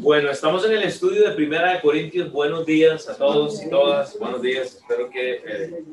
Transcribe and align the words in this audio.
Bueno, 0.00 0.30
estamos 0.30 0.64
en 0.64 0.72
el 0.72 0.82
estudio 0.82 1.28
de 1.28 1.34
Primera 1.34 1.74
de 1.74 1.80
Corintios. 1.80 2.32
Buenos 2.32 2.66
días 2.66 3.08
a 3.08 3.16
todos 3.16 3.62
y 3.62 3.70
todas. 3.70 4.18
Buenos 4.18 4.42
días. 4.42 4.76
Espero 4.76 5.08
que 5.10 5.42
eh, 5.46 5.84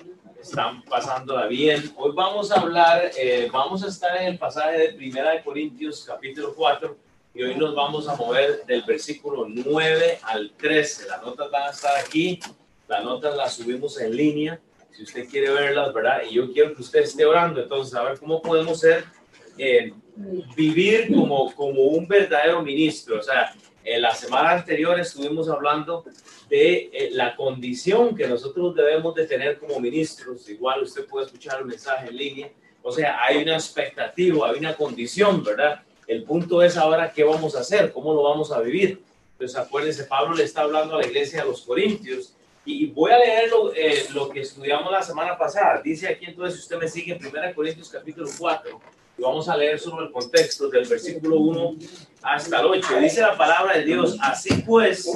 están 0.41 0.81
pasándola 0.83 1.45
bien. 1.45 1.93
Hoy 1.95 2.11
vamos 2.15 2.51
a 2.51 2.59
hablar, 2.59 3.11
eh, 3.19 3.49
vamos 3.51 3.83
a 3.83 3.87
estar 3.87 4.19
en 4.19 4.33
el 4.33 4.39
pasaje 4.39 4.79
de 4.79 4.93
Primera 4.93 5.31
de 5.31 5.43
Corintios, 5.43 6.05
capítulo 6.05 6.55
4, 6.55 6.97
y 7.35 7.43
hoy 7.43 7.55
nos 7.55 7.75
vamos 7.75 8.07
a 8.07 8.15
mover 8.15 8.65
del 8.65 8.81
versículo 8.81 9.45
9 9.47 10.19
al 10.23 10.51
13. 10.57 11.07
Las 11.07 11.21
notas 11.21 11.51
van 11.51 11.63
a 11.63 11.69
estar 11.69 11.95
aquí, 11.97 12.39
las 12.87 13.03
notas 13.03 13.35
las 13.35 13.53
subimos 13.53 13.99
en 14.01 14.15
línea, 14.15 14.59
si 14.91 15.03
usted 15.03 15.27
quiere 15.29 15.51
verlas, 15.51 15.93
¿verdad? 15.93 16.21
Y 16.29 16.33
yo 16.33 16.51
quiero 16.51 16.73
que 16.73 16.81
usted 16.81 17.01
esté 17.01 17.25
orando, 17.25 17.61
entonces, 17.61 17.93
a 17.93 18.03
ver 18.03 18.19
cómo 18.19 18.41
podemos 18.41 18.79
ser, 18.79 19.05
eh, 19.57 19.93
vivir 20.55 21.13
como, 21.13 21.53
como 21.53 21.81
un 21.81 22.07
verdadero 22.07 22.61
ministro. 22.61 23.19
O 23.19 23.23
sea, 23.23 23.53
en 23.83 24.01
la 24.01 24.13
semana 24.15 24.51
anterior 24.51 24.99
estuvimos 24.99 25.49
hablando 25.49 26.05
de 26.49 26.89
eh, 26.93 27.09
la 27.11 27.35
condición 27.35 28.15
que 28.15 28.27
nosotros 28.27 28.75
debemos 28.75 29.15
de 29.15 29.25
tener 29.25 29.59
como 29.59 29.79
ministros. 29.79 30.47
Igual 30.49 30.83
usted 30.83 31.05
puede 31.05 31.25
escuchar 31.25 31.59
el 31.59 31.65
mensaje 31.65 32.09
en 32.09 32.17
línea. 32.17 32.49
O 32.81 32.91
sea, 32.91 33.23
hay 33.23 33.41
una 33.41 33.55
expectativa, 33.55 34.49
hay 34.49 34.59
una 34.59 34.75
condición, 34.75 35.43
¿verdad? 35.43 35.81
El 36.07 36.23
punto 36.23 36.61
es 36.61 36.77
ahora 36.77 37.11
qué 37.11 37.23
vamos 37.23 37.55
a 37.55 37.61
hacer, 37.61 37.91
cómo 37.91 38.13
lo 38.13 38.23
vamos 38.23 38.51
a 38.51 38.59
vivir. 38.59 39.01
Entonces, 39.33 39.57
acuérdense, 39.57 40.03
Pablo 40.03 40.35
le 40.35 40.43
está 40.43 40.61
hablando 40.61 40.95
a 40.95 41.01
la 41.01 41.07
iglesia 41.07 41.41
de 41.41 41.49
los 41.49 41.61
Corintios 41.61 42.33
y 42.65 42.87
voy 42.87 43.11
a 43.11 43.17
leer 43.17 43.49
lo, 43.49 43.73
eh, 43.73 44.05
lo, 44.13 44.29
que 44.29 44.41
estudiamos 44.41 44.91
la 44.91 45.01
semana 45.01 45.37
pasada. 45.37 45.81
Dice 45.81 46.07
aquí 46.07 46.25
entonces, 46.25 46.55
si 46.55 46.61
usted 46.63 46.77
me 46.77 46.87
sigue 46.87 47.13
en 47.13 47.25
1 47.25 47.55
Corintios 47.55 47.89
capítulo 47.89 48.29
4, 48.37 48.81
y 49.17 49.21
vamos 49.21 49.47
a 49.47 49.57
leer 49.57 49.79
sobre 49.79 50.05
el 50.05 50.11
contexto 50.11 50.69
del 50.69 50.87
versículo 50.87 51.37
1 51.37 51.75
hasta 52.23 52.59
el 52.59 52.65
8. 52.65 52.99
Dice 52.99 53.21
la 53.21 53.37
palabra 53.37 53.77
de 53.77 53.85
Dios, 53.85 54.17
así 54.21 54.63
pues, 54.65 55.07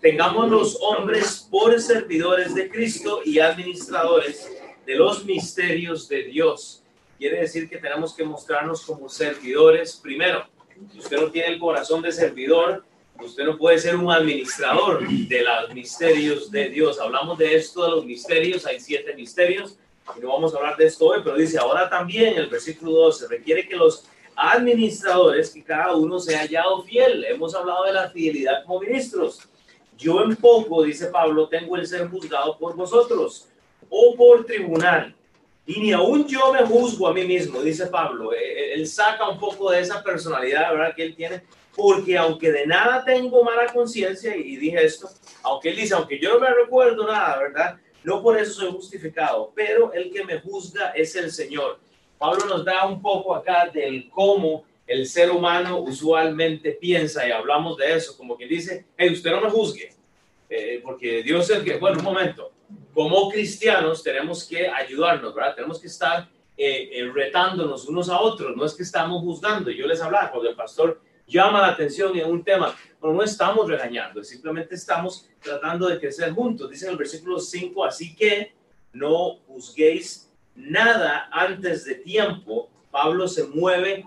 tengamos 0.00 0.50
los 0.50 0.78
hombres 0.80 1.48
por 1.50 1.78
servidores 1.80 2.54
de 2.54 2.70
Cristo 2.70 3.22
y 3.24 3.40
administradores 3.40 4.50
de 4.86 4.94
los 4.94 5.24
misterios 5.24 6.08
de 6.08 6.24
Dios. 6.24 6.82
Quiere 7.18 7.40
decir 7.40 7.68
que 7.68 7.78
tenemos 7.78 8.14
que 8.14 8.24
mostrarnos 8.24 8.84
como 8.84 9.08
servidores 9.08 9.96
primero. 9.96 10.46
Usted 10.96 11.18
no 11.18 11.30
tiene 11.30 11.48
el 11.48 11.58
corazón 11.58 12.00
de 12.02 12.12
servidor, 12.12 12.84
usted 13.20 13.44
no 13.44 13.58
puede 13.58 13.78
ser 13.78 13.96
un 13.96 14.10
administrador 14.10 15.06
de 15.06 15.42
los 15.42 15.74
misterios 15.74 16.50
de 16.50 16.70
Dios. 16.70 16.98
Hablamos 16.98 17.36
de 17.36 17.56
esto, 17.56 17.84
de 17.84 17.90
los 17.90 18.04
misterios, 18.06 18.64
hay 18.64 18.80
siete 18.80 19.14
misterios, 19.14 19.76
no 20.20 20.28
vamos 20.28 20.54
a 20.54 20.58
hablar 20.58 20.76
de 20.76 20.86
esto 20.86 21.06
hoy, 21.06 21.20
pero 21.22 21.36
dice, 21.36 21.58
ahora 21.58 21.88
también 21.88 22.36
el 22.36 22.48
versículo 22.48 22.92
12 22.92 23.28
requiere 23.28 23.68
que 23.68 23.76
los 23.76 24.04
administradores, 24.36 25.50
que 25.50 25.62
cada 25.62 25.94
uno 25.94 26.18
sea 26.18 26.40
hallado 26.40 26.82
fiel. 26.82 27.24
Hemos 27.24 27.54
hablado 27.54 27.84
de 27.84 27.92
la 27.92 28.08
fidelidad 28.08 28.64
como 28.64 28.80
ministros. 28.80 29.40
Yo 29.96 30.22
en 30.22 30.34
poco, 30.36 30.82
dice 30.82 31.08
Pablo, 31.08 31.48
tengo 31.48 31.76
el 31.76 31.86
ser 31.86 32.08
juzgado 32.08 32.56
por 32.58 32.74
vosotros 32.74 33.48
o 33.90 34.14
por 34.16 34.46
tribunal. 34.46 35.14
Y 35.66 35.80
ni 35.80 35.92
aún 35.92 36.26
yo 36.26 36.52
me 36.52 36.64
juzgo 36.64 37.06
a 37.06 37.12
mí 37.12 37.24
mismo, 37.24 37.60
dice 37.60 37.86
Pablo. 37.86 38.32
Eh, 38.32 38.38
eh, 38.40 38.74
él 38.74 38.86
saca 38.88 39.28
un 39.28 39.38
poco 39.38 39.70
de 39.70 39.80
esa 39.80 40.02
personalidad, 40.02 40.70
¿verdad? 40.72 40.94
Que 40.96 41.02
él 41.02 41.14
tiene, 41.14 41.42
porque 41.76 42.16
aunque 42.16 42.50
de 42.50 42.66
nada 42.66 43.04
tengo 43.04 43.44
mala 43.44 43.72
conciencia, 43.72 44.34
y 44.34 44.56
dije 44.56 44.84
esto, 44.84 45.08
aunque 45.42 45.70
él 45.70 45.76
dice, 45.76 45.94
aunque 45.94 46.18
yo 46.18 46.34
no 46.34 46.40
me 46.40 46.52
recuerdo 46.52 47.06
nada, 47.06 47.38
¿verdad? 47.38 47.76
No 48.02 48.22
por 48.22 48.38
eso 48.38 48.52
soy 48.52 48.72
justificado, 48.72 49.52
pero 49.54 49.92
el 49.92 50.10
que 50.10 50.24
me 50.24 50.40
juzga 50.40 50.90
es 50.90 51.14
el 51.16 51.30
Señor. 51.30 51.78
Pablo 52.18 52.46
nos 52.46 52.64
da 52.64 52.86
un 52.86 53.00
poco 53.00 53.34
acá 53.34 53.70
del 53.72 54.08
cómo 54.10 54.64
el 54.86 55.06
ser 55.06 55.30
humano 55.30 55.78
usualmente 55.78 56.72
piensa 56.72 57.26
y 57.26 57.30
hablamos 57.30 57.76
de 57.76 57.94
eso, 57.94 58.16
como 58.16 58.36
que 58.36 58.46
dice, 58.46 58.86
hey, 58.96 59.10
usted 59.12 59.30
no 59.30 59.40
me 59.40 59.50
juzgue, 59.50 59.92
eh, 60.48 60.80
porque 60.82 61.22
Dios 61.22 61.48
es 61.48 61.58
el 61.58 61.64
que, 61.64 61.78
bueno, 61.78 61.98
un 61.98 62.04
momento, 62.04 62.52
como 62.92 63.30
cristianos 63.30 64.02
tenemos 64.02 64.44
que 64.44 64.66
ayudarnos, 64.66 65.34
¿verdad? 65.34 65.54
Tenemos 65.54 65.80
que 65.80 65.86
estar 65.86 66.28
eh, 66.56 66.90
eh, 66.92 67.10
retándonos 67.14 67.88
unos 67.88 68.08
a 68.08 68.20
otros, 68.20 68.56
no 68.56 68.64
es 68.64 68.74
que 68.74 68.82
estamos 68.82 69.22
juzgando. 69.22 69.70
Yo 69.70 69.86
les 69.86 70.00
hablaba 70.02 70.30
cuando 70.30 70.50
el 70.50 70.56
pastor 70.56 71.00
llama 71.30 71.60
la 71.60 71.68
atención 71.68 72.16
en 72.18 72.28
un 72.28 72.44
tema, 72.44 72.76
pero 73.00 73.14
no 73.14 73.22
estamos 73.22 73.68
regañando, 73.68 74.22
simplemente 74.22 74.74
estamos 74.74 75.28
tratando 75.40 75.88
de 75.88 75.98
crecer 75.98 76.32
juntos. 76.32 76.70
Dice 76.70 76.86
en 76.86 76.92
el 76.92 76.98
versículo 76.98 77.38
5, 77.38 77.84
así 77.84 78.14
que 78.14 78.52
no 78.92 79.36
juzguéis 79.46 80.30
nada 80.54 81.28
antes 81.32 81.84
de 81.84 81.94
tiempo. 81.94 82.68
Pablo 82.90 83.28
se 83.28 83.44
mueve 83.44 84.04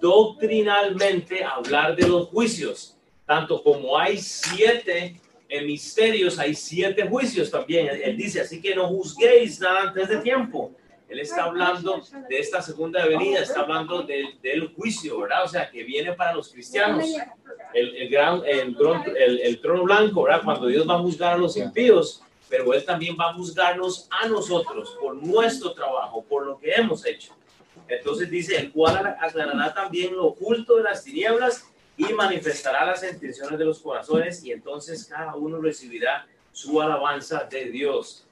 doctrinalmente 0.00 1.44
a 1.44 1.54
hablar 1.54 1.96
de 1.96 2.08
los 2.08 2.28
juicios, 2.28 2.96
tanto 3.26 3.62
como 3.62 3.98
hay 3.98 4.16
siete 4.16 5.20
misterios, 5.66 6.38
hay 6.38 6.54
siete 6.54 7.06
juicios 7.06 7.50
también. 7.50 7.88
Él 7.88 8.16
dice, 8.16 8.40
así 8.40 8.62
que 8.62 8.74
no 8.74 8.88
juzguéis 8.88 9.60
nada 9.60 9.88
antes 9.88 10.08
de 10.08 10.18
tiempo 10.18 10.72
él 11.12 11.20
está 11.20 11.44
hablando 11.44 12.02
de 12.28 12.38
esta 12.38 12.62
segunda 12.62 13.06
venida, 13.06 13.40
está 13.40 13.60
hablando 13.60 14.02
del, 14.02 14.72
juicio, 14.74 15.20
¿verdad? 15.20 15.44
O 15.44 15.48
sea, 15.48 15.70
que 15.70 15.84
viene 15.84 16.12
para 16.14 16.34
los 16.34 16.48
cristianos. 16.48 17.04
El, 17.74 17.96
el 17.96 18.08
gran, 18.08 18.42
el, 18.46 19.40
el, 19.40 19.60
trono 19.60 19.84
blanco, 19.84 20.22
¿verdad? 20.22 20.42
Cuando 20.44 20.66
Dios 20.66 20.88
va 20.88 20.94
a 20.94 20.98
juzgar 20.98 21.34
a 21.34 21.38
los 21.38 21.56
impíos, 21.56 22.22
pero 22.48 22.72
Él 22.74 22.84
también 22.84 23.16
va 23.18 23.30
a 23.30 23.34
juzgarnos 23.34 24.08
a 24.10 24.26
nosotros 24.28 24.96
por 25.00 25.14
nuestro 25.14 25.72
trabajo, 25.72 26.22
por 26.22 26.46
lo 26.46 26.58
que 26.58 26.72
hemos 26.72 27.04
hecho. 27.06 27.34
Entonces 27.88 28.30
dice, 28.30 28.56
el 28.56 28.72
cual 28.72 29.16
aclarará 29.20 29.72
también 29.74 30.14
lo 30.14 30.26
oculto 30.26 30.76
de 30.76 30.82
las 30.84 31.04
tinieblas 31.04 31.66
y 31.96 32.04
manifestará 32.12 32.86
las 32.86 33.02
intenciones 33.04 33.58
de 33.58 33.64
los 33.64 33.80
corazones 33.80 34.42
y 34.44 34.52
entonces 34.52 35.04
cada 35.04 35.34
uno 35.34 35.60
recibirá 35.60 36.26
su 36.52 36.80
alabanza 36.80 37.44
de 37.50 37.66
Dios. 37.66 38.26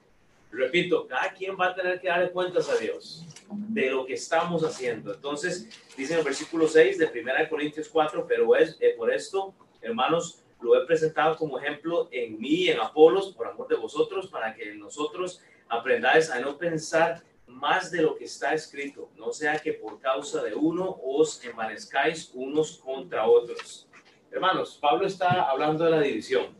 Repito, 0.51 1.07
cada 1.07 1.33
quien 1.33 1.57
va 1.59 1.69
a 1.69 1.75
tener 1.75 2.01
que 2.01 2.09
darle 2.09 2.31
cuentas 2.31 2.69
a 2.69 2.77
Dios 2.77 3.25
de 3.51 3.91
lo 3.91 4.05
que 4.05 4.15
estamos 4.15 4.65
haciendo. 4.65 5.15
Entonces, 5.15 5.69
dice 5.97 6.15
en 6.15 6.19
el 6.19 6.25
versículo 6.25 6.67
6 6.67 6.99
de 6.99 7.07
1 7.07 7.49
Corintios 7.49 7.89
4, 7.89 8.27
pero 8.27 8.57
es 8.57 8.77
eh, 8.81 8.95
por 8.97 9.13
esto, 9.13 9.55
hermanos, 9.81 10.43
lo 10.61 10.81
he 10.81 10.85
presentado 10.87 11.37
como 11.37 11.59
ejemplo 11.59 12.09
en 12.11 12.39
mí, 12.39 12.69
en 12.69 12.81
Apolos, 12.81 13.33
por 13.33 13.47
amor 13.47 13.69
de 13.69 13.77
vosotros, 13.77 14.27
para 14.27 14.55
que 14.55 14.75
nosotros 14.75 15.41
aprendáis 15.69 16.31
a 16.31 16.41
no 16.41 16.59
pensar 16.59 17.23
más 17.47 17.91
de 17.91 18.03
lo 18.03 18.17
que 18.17 18.25
está 18.25 18.55
escrito, 18.55 19.11
no 19.17 19.33
sea 19.33 19.59
que 19.59 19.73
por 19.73 20.01
causa 20.01 20.43
de 20.43 20.55
uno 20.55 20.99
os 21.03 21.45
envanezcáis 21.45 22.31
unos 22.35 22.79
contra 22.79 23.27
otros. 23.27 23.89
Hermanos, 24.31 24.79
Pablo 24.81 25.07
está 25.07 25.51
hablando 25.51 25.85
de 25.85 25.91
la 25.91 26.01
división. 26.01 26.55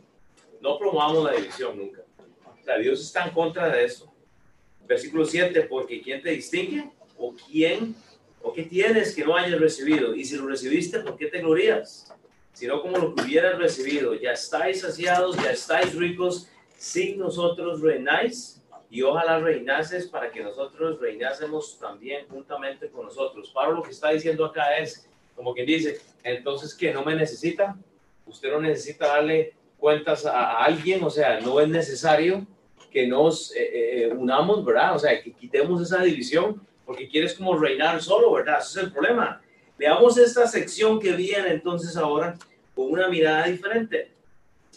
No 0.59 0.77
promovamos 0.77 1.23
la 1.23 1.31
división 1.33 1.77
nunca. 1.77 2.00
O 2.61 2.63
sea, 2.63 2.77
Dios 2.77 3.01
está 3.01 3.25
en 3.25 3.31
contra 3.31 3.69
de 3.69 3.85
eso. 3.85 4.11
Versículo 4.85 5.25
7, 5.25 5.63
porque 5.63 6.01
¿quién 6.01 6.21
te 6.21 6.31
distingue? 6.31 6.89
¿O 7.17 7.33
quién? 7.33 7.95
¿O 8.41 8.53
qué 8.53 8.63
tienes 8.63 9.15
que 9.15 9.23
no 9.23 9.35
hayas 9.35 9.59
recibido? 9.59 10.15
Y 10.15 10.25
si 10.25 10.35
lo 10.35 10.47
recibiste, 10.47 10.99
¿por 10.99 11.17
qué 11.17 11.27
te 11.27 11.39
glorías? 11.39 12.13
Sino 12.53 12.81
como 12.81 12.97
lo 12.97 13.15
que 13.15 13.23
hubieras 13.23 13.57
recibido. 13.57 14.13
Ya 14.13 14.33
estáis 14.33 14.81
saciados, 14.81 15.37
ya 15.37 15.51
estáis 15.51 15.95
ricos, 15.95 16.49
sin 16.77 17.19
nosotros 17.19 17.81
reináis 17.81 18.61
y 18.89 19.01
ojalá 19.03 19.39
reinases 19.39 20.07
para 20.07 20.31
que 20.31 20.43
nosotros 20.43 20.99
reinásemos 20.99 21.79
también 21.79 22.27
juntamente 22.27 22.89
con 22.89 23.05
nosotros. 23.05 23.49
Pablo 23.53 23.77
lo 23.77 23.83
que 23.83 23.91
está 23.91 24.09
diciendo 24.09 24.43
acá 24.45 24.77
es, 24.77 25.07
como 25.35 25.53
quien 25.53 25.65
dice, 25.65 26.01
entonces 26.23 26.75
que 26.75 26.93
no 26.93 27.05
me 27.05 27.15
necesita, 27.15 27.77
usted 28.25 28.51
no 28.51 28.59
necesita 28.59 29.07
darle 29.07 29.53
cuentas 29.81 30.27
a, 30.27 30.63
alguien, 30.63 31.03
o 31.03 31.09
sea, 31.09 31.39
no 31.39 31.59
es 31.59 31.67
necesario 31.67 32.45
que 32.91 33.07
nos 33.07 33.51
eh, 33.55 34.03
eh, 34.03 34.13
unamos, 34.15 34.63
¿verdad? 34.63 34.95
O 34.95 34.99
sea, 34.99 35.19
que 35.23 35.33
quitemos 35.33 35.81
esa 35.81 36.03
división, 36.03 36.61
porque 36.85 37.09
quieres 37.09 37.33
como 37.33 37.57
reinar 37.57 37.99
solo, 37.99 38.31
¿verdad? 38.31 38.59
Ese 38.59 38.79
es 38.79 38.85
el 38.85 38.91
problema. 38.93 39.41
Veamos 39.79 40.19
esta 40.19 40.45
sección 40.45 40.99
que 40.99 41.13
viene 41.13 41.49
entonces 41.49 41.97
ahora 41.97 42.37
con 42.75 42.91
una 42.91 43.07
mirada 43.07 43.47
diferente. 43.47 44.11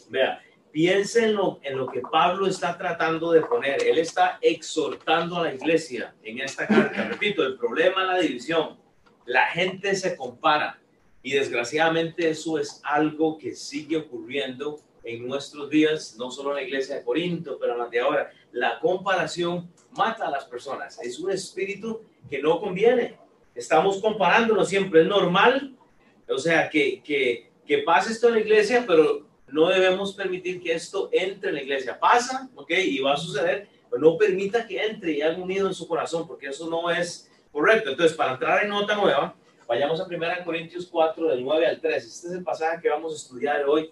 Vea, 0.08 0.42
piensen 0.72 1.24
en 1.24 1.34
lo, 1.34 1.60
en 1.62 1.76
lo 1.76 1.86
que 1.86 2.00
Pablo 2.00 2.46
está 2.46 2.78
tratando 2.78 3.30
de 3.32 3.42
poner. 3.42 3.82
Él 3.82 3.98
está 3.98 4.38
exhortando 4.40 5.36
a 5.36 5.42
la 5.42 5.54
iglesia 5.54 6.14
en 6.22 6.38
esta 6.38 6.66
carta. 6.66 7.08
Repito, 7.08 7.44
el 7.44 7.58
problema 7.58 8.02
es 8.04 8.08
la 8.08 8.18
división. 8.20 8.78
La 9.26 9.48
gente 9.48 9.94
se 9.96 10.16
compara 10.16 10.80
y 11.22 11.32
desgraciadamente 11.32 12.30
eso 12.30 12.58
es 12.58 12.80
algo 12.84 13.36
que 13.36 13.54
sigue 13.54 13.98
ocurriendo 13.98 14.80
en 15.04 15.26
nuestros 15.26 15.70
días, 15.70 16.16
no 16.18 16.30
solo 16.30 16.50
en 16.50 16.56
la 16.56 16.62
iglesia 16.62 16.96
de 16.96 17.04
Corinto, 17.04 17.58
pero 17.58 17.72
en 17.72 17.78
la 17.78 17.88
de 17.88 18.00
ahora. 18.00 18.32
La 18.52 18.78
comparación 18.80 19.70
mata 19.92 20.26
a 20.26 20.30
las 20.30 20.44
personas. 20.44 20.98
Es 21.02 21.18
un 21.18 21.30
espíritu 21.30 22.02
que 22.28 22.40
no 22.40 22.60
conviene. 22.60 23.16
Estamos 23.54 24.00
comparándonos 24.00 24.68
siempre. 24.68 25.02
Es 25.02 25.06
normal, 25.06 25.76
o 26.28 26.38
sea, 26.38 26.68
que, 26.68 27.02
que, 27.02 27.50
que 27.66 27.78
pase 27.78 28.12
esto 28.12 28.28
en 28.28 28.34
la 28.34 28.40
iglesia, 28.40 28.84
pero 28.86 29.26
no 29.48 29.68
debemos 29.68 30.14
permitir 30.14 30.60
que 30.60 30.72
esto 30.72 31.08
entre 31.12 31.50
en 31.50 31.56
la 31.56 31.62
iglesia. 31.62 31.98
Pasa, 31.98 32.48
¿ok? 32.54 32.70
Y 32.70 32.98
va 33.00 33.14
a 33.14 33.16
suceder, 33.16 33.68
pero 33.90 34.02
no 34.02 34.16
permita 34.16 34.66
que 34.66 34.84
entre 34.84 35.12
y 35.12 35.22
haga 35.22 35.36
unido 35.36 35.68
en 35.68 35.74
su 35.74 35.86
corazón, 35.86 36.26
porque 36.26 36.48
eso 36.48 36.68
no 36.68 36.90
es 36.90 37.30
correcto. 37.52 37.90
Entonces, 37.90 38.16
para 38.16 38.32
entrar 38.32 38.64
en 38.64 38.70
nota 38.70 38.96
nueva, 38.96 39.36
Vayamos 39.66 39.98
a 39.98 40.04
1 40.04 40.44
Corintios 40.44 40.86
4, 40.86 41.28
del 41.28 41.42
9 41.42 41.66
al 41.66 41.80
3. 41.80 42.04
Este 42.04 42.28
es 42.28 42.32
el 42.34 42.44
pasaje 42.44 42.82
que 42.82 42.90
vamos 42.90 43.12
a 43.12 43.16
estudiar 43.16 43.64
hoy. 43.64 43.90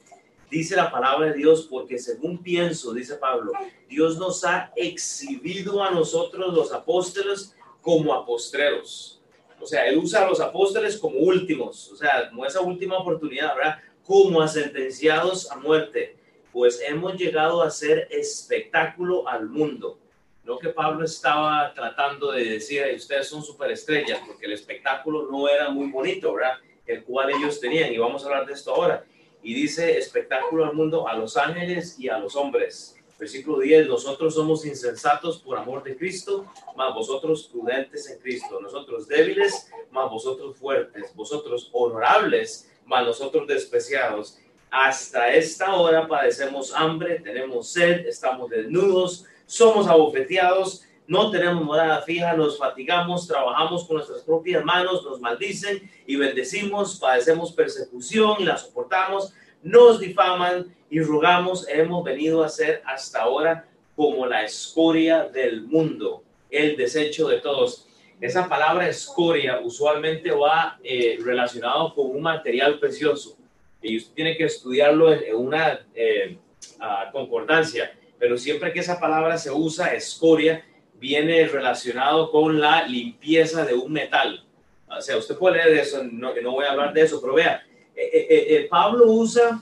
Dice 0.52 0.76
la 0.76 0.90
palabra 0.90 1.28
de 1.28 1.32
Dios, 1.38 1.66
porque 1.70 1.98
según 1.98 2.42
pienso, 2.42 2.92
dice 2.92 3.14
Pablo, 3.14 3.52
Dios 3.88 4.18
nos 4.18 4.44
ha 4.44 4.70
exhibido 4.76 5.82
a 5.82 5.90
nosotros 5.90 6.52
los 6.52 6.74
apóstoles 6.74 7.56
como 7.80 8.12
apostreros. 8.12 9.18
O 9.58 9.66
sea, 9.66 9.86
Él 9.86 9.96
usa 9.96 10.22
a 10.22 10.28
los 10.28 10.40
apóstoles 10.40 10.98
como 10.98 11.20
últimos, 11.20 11.90
o 11.90 11.96
sea, 11.96 12.28
como 12.28 12.44
esa 12.44 12.60
última 12.60 12.98
oportunidad, 12.98 13.56
¿verdad? 13.56 13.78
Como 14.04 14.42
a 14.42 14.46
sentenciados 14.46 15.50
a 15.50 15.56
muerte, 15.56 16.18
pues 16.52 16.82
hemos 16.86 17.14
llegado 17.14 17.62
a 17.62 17.70
ser 17.70 18.06
espectáculo 18.10 19.26
al 19.26 19.48
mundo 19.48 19.96
lo 20.44 20.58
que 20.58 20.68
Pablo 20.68 21.06
estaba 21.06 21.72
tratando 21.72 22.32
de 22.32 22.44
decir, 22.44 22.82
ustedes 22.94 23.26
son 23.26 23.42
superestrellas, 23.42 24.20
porque 24.26 24.44
el 24.44 24.52
espectáculo 24.52 25.28
no 25.30 25.48
era 25.48 25.70
muy 25.70 25.90
bonito, 25.90 26.34
¿verdad? 26.34 26.58
El 26.84 27.04
cual 27.04 27.30
ellos 27.30 27.58
tenían, 27.58 27.90
y 27.90 27.96
vamos 27.96 28.22
a 28.22 28.26
hablar 28.26 28.44
de 28.44 28.52
esto 28.52 28.74
ahora. 28.74 29.02
Y 29.42 29.54
dice 29.54 29.98
espectáculo 29.98 30.64
al 30.64 30.74
mundo, 30.74 31.08
a 31.08 31.14
los 31.14 31.36
ángeles 31.36 31.98
y 31.98 32.08
a 32.08 32.18
los 32.18 32.36
hombres. 32.36 32.96
Versículo 33.18 33.60
10, 33.60 33.86
nosotros 33.86 34.34
somos 34.34 34.66
insensatos 34.66 35.38
por 35.38 35.56
amor 35.56 35.82
de 35.84 35.96
Cristo, 35.96 36.46
más 36.76 36.92
vosotros 36.92 37.48
prudentes 37.52 38.10
en 38.10 38.18
Cristo, 38.18 38.60
nosotros 38.60 39.06
débiles, 39.06 39.70
más 39.92 40.10
vosotros 40.10 40.56
fuertes, 40.56 41.14
vosotros 41.14 41.68
honorables, 41.72 42.68
más 42.84 43.04
nosotros 43.06 43.46
despreciados. 43.46 44.38
Hasta 44.70 45.32
esta 45.34 45.74
hora 45.74 46.08
padecemos 46.08 46.74
hambre, 46.74 47.20
tenemos 47.20 47.68
sed, 47.68 48.06
estamos 48.06 48.50
desnudos, 48.50 49.24
somos 49.46 49.86
abofeteados, 49.86 50.82
no 51.06 51.30
tenemos 51.30 51.64
morada 51.64 52.02
fija, 52.02 52.34
nos 52.34 52.58
fatigamos, 52.58 53.26
trabajamos 53.26 53.84
con 53.84 53.96
nuestras 53.96 54.22
propias 54.22 54.64
manos, 54.64 55.04
nos 55.04 55.20
maldicen 55.20 55.90
y 56.06 56.16
bendecimos, 56.16 56.98
padecemos 56.98 57.52
persecución 57.52 58.36
y 58.38 58.44
la 58.44 58.56
soportamos, 58.56 59.34
nos 59.62 60.00
difaman 60.00 60.74
y 60.90 61.00
rogamos, 61.00 61.68
hemos 61.68 62.04
venido 62.04 62.42
a 62.42 62.48
ser 62.48 62.82
hasta 62.84 63.22
ahora 63.22 63.66
como 63.96 64.26
la 64.26 64.44
escoria 64.44 65.24
del 65.24 65.62
mundo, 65.62 66.22
el 66.50 66.76
desecho 66.76 67.28
de 67.28 67.38
todos. 67.38 67.88
Esa 68.20 68.48
palabra 68.48 68.88
escoria 68.88 69.60
usualmente 69.60 70.30
va 70.30 70.78
eh, 70.82 71.18
relacionado 71.22 71.94
con 71.94 72.06
un 72.10 72.22
material 72.22 72.78
precioso 72.78 73.36
y 73.80 73.96
usted 73.96 74.14
tiene 74.14 74.36
que 74.36 74.44
estudiarlo 74.44 75.12
en, 75.12 75.34
una 75.34 75.80
eh, 75.94 76.38
ah, 76.80 77.10
concordancia 77.12 77.92
pero 78.22 78.38
siempre 78.38 78.72
que 78.72 78.78
esa 78.78 79.00
palabra 79.00 79.36
se 79.36 79.50
usa, 79.50 79.94
escoria, 79.94 80.64
viene 81.02 81.48
relacionado 81.48 82.30
con 82.30 82.60
la 82.60 82.86
limpieza 82.86 83.64
de 83.64 83.74
un 83.74 83.92
metal. 83.92 84.44
O 84.88 85.00
sea, 85.00 85.16
usted 85.16 85.36
puede 85.36 85.56
leer 85.56 85.78
eso, 85.78 86.00
no, 86.04 86.32
no 86.40 86.52
voy 86.52 86.64
a 86.64 86.70
hablar 86.70 86.92
de 86.92 87.02
eso, 87.02 87.20
pero 87.20 87.34
vea, 87.34 87.66
eh, 87.96 88.08
eh, 88.12 88.46
eh, 88.50 88.68
Pablo 88.70 89.06
usa, 89.10 89.60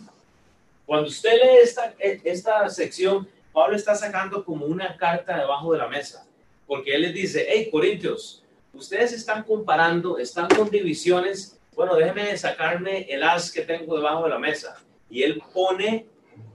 cuando 0.84 1.08
usted 1.08 1.32
lee 1.32 1.58
esta, 1.62 1.94
esta 1.98 2.68
sección, 2.68 3.26
Pablo 3.54 3.74
está 3.74 3.94
sacando 3.94 4.44
como 4.44 4.66
una 4.66 4.98
carta 4.98 5.38
debajo 5.38 5.72
de 5.72 5.78
la 5.78 5.88
mesa, 5.88 6.26
porque 6.66 6.94
él 6.94 7.02
les 7.02 7.14
dice, 7.14 7.46
hey, 7.48 7.70
Corintios, 7.72 8.44
ustedes 8.74 9.14
están 9.14 9.42
comparando, 9.44 10.18
están 10.18 10.46
con 10.48 10.68
divisiones, 10.68 11.58
bueno, 11.74 11.96
déjenme 11.96 12.36
sacarme 12.36 13.06
el 13.08 13.22
as 13.22 13.50
que 13.50 13.62
tengo 13.62 13.96
debajo 13.96 14.24
de 14.24 14.30
la 14.30 14.38
mesa. 14.38 14.76
Y 15.08 15.22
él 15.22 15.42
pone 15.54 16.06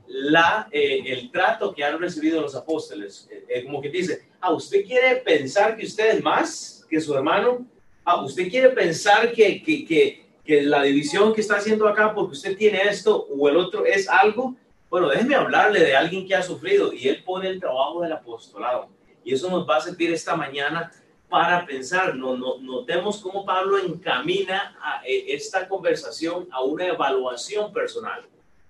la, 0.08 0.68
eh, 0.72 1.02
el 1.06 1.32
trato 1.32 1.74
que 1.74 1.84
han 1.84 2.00
recibido 2.00 2.42
los 2.42 2.56
apóstoles. 2.56 3.28
Eh, 3.32 3.46
eh, 3.50 3.64
como 3.64 3.82
que 3.82 3.90
dice, 3.90 4.28
ah, 4.46 4.54
usted 4.54 4.86
quiere 4.86 5.18
pensar 5.18 5.76
que 5.76 5.86
usted 5.86 6.18
es 6.18 6.24
más 6.24 6.86
que 6.90 7.00
su 7.00 7.14
hermano. 7.14 7.66
Ah, 8.04 8.24
usted 8.24 8.50
quiere 8.50 8.70
pensar 8.70 9.32
que, 9.32 9.62
que, 9.64 9.86
que, 9.86 10.26
que, 10.44 10.62
la 10.62 10.84
división 10.84 11.34
que 11.34 11.42
está 11.42 11.58
haciendo 11.58 11.88
acá 11.88 12.14
porque 12.14 12.34
usted 12.34 12.56
tiene 12.56 12.82
esto 12.84 13.28
o 13.30 13.50
el 13.50 13.58
otro 13.58 13.86
es 13.86 14.08
algo. 14.08 14.56
Bueno, 14.90 15.10
déjeme 15.10 15.36
hablarle 15.36 15.80
de 15.80 15.96
alguien 15.96 16.28
que 16.28 16.36
ha 16.36 16.44
sufrido 16.44 16.94
y 16.94 17.08
él 17.08 17.24
pone 17.24 17.50
el 17.50 17.60
trabajo 17.60 18.02
del 18.02 18.14
apostolado. 18.14 18.90
Y 19.24 19.34
eso 19.34 19.50
nos 19.50 19.68
va 19.68 19.78
a 19.78 19.82
servir 19.82 20.14
esta 20.14 20.36
mañana 20.36 20.92
para 21.28 21.66
pensar. 21.66 22.16
No, 22.16 22.38
no, 22.38 22.60
notemos 22.60 23.20
cómo 23.20 23.44
Pablo 23.44 23.80
encamina 23.80 24.78
a 24.82 25.02
esta 25.06 25.68
conversación 25.68 26.48
a 26.52 26.62
una 26.62 26.88
evaluación 26.88 27.74
personal 27.74 28.26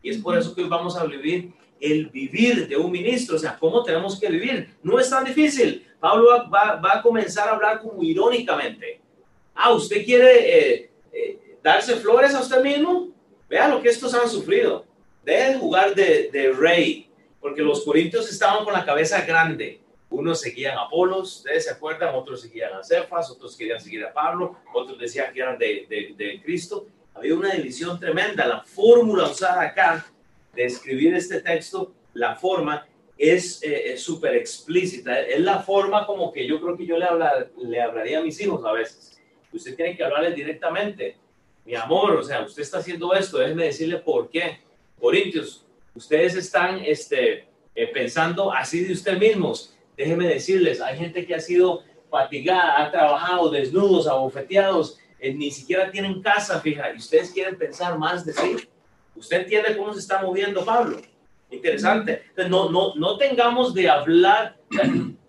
y 0.06 0.12
es 0.12 0.20
por 0.20 0.38
eso 0.38 0.54
que 0.54 0.62
hoy 0.62 0.70
vamos 0.70 0.96
a 0.96 1.06
vivir 1.06 1.52
el 1.80 2.08
vivir 2.08 2.68
de 2.68 2.78
un 2.78 2.92
ministro, 2.92 3.36
o 3.36 3.40
sea, 3.40 3.58
cómo 3.58 3.84
tenemos 3.84 4.20
que 4.20 4.30
vivir. 4.30 4.76
No 4.84 5.00
es 5.00 5.10
tan 5.10 5.24
difícil. 5.24 5.86
Pablo 6.00 6.50
va, 6.50 6.80
a 6.82 7.02
comenzar 7.02 7.48
a 7.48 7.54
hablar 7.54 7.82
como 7.82 8.04
irónicamente. 8.04 9.02
Ah, 9.54 9.72
¿usted 9.74 10.04
quiere 10.06 10.60
eh, 10.60 10.92
eh, 11.12 11.58
darse 11.64 11.96
flores 11.96 12.34
a 12.34 12.42
usted 12.42 12.62
mismo? 12.62 13.10
Vea 13.50 13.68
lo 13.68 13.82
que 13.82 13.90
estos 13.90 14.14
han 14.14 14.30
sufrido. 14.30 14.86
Deje 15.24 15.54
de 15.54 15.58
jugar 15.58 15.96
de, 15.96 16.56
rey, 16.58 17.10
porque 17.40 17.62
los 17.62 17.84
corintios 17.84 18.30
estaban 18.30 18.64
con 18.64 18.74
la 18.74 18.86
cabeza 18.86 19.22
grande. 19.26 19.82
Unos 20.10 20.40
seguían 20.40 20.78
a 20.78 20.84
Apolos, 20.84 21.38
ustedes 21.38 21.66
se 21.66 21.72
acuerdan, 21.72 22.14
otros 22.14 22.42
seguían 22.42 22.74
a 22.74 22.84
Cefas, 22.84 23.32
otros 23.32 23.58
querían 23.58 23.82
seguir 23.82 24.06
a 24.06 24.14
Pablo, 24.14 24.58
otros 24.74 25.00
decían 25.00 25.34
que 25.34 25.42
eran 25.42 25.58
de, 25.58 25.88
de 25.90 26.42
Cristo 26.44 26.88
había 27.16 27.34
una 27.34 27.52
división 27.52 28.00
tremenda. 28.00 28.46
La 28.46 28.62
fórmula 28.62 29.30
usada 29.30 29.62
acá 29.62 30.06
de 30.56 30.66
escribir 30.66 31.14
este 31.14 31.42
texto, 31.42 31.94
la 32.14 32.36
forma 32.36 32.88
es 33.18 33.62
eh, 33.64 33.98
súper 33.98 34.36
explícita. 34.36 35.22
Es 35.22 35.42
la 35.42 35.60
forma 35.60 36.06
como 36.06 36.32
que 36.32 36.46
yo 36.46 36.60
creo 36.62 36.78
que 36.78 36.86
yo 36.86 36.98
le, 36.98 37.08
le 37.64 37.82
hablaría 37.82 38.20
a 38.20 38.24
mis 38.24 38.40
hijos 38.42 38.64
a 38.66 38.72
veces. 38.72 39.20
Usted 39.52 39.76
tiene 39.76 39.96
que 39.96 40.04
hablarles 40.04 40.36
directamente. 40.36 41.18
Mi 41.66 41.76
amor, 41.76 42.18
o 42.18 42.24
sea, 42.24 42.42
usted 42.42 42.62
está 42.62 42.80
haciendo 42.80 43.14
esto, 43.14 43.38
déjeme 43.38 43.66
decirle 43.66 43.98
por 43.98 44.30
qué. 44.30 44.60
Corintios, 45.00 45.66
ustedes 45.94 46.36
están 46.36 46.80
este, 46.86 47.48
eh, 47.74 47.88
pensando 47.94 48.52
así 48.52 48.84
de 48.84 48.94
ustedes 48.94 49.20
mismos. 49.20 49.76
Déjeme 49.98 50.28
decirles, 50.28 50.82
hay 50.82 50.98
gente 50.98 51.26
que 51.26 51.36
ha 51.36 51.40
sido 51.40 51.84
fatigada, 52.10 52.84
ha 52.84 52.92
trabajado 52.92 53.50
desnudos, 53.50 54.08
abofeteados, 54.08 55.00
eh, 55.20 55.34
ni 55.34 55.52
siquiera 55.52 55.90
tienen 55.90 56.22
casa 56.22 56.60
fija 56.60 56.94
y 56.94 56.98
ustedes 56.98 57.32
quieren 57.32 57.58
pensar 57.58 57.98
más 57.98 58.26
de 58.26 58.34
sí. 58.34 58.56
¿Usted 59.16 59.42
entiende 59.42 59.78
cómo 59.78 59.94
se 59.94 60.00
está 60.00 60.22
moviendo 60.22 60.64
Pablo? 60.66 61.02
Interesante. 61.50 62.24
Entonces, 62.30 62.50
no, 62.50 62.70
no, 62.70 62.96
no 62.96 63.18
tengamos 63.18 63.74
de 63.74 63.90
hablar, 63.90 64.58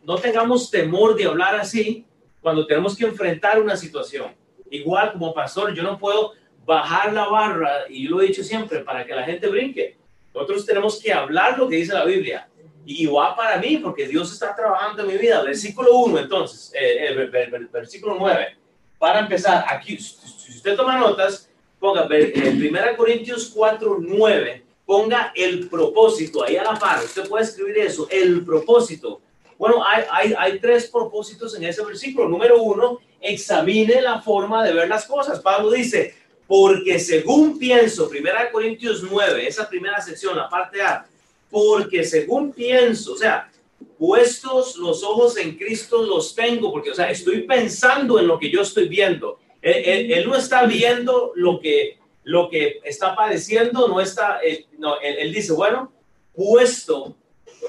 no 0.05 0.17
tengamos 0.17 0.71
temor 0.71 1.17
de 1.17 1.27
hablar 1.27 1.55
así 1.55 2.05
cuando 2.41 2.67
tenemos 2.67 2.97
que 2.97 3.05
enfrentar 3.05 3.61
una 3.61 3.77
situación. 3.77 4.35
Igual 4.71 5.13
como 5.13 5.33
pastor, 5.35 5.75
yo 5.75 5.83
no 5.83 5.99
puedo 5.99 6.33
bajar 6.65 7.13
la 7.13 7.29
barra, 7.29 7.89
y 7.89 8.05
yo 8.05 8.11
lo 8.11 8.23
he 8.23 8.27
dicho 8.27 8.43
siempre, 8.43 8.81
para 8.81 9.07
que 9.07 9.15
la 9.15 9.23
gente 9.23 9.47
brinque. 9.47 9.97
Nosotros 10.35 10.67
tenemos 10.67 11.01
que 11.01 11.13
hablar 11.13 11.59
lo 11.59 11.69
que 11.69 11.77
dice 11.77 11.95
la 11.95 12.05
Biblia. 12.05 12.49
Y 12.85 13.07
va 13.07 13.35
para 13.35 13.59
mí, 13.59 13.79
porque 13.79 14.07
Dios 14.07 14.33
está 14.33 14.55
trabajando 14.55 15.03
en 15.03 15.09
mi 15.09 15.17
vida. 15.17 15.43
Versículo 15.43 15.97
1, 15.97 16.19
entonces, 16.19 16.73
eh, 16.75 17.07
el, 17.09 17.69
versículo 17.69 18.17
9 18.19 18.57
para 18.99 19.21
empezar, 19.21 19.65
aquí, 19.69 19.99
si 19.99 20.53
usted 20.53 20.75
toma 20.77 20.97
notas, 20.99 21.51
ponga 21.87 22.09
en 22.11 22.57
1 22.57 22.97
Corintios 22.97 23.53
4, 23.55 23.99
9, 24.01 24.63
ponga 24.85 25.33
el 25.37 25.69
propósito 25.69 26.43
ahí 26.43 26.57
a 26.57 26.65
la 26.65 26.77
par. 26.77 27.05
Usted 27.05 27.29
puede 27.29 27.45
escribir 27.45 27.79
eso, 27.79 28.09
el 28.11 28.45
propósito. 28.45 29.21
Bueno, 29.57 29.85
hay, 29.87 30.03
hay, 30.11 30.35
hay 30.37 30.59
tres 30.59 30.89
propósitos 30.89 31.55
en 31.55 31.63
ese 31.63 31.85
versículo. 31.85 32.29
Número 32.29 32.61
uno, 32.61 32.99
examine 33.21 34.03
la 34.03 34.21
forma 34.21 34.65
de 34.65 34.73
ver 34.73 34.89
las 34.89 35.07
cosas. 35.07 35.39
Pablo 35.39 35.71
dice, 35.71 36.13
porque 36.49 36.99
según 36.99 37.57
pienso, 37.57 38.11
1 38.11 38.21
Corintios 38.51 39.05
9, 39.09 39.47
esa 39.47 39.69
primera 39.69 40.01
sección, 40.01 40.37
la 40.37 40.49
parte 40.49 40.83
A, 40.83 41.07
porque 41.49 42.03
según 42.03 42.53
pienso, 42.53 43.13
o 43.13 43.17
sea, 43.17 43.49
puestos 43.97 44.77
los 44.77 45.05
ojos 45.05 45.37
en 45.37 45.57
Cristo 45.57 46.03
los 46.03 46.35
tengo, 46.35 46.73
porque, 46.73 46.91
o 46.91 46.95
sea, 46.95 47.11
estoy 47.11 47.43
pensando 47.43 48.19
en 48.19 48.27
lo 48.27 48.41
que 48.41 48.51
yo 48.51 48.63
estoy 48.63 48.89
viendo. 48.89 49.39
Él, 49.67 50.29
no 50.29 50.37
está 50.37 50.65
viendo 50.65 51.33
lo 51.35 51.59
que, 51.59 51.99
lo 52.23 52.49
que 52.49 52.81
está 52.85 53.17
padeciendo, 53.17 53.89
no 53.89 54.01
está, 54.01 54.41
no, 54.79 55.01
él, 55.01 55.33
dice, 55.33 55.53
bueno, 55.53 55.93
puesto, 56.33 57.17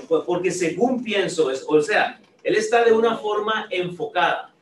porque 0.08 0.52
según 0.52 1.04
pienso, 1.04 1.50
es, 1.50 1.66
o 1.68 1.82
sea, 1.82 2.22
él 2.44 2.56
está 2.56 2.84
de 2.84 2.92
una 2.92 3.18
forma 3.18 3.68
enfocada. 3.72 4.54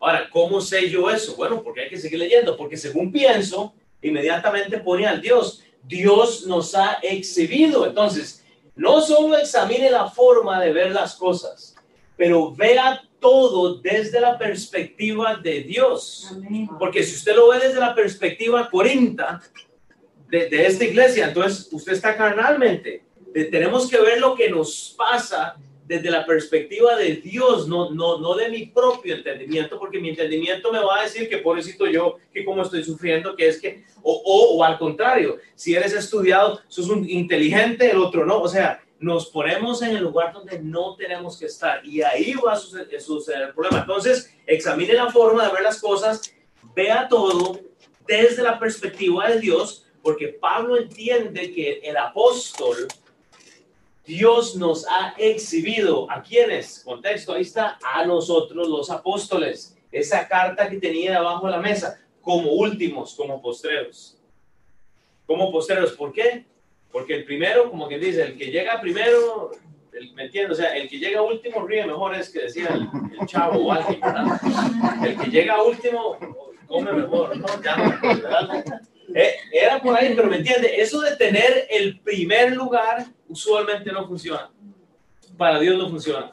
Ahora, 0.00 0.28
¿cómo 0.30 0.60
sé 0.60 0.90
yo 0.90 1.08
eso? 1.08 1.36
Bueno, 1.36 1.62
porque 1.62 1.82
hay 1.82 1.88
que 1.88 1.96
seguir 1.96 2.18
leyendo, 2.18 2.56
porque 2.56 2.76
según 2.76 3.12
pienso, 3.12 3.72
inmediatamente 4.02 4.78
pone 4.78 5.06
al 5.06 5.22
Dios. 5.22 5.62
Dios 5.84 6.44
nos 6.46 6.74
ha 6.74 6.94
exhibido. 7.02 7.86
Entonces, 7.86 8.44
no 8.74 9.00
solo 9.00 9.38
examine 9.38 9.90
la 9.90 10.10
forma 10.10 10.60
de 10.60 10.72
ver 10.72 10.90
las 10.90 11.14
cosas, 11.14 11.76
pero 12.16 12.50
vea 12.50 13.00
todo 13.22 13.76
desde 13.76 14.20
la 14.20 14.36
perspectiva 14.36 15.36
de 15.36 15.62
Dios. 15.62 16.36
Porque 16.78 17.02
si 17.02 17.14
usted 17.14 17.34
lo 17.34 17.48
ve 17.48 17.60
desde 17.60 17.80
la 17.80 17.94
perspectiva 17.94 18.68
40 18.68 19.40
de, 20.28 20.48
de 20.50 20.66
esta 20.66 20.84
iglesia, 20.84 21.28
entonces 21.28 21.68
usted 21.72 21.92
está 21.92 22.14
carnalmente. 22.14 23.04
tenemos 23.32 23.88
que 23.88 23.98
ver 23.98 24.20
lo 24.20 24.34
que 24.34 24.50
nos 24.50 24.94
pasa 24.98 25.56
desde 25.86 26.10
la 26.10 26.24
perspectiva 26.24 26.96
de 26.96 27.16
Dios, 27.16 27.68
no, 27.68 27.90
no, 27.90 28.18
no 28.18 28.34
de 28.34 28.48
mi 28.48 28.66
propio 28.66 29.14
entendimiento, 29.14 29.78
porque 29.78 30.00
mi 30.00 30.10
entendimiento 30.10 30.72
me 30.72 30.78
va 30.78 31.00
a 31.00 31.02
decir 31.04 31.28
que 31.28 31.38
pobrecito 31.38 31.86
yo, 31.86 32.18
que 32.32 32.44
como 32.44 32.62
estoy 32.62 32.82
sufriendo, 32.84 33.36
que 33.36 33.48
es 33.48 33.60
que, 33.60 33.84
o, 34.02 34.12
o, 34.12 34.56
o 34.56 34.64
al 34.64 34.78
contrario, 34.78 35.38
si 35.54 35.74
eres 35.74 35.92
estudiado, 35.92 36.60
sos 36.68 36.88
un 36.88 37.08
inteligente, 37.08 37.90
el 37.90 37.98
otro 37.98 38.24
no, 38.24 38.40
o 38.40 38.48
sea, 38.48 38.81
nos 39.02 39.26
ponemos 39.26 39.82
en 39.82 39.96
el 39.96 40.04
lugar 40.04 40.32
donde 40.32 40.60
no 40.60 40.94
tenemos 40.94 41.36
que 41.36 41.46
estar 41.46 41.84
y 41.84 42.02
ahí 42.02 42.34
va 42.34 42.52
a 42.52 42.56
suceder, 42.56 43.00
suceder 43.00 43.42
el 43.48 43.52
problema. 43.52 43.80
Entonces, 43.80 44.32
examine 44.46 44.94
la 44.94 45.10
forma 45.10 45.44
de 45.44 45.52
ver 45.52 45.62
las 45.62 45.80
cosas, 45.80 46.32
vea 46.74 47.08
todo 47.08 47.58
desde 48.06 48.44
la 48.44 48.60
perspectiva 48.60 49.28
de 49.28 49.40
Dios, 49.40 49.86
porque 50.02 50.28
Pablo 50.28 50.76
entiende 50.76 51.52
que 51.52 51.80
el 51.82 51.96
apóstol, 51.96 52.86
Dios 54.06 54.54
nos 54.54 54.86
ha 54.88 55.14
exhibido. 55.18 56.08
¿A 56.08 56.22
quiénes? 56.22 56.82
Contexto, 56.84 57.32
ahí 57.32 57.42
está, 57.42 57.78
a 57.82 58.06
nosotros 58.06 58.68
los 58.68 58.88
apóstoles. 58.88 59.76
Esa 59.90 60.28
carta 60.28 60.70
que 60.70 60.78
tenía 60.78 61.10
debajo 61.10 61.46
de 61.46 61.52
la 61.52 61.60
mesa, 61.60 62.00
como 62.20 62.52
últimos, 62.52 63.14
como 63.14 63.42
postreros. 63.42 64.16
Como 65.26 65.50
postreros, 65.50 65.92
¿por 65.92 66.12
qué? 66.12 66.51
Porque 66.92 67.14
el 67.14 67.24
primero, 67.24 67.70
como 67.70 67.88
quien 67.88 68.00
dice, 68.00 68.22
el 68.22 68.36
que 68.36 68.46
llega 68.46 68.80
primero, 68.80 69.52
el, 69.92 70.12
¿me 70.12 70.24
entiendes? 70.24 70.58
O 70.58 70.62
sea, 70.62 70.76
el 70.76 70.88
que 70.88 70.98
llega 70.98 71.22
último 71.22 71.66
ríe 71.66 71.86
mejor 71.86 72.14
es 72.14 72.30
que 72.30 72.42
decía 72.42 72.68
el, 72.68 73.26
chavo 73.26 73.58
o 73.64 73.72
alguien, 73.72 74.00
¿verdad? 74.00 74.40
El 75.04 75.16
que 75.16 75.30
llega 75.30 75.62
último 75.62 76.18
come 76.66 76.92
mejor, 76.92 77.36
¿no? 77.36 77.46
Ya. 77.62 78.64
Eh, 79.14 79.34
era 79.52 79.80
por 79.80 79.96
ahí, 79.96 80.14
pero 80.14 80.28
me 80.28 80.36
entiende, 80.36 80.80
eso 80.80 81.00
de 81.00 81.16
tener 81.16 81.66
el 81.68 82.00
primer 82.00 82.52
lugar 82.52 83.06
usualmente 83.28 83.90
no 83.92 84.06
funciona. 84.06 84.50
Para 85.36 85.58
Dios 85.58 85.76
no 85.76 85.88
funciona. 85.88 86.32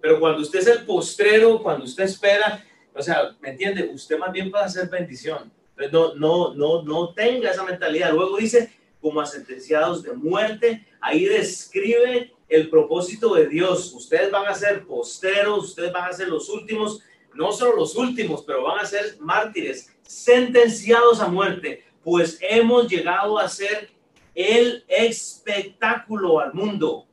Pero 0.00 0.18
cuando 0.18 0.42
usted 0.42 0.58
es 0.58 0.66
el 0.66 0.84
postrero, 0.84 1.62
cuando 1.62 1.84
usted 1.84 2.04
espera, 2.04 2.64
o 2.94 3.02
sea, 3.02 3.36
¿me 3.40 3.50
entiende? 3.50 3.88
Usted 3.92 4.18
más 4.18 4.32
bien 4.32 4.50
va 4.54 4.60
a 4.60 4.64
hacer 4.64 4.88
bendición. 4.88 5.52
No, 5.92 6.14
no, 6.14 6.54
no, 6.54 6.82
no 6.82 7.14
tenga 7.14 7.50
esa 7.50 7.64
mentalidad. 7.64 8.12
Luego 8.12 8.36
dice, 8.36 8.70
como 9.00 9.20
a 9.20 9.26
sentenciados 9.26 10.02
de 10.02 10.12
muerte, 10.12 10.86
ahí 11.00 11.24
describe 11.24 12.32
el 12.48 12.68
propósito 12.68 13.34
de 13.34 13.46
Dios. 13.46 13.92
Ustedes 13.92 14.30
van 14.30 14.46
a 14.46 14.54
ser 14.54 14.86
posteros, 14.86 15.70
ustedes 15.70 15.92
van 15.92 16.10
a 16.10 16.12
ser 16.12 16.28
los 16.28 16.48
últimos, 16.48 17.02
no 17.34 17.52
solo 17.52 17.76
los 17.76 17.96
últimos, 17.96 18.42
pero 18.42 18.64
van 18.64 18.80
a 18.80 18.86
ser 18.86 19.16
mártires, 19.20 19.90
sentenciados 20.02 21.20
a 21.20 21.28
muerte 21.28 21.84
pues 22.02 22.38
hemos 22.40 22.88
llegado 22.88 23.38
a 23.38 23.48
ser 23.48 23.90
el 24.34 24.84
espectáculo 24.88 26.40
al 26.40 26.54
mundo. 26.54 27.06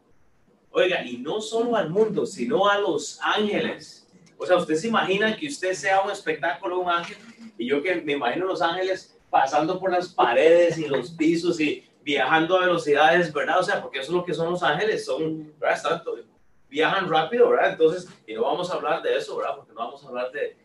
Oiga, 0.72 1.04
y 1.04 1.18
no 1.18 1.42
solo 1.42 1.76
al 1.76 1.90
mundo, 1.90 2.26
sino 2.26 2.70
a 2.70 2.80
los 2.80 3.20
ángeles. 3.22 4.08
O 4.38 4.46
sea, 4.46 4.58
usted 4.58 4.76
se 4.76 4.88
imagina 4.88 5.36
que 5.36 5.48
usted 5.48 5.74
sea 5.74 6.02
un 6.02 6.12
espectáculo, 6.12 6.80
un 6.80 6.90
ángel, 6.90 7.18
y 7.58 7.68
yo 7.68 7.82
que 7.82 7.96
me 7.96 8.14
imagino 8.14 8.46
los 8.46 8.62
ángeles 8.62 9.17
pasando 9.30 9.80
por 9.80 9.92
las 9.92 10.10
paredes 10.10 10.78
y 10.78 10.88
los 10.88 11.12
pisos 11.12 11.60
y 11.60 11.84
viajando 12.04 12.58
a 12.58 12.62
velocidades, 12.62 13.34
¿verdad? 13.34 13.60
O 13.60 13.64
sea, 13.64 13.82
porque 13.82 14.00
eso 14.00 14.12
es 14.12 14.16
lo 14.16 14.26
que 14.26 14.34
son 14.34 14.52
los 14.52 14.64
ángeles, 14.64 15.06
son, 15.06 15.54
¿verdad? 15.60 16.02
viajan 16.70 17.10
rápido, 17.10 17.50
¿verdad? 17.50 17.72
Entonces, 17.72 18.08
y 18.26 18.34
no 18.34 18.44
vamos 18.44 18.70
a 18.70 18.76
hablar 18.76 19.02
de 19.02 19.18
eso, 19.18 19.38
¿verdad? 19.38 19.56
Porque 19.56 19.74
no 19.74 19.80
vamos 19.80 20.04
a 20.04 20.08
hablar 20.08 20.32
de, 20.32 20.56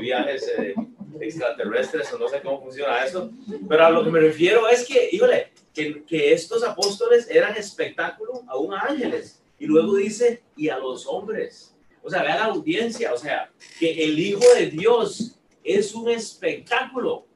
viajes 0.00 0.52
eh, 0.58 0.74
extraterrestres 1.20 2.12
o 2.12 2.18
no 2.18 2.28
sé 2.28 2.40
cómo 2.42 2.60
funciona 2.60 3.04
eso, 3.04 3.30
pero 3.68 3.86
a 3.86 3.90
lo 3.90 4.04
que 4.04 4.10
me 4.10 4.20
refiero 4.20 4.68
es 4.68 4.86
que, 4.86 5.08
híjole, 5.12 5.52
que, 5.72 6.32
estos 6.32 6.62
apóstoles 6.64 7.28
eran 7.30 7.56
espectáculo 7.56 8.42
aún 8.48 8.74
a 8.74 8.80
ángeles. 8.80 9.42
Y 9.58 9.66
luego 9.66 9.96
dice, 9.96 10.42
y 10.56 10.68
a 10.68 10.78
los 10.78 11.06
hombres. 11.06 11.74
O 12.02 12.10
sea, 12.10 12.22
vea 12.22 12.36
la 12.36 12.44
audiencia, 12.46 13.12
o 13.12 13.16
sea, 13.16 13.50
que 13.78 14.04
el 14.04 14.18
Hijo 14.18 14.44
de 14.54 14.66
Dios 14.66 15.38
es 15.62 15.94
un 15.94 16.10
espectáculo. 16.10 17.26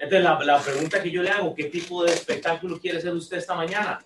Entonces, 0.00 0.22
la, 0.22 0.38
la, 0.44 0.60
pregunta 0.60 1.02
que 1.02 1.10
yo 1.10 1.22
le 1.22 1.30
hago, 1.30 1.54
¿qué 1.54 1.64
tipo 1.64 2.04
de 2.04 2.12
espectáculo 2.12 2.78
quiere 2.78 3.00
ser 3.00 3.12
usted 3.14 3.38
esta 3.38 3.54
mañana? 3.54 4.04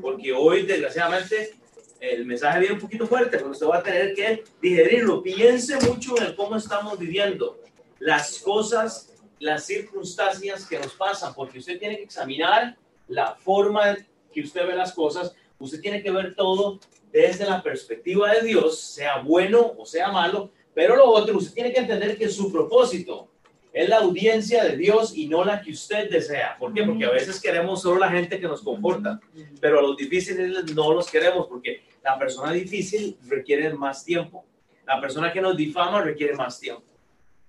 Porque 0.00 0.32
hoy, 0.32 0.62
desgraciadamente, 0.62 1.54
el 2.00 2.24
mensaje 2.24 2.60
viene 2.60 2.74
un 2.74 2.80
poquito 2.80 3.06
fuerte, 3.06 3.36
pero 3.36 3.50
usted 3.50 3.66
va 3.66 3.78
a 3.78 3.82
tener 3.82 4.14
que 4.14 4.44
digerirlo. 4.60 5.22
Piense 5.22 5.78
mucho 5.80 6.20
en 6.20 6.34
cómo 6.34 6.56
estamos 6.56 6.98
viviendo 6.98 7.60
las 7.98 8.38
cosas, 8.38 9.12
las 9.38 9.64
circunstancias 9.64 10.66
que 10.66 10.78
nos 10.78 10.92
pasan, 10.94 11.34
porque 11.34 11.58
usted 11.58 11.78
tiene 11.78 11.96
que 11.98 12.04
examinar 12.04 12.76
la 13.08 13.34
forma 13.34 13.96
que 14.32 14.40
usted 14.40 14.66
ve 14.66 14.74
las 14.74 14.92
cosas, 14.92 15.34
usted 15.58 15.80
tiene 15.80 16.02
que 16.02 16.10
ver 16.10 16.34
todo 16.34 16.80
desde 17.12 17.44
la 17.44 17.62
perspectiva 17.62 18.32
de 18.32 18.42
Dios, 18.42 18.80
sea 18.80 19.18
bueno 19.18 19.74
o 19.78 19.86
sea 19.86 20.10
malo, 20.10 20.50
pero 20.74 20.96
lo 20.96 21.08
otro, 21.08 21.36
usted 21.36 21.54
tiene 21.54 21.72
que 21.72 21.80
entender 21.80 22.18
que 22.18 22.28
su 22.28 22.50
propósito 22.50 23.28
es 23.74 23.88
la 23.88 23.96
audiencia 23.96 24.62
de 24.62 24.76
Dios 24.76 25.16
y 25.16 25.26
no 25.26 25.44
la 25.44 25.60
que 25.60 25.72
usted 25.72 26.08
desea. 26.08 26.56
¿Por 26.56 26.72
qué? 26.72 26.84
Porque 26.84 27.04
a 27.06 27.10
veces 27.10 27.40
queremos 27.40 27.82
solo 27.82 27.98
la 27.98 28.08
gente 28.08 28.38
que 28.38 28.46
nos 28.46 28.62
comporta, 28.62 29.20
pero 29.60 29.80
a 29.80 29.82
los 29.82 29.96
difíciles 29.96 30.72
no 30.72 30.94
los 30.94 31.10
queremos 31.10 31.48
porque 31.48 31.82
la 32.04 32.16
persona 32.16 32.52
difícil 32.52 33.18
requiere 33.26 33.74
más 33.74 34.04
tiempo. 34.04 34.44
La 34.86 35.00
persona 35.00 35.32
que 35.32 35.40
nos 35.40 35.56
difama 35.56 36.02
requiere 36.02 36.34
más 36.34 36.60
tiempo. 36.60 36.84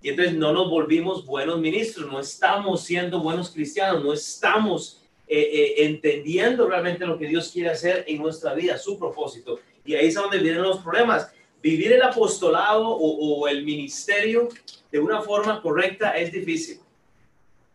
Y 0.01 0.10
entonces 0.10 0.34
no 0.34 0.51
nos 0.51 0.67
volvimos 0.67 1.27
buenos 1.27 1.60
ministros, 1.60 2.12
no 2.12 2.20
estamos 2.20 2.84
siendo 2.84 3.20
buenos 3.22 3.51
cristianos, 3.51 4.03
no 4.03 4.12
estamos 4.12 5.03
eh, 5.27 5.39
eh, 5.39 5.86
entendiendo 5.86 6.67
realmente 6.67 7.05
lo 7.05 7.20
que 7.20 7.27
Dios 7.27 7.51
quiere 7.51 7.70
hacer 7.70 8.03
en 8.08 8.20
nuestra 8.20 8.55
vida, 8.55 8.79
su 8.79 8.98
propósito. 8.98 9.60
Y 9.86 9.94
ahí 9.94 10.08
es 10.08 10.15
donde 10.15 10.39
vienen 10.39 10.63
los 10.63 10.79
problemas. 10.79 11.32
Vivir 11.65 11.93
el 11.93 12.03
apostolado 12.03 12.88
o, 12.88 13.48
el 13.48 13.63
ministerio 13.63 14.50
de 14.91 15.00
una 15.00 15.24
forma 15.24 15.63
correcta 15.63 16.15
es 16.15 16.31
difícil. 16.31 16.79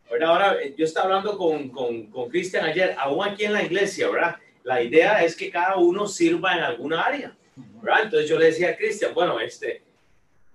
Ahora, 0.09 0.29
ahora 0.29 0.63
eh, 0.63 0.75
yo 0.79 0.85
estaba 0.85 1.07
hablando 1.07 1.37
con, 1.37 1.71
con, 1.71 2.29
Cristian 2.29 2.67
ayer, 2.67 2.95
aún 2.97 3.27
aquí 3.27 3.47
en 3.47 3.53
la 3.53 3.65
iglesia, 3.65 4.09
¿verdad? 4.09 4.37
La 4.63 4.81
idea 4.81 5.25
es 5.25 5.35
que 5.35 5.51
cada 5.51 5.75
uno 5.75 6.07
sirva 6.07 6.57
en 6.57 6.63
alguna 6.63 7.03
área, 7.03 7.37
¿verdad? 7.83 8.05
Entonces 8.05 8.31
yo 8.31 8.39
le 8.39 8.45
decía 8.47 8.71
a 8.71 8.77
Cristian, 8.77 9.13
bueno, 9.13 9.41
este, 9.41 9.83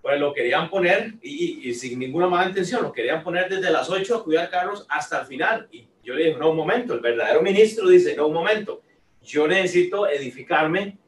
pues 0.02 0.18
lo 0.18 0.34
querían 0.34 0.70
poner 0.70 1.16
y, 1.22 1.74
sin 1.74 2.00
ninguna 2.00 2.30
mala 2.30 2.48
intención, 2.48 2.84
lo 2.84 2.94
querían 2.94 3.22
poner 3.22 3.50
desde 3.50 3.70
las 3.70 3.90
8 3.90 4.16
a 4.16 4.24
cuidar 4.24 4.50
carros 4.50 4.86
hasta 4.88 5.20
el 5.20 5.28
final. 5.28 5.68
Y 5.74 5.86
yo 6.06 6.14
le 6.14 6.28
dije, 6.28 6.40
no, 6.40 6.52
un 6.52 6.56
momento, 6.56 6.94
el 6.94 7.02
verdadero 7.02 7.42
ministro 7.42 7.90
dice, 7.90 8.16
no, 8.16 8.28
un 8.28 8.34
momento, 8.34 8.82
yo 9.22 9.46
necesito 9.46 10.08
edificarme 10.08 11.00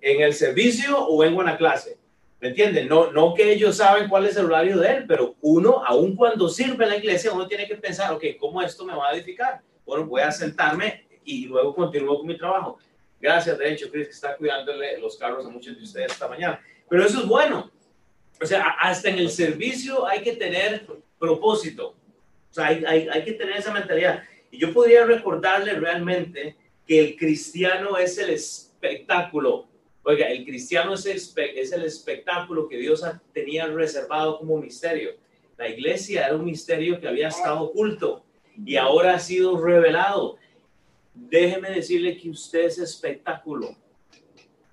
en 0.00 0.22
el 0.22 0.34
servicio 0.34 0.96
o 0.98 1.18
vengo 1.18 1.40
a 1.40 1.44
la 1.44 1.56
clase. 1.56 1.98
¿Me 2.40 2.48
entienden? 2.48 2.88
No, 2.88 3.12
no 3.12 3.34
que 3.34 3.52
ellos 3.52 3.76
saben 3.76 4.08
cuál 4.08 4.26
es 4.26 4.36
el 4.36 4.46
horario 4.46 4.78
de 4.78 4.88
él, 4.88 5.04
pero 5.06 5.36
uno, 5.42 5.84
aun 5.84 6.16
cuando 6.16 6.48
sirve 6.48 6.84
en 6.84 6.90
la 6.90 6.96
iglesia, 6.96 7.32
uno 7.32 7.46
tiene 7.46 7.66
que 7.66 7.76
pensar, 7.76 8.12
ok, 8.14 8.24
¿cómo 8.38 8.62
esto 8.62 8.84
me 8.84 8.96
va 8.96 9.10
a 9.10 9.14
edificar? 9.14 9.60
Bueno, 9.84 10.06
voy 10.06 10.22
a 10.22 10.32
sentarme 10.32 11.06
y 11.24 11.44
luego 11.46 11.74
continúo 11.74 12.18
con 12.18 12.26
mi 12.26 12.38
trabajo. 12.38 12.78
Gracias, 13.20 13.58
de 13.58 13.70
hecho, 13.70 13.90
Chris, 13.90 14.06
que 14.06 14.14
está 14.14 14.36
cuidándole 14.36 14.98
los 14.98 15.18
carros 15.18 15.44
a 15.44 15.50
muchos 15.50 15.76
de 15.76 15.82
ustedes 15.82 16.12
esta 16.12 16.28
mañana. 16.28 16.64
Pero 16.88 17.04
eso 17.04 17.20
es 17.20 17.26
bueno. 17.26 17.70
O 18.40 18.46
sea, 18.46 18.70
hasta 18.80 19.10
en 19.10 19.18
el 19.18 19.30
servicio 19.30 20.06
hay 20.06 20.22
que 20.22 20.32
tener 20.32 20.86
propósito. 21.18 21.94
O 22.50 22.54
sea, 22.54 22.68
hay, 22.68 22.82
hay, 22.86 23.08
hay, 23.08 23.22
que 23.22 23.34
tener 23.34 23.58
esa 23.58 23.72
mentalidad. 23.72 24.24
Y 24.50 24.58
yo 24.58 24.72
podría 24.72 25.04
recordarle 25.04 25.74
realmente 25.74 26.56
que 26.86 26.98
el 26.98 27.16
cristiano 27.16 27.98
es 27.98 28.16
el 28.16 28.30
espectáculo. 28.30 29.68
Oiga, 30.02 30.28
el 30.28 30.44
cristiano 30.44 30.94
es 30.94 31.06
el, 31.06 31.20
es 31.56 31.72
el 31.72 31.82
espectáculo 31.84 32.68
que 32.68 32.78
Dios 32.78 33.04
tenía 33.32 33.66
reservado 33.66 34.38
como 34.38 34.56
misterio. 34.56 35.10
La 35.58 35.68
iglesia 35.68 36.26
era 36.26 36.36
un 36.36 36.44
misterio 36.44 36.98
que 36.98 37.06
había 37.06 37.28
estado 37.28 37.60
oculto 37.60 38.24
y 38.64 38.76
ahora 38.76 39.14
ha 39.14 39.18
sido 39.18 39.62
revelado. 39.62 40.36
Déjeme 41.14 41.70
decirle 41.70 42.16
que 42.16 42.30
usted 42.30 42.66
es 42.66 42.78
espectáculo. 42.78 43.76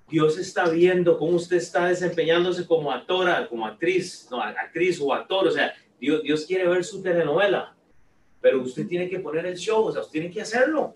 Dios 0.10 0.38
está 0.38 0.70
viendo 0.70 1.18
cómo 1.18 1.36
usted 1.36 1.58
está 1.58 1.88
desempeñándose 1.88 2.66
como 2.66 2.92
actora, 2.92 3.50
como 3.50 3.68
actriz, 3.68 4.30
no, 4.32 4.42
actriz 4.42 5.02
o 5.02 5.14
actor, 5.14 5.48
o 5.48 5.52
sea, 5.52 5.74
Dios, 6.00 6.24
Dios 6.24 6.46
quiere 6.46 6.66
ver 6.66 6.86
su 6.86 7.02
telenovela, 7.02 7.76
pero 8.40 8.62
usted 8.62 8.88
tiene 8.88 9.10
que 9.10 9.20
poner 9.20 9.46
el 9.46 9.58
show, 9.58 9.84
o 9.84 9.92
sea, 9.92 10.02
usted 10.02 10.14
tiene 10.14 10.32
que 10.32 10.42
hacerlo. 10.42 10.96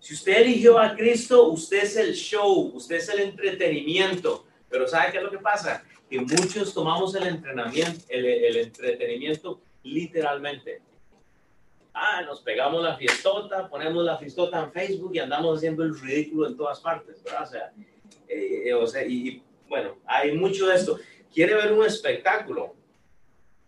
Si 0.00 0.14
usted 0.14 0.38
eligió 0.40 0.78
a 0.78 0.96
Cristo, 0.96 1.48
usted 1.48 1.82
es 1.82 1.96
el 1.96 2.14
show, 2.14 2.72
usted 2.74 2.96
es 2.96 3.08
el 3.10 3.20
entretenimiento, 3.20 4.46
pero 4.68 4.88
¿sabe 4.88 5.12
qué 5.12 5.18
es 5.18 5.24
lo 5.24 5.30
que 5.30 5.38
pasa? 5.38 5.84
Que 6.08 6.18
muchos 6.18 6.72
tomamos 6.72 7.14
el 7.14 7.26
entrenamiento, 7.26 8.04
el, 8.08 8.56
entretenimiento 8.56 9.60
literalmente. 9.82 10.80
Ah, 11.92 12.22
nos 12.22 12.40
pegamos 12.40 12.82
la 12.82 12.96
fiestota, 12.96 13.68
ponemos 13.68 14.02
la 14.02 14.16
fiestota 14.16 14.64
en 14.64 14.72
Facebook 14.72 15.14
y 15.14 15.18
andamos 15.18 15.58
haciendo 15.58 15.82
el 15.82 15.98
ridículo 16.00 16.48
en 16.48 16.56
todas 16.56 16.80
partes, 16.80 17.22
¿verdad? 17.22 17.42
O 17.42 17.46
sea, 17.46 17.72
eh, 18.26 18.72
o 18.72 18.86
sea, 18.86 19.04
y 19.04 19.42
bueno, 19.68 19.98
hay 20.06 20.32
mucho 20.32 20.66
de 20.68 20.76
esto. 20.76 20.98
¿Quiere 21.32 21.54
ver 21.54 21.72
un 21.72 21.84
espectáculo? 21.84 22.74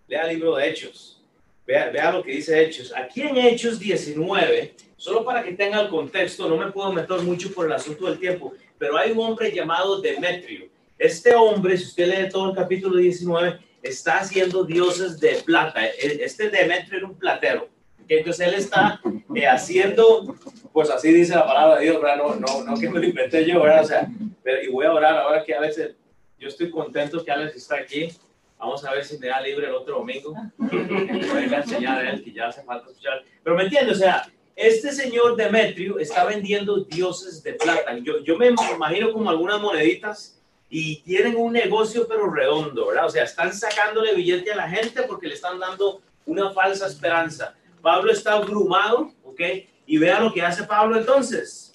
Lea 0.08 0.22
el 0.22 0.36
libro 0.36 0.56
de 0.56 0.68
Hechos. 0.68 1.22
Vea, 1.66 1.90
vea 1.90 2.10
lo 2.10 2.22
que 2.22 2.32
dice 2.32 2.60
Hechos. 2.60 2.92
Aquí 2.96 3.22
en 3.22 3.36
Hechos 3.36 3.78
19 3.78 4.74
Solo 5.02 5.24
para 5.24 5.42
que 5.42 5.54
tenga 5.54 5.80
el 5.80 5.88
contexto, 5.88 6.48
no 6.48 6.56
me 6.56 6.70
puedo 6.70 6.92
meter 6.92 7.22
mucho 7.22 7.52
por 7.52 7.66
el 7.66 7.72
asunto 7.72 8.06
del 8.06 8.20
tiempo, 8.20 8.52
pero 8.78 8.96
hay 8.96 9.10
un 9.10 9.18
hombre 9.18 9.50
llamado 9.50 10.00
Demetrio. 10.00 10.68
Este 10.96 11.34
hombre, 11.34 11.76
si 11.76 11.86
usted 11.86 12.06
lee 12.06 12.28
todo 12.30 12.50
el 12.50 12.54
capítulo 12.54 12.94
19, 12.98 13.58
está 13.82 14.20
haciendo 14.20 14.62
dioses 14.62 15.18
de 15.18 15.42
plata. 15.44 15.84
E, 15.84 16.20
este 16.22 16.50
Demetrio 16.50 16.98
era 16.98 17.06
un 17.08 17.18
platero. 17.18 17.68
Entonces 18.06 18.46
él 18.46 18.54
está 18.54 19.00
eh, 19.34 19.44
haciendo, 19.44 20.36
pues 20.72 20.88
así 20.88 21.12
dice 21.12 21.34
la 21.34 21.46
palabra 21.48 21.78
de 21.80 21.86
Dios, 21.86 22.00
¿verdad? 22.00 22.18
No, 22.18 22.36
no, 22.36 22.62
no 22.62 22.78
que 22.78 22.88
me 22.88 23.00
lo 23.00 23.04
inventé 23.04 23.44
yo, 23.44 23.60
¿verdad? 23.60 23.82
O 23.82 23.86
sea, 23.88 24.08
pero, 24.44 24.62
y 24.62 24.68
voy 24.68 24.86
a 24.86 24.92
orar 24.92 25.16
ahora 25.16 25.42
que 25.42 25.52
a 25.52 25.60
veces 25.60 25.96
yo 26.38 26.46
estoy 26.46 26.70
contento 26.70 27.24
que 27.24 27.32
Alex 27.32 27.56
está 27.56 27.74
aquí. 27.74 28.08
Vamos 28.56 28.84
a 28.84 28.92
ver 28.92 29.04
si 29.04 29.18
me 29.18 29.26
da 29.26 29.40
libre 29.40 29.66
el 29.66 29.74
otro 29.74 29.96
domingo. 29.96 30.32
Voy 30.58 31.52
a 31.52 31.56
enseñar 31.56 31.98
a 31.98 32.08
él 32.08 32.22
que 32.22 32.30
ya 32.30 32.46
hace 32.46 32.62
falta 32.62 32.88
escuchar. 32.88 33.24
Pero 33.42 33.56
me 33.56 33.64
entiende, 33.64 33.90
o 33.90 33.96
sea, 33.96 34.30
este 34.56 34.92
señor 34.92 35.36
Demetrio 35.36 35.98
está 35.98 36.24
vendiendo 36.24 36.84
dioses 36.84 37.42
de 37.42 37.54
plata. 37.54 37.96
Yo, 37.98 38.18
yo 38.20 38.36
me 38.36 38.48
imagino 38.48 39.12
como 39.12 39.30
algunas 39.30 39.60
moneditas 39.60 40.38
y 40.68 41.02
tienen 41.02 41.36
un 41.36 41.52
negocio 41.52 42.06
pero 42.08 42.30
redondo, 42.30 42.86
¿verdad? 42.86 43.06
O 43.06 43.10
sea, 43.10 43.24
están 43.24 43.52
sacándole 43.52 44.14
billete 44.14 44.52
a 44.52 44.56
la 44.56 44.68
gente 44.68 45.02
porque 45.02 45.26
le 45.26 45.34
están 45.34 45.58
dando 45.58 46.00
una 46.26 46.50
falsa 46.52 46.86
esperanza. 46.86 47.54
Pablo 47.80 48.12
está 48.12 48.34
abrumado, 48.34 49.12
¿ok? 49.24 49.40
Y 49.86 49.98
vea 49.98 50.20
lo 50.20 50.32
que 50.32 50.42
hace 50.42 50.64
Pablo 50.64 50.96
entonces. 50.96 51.74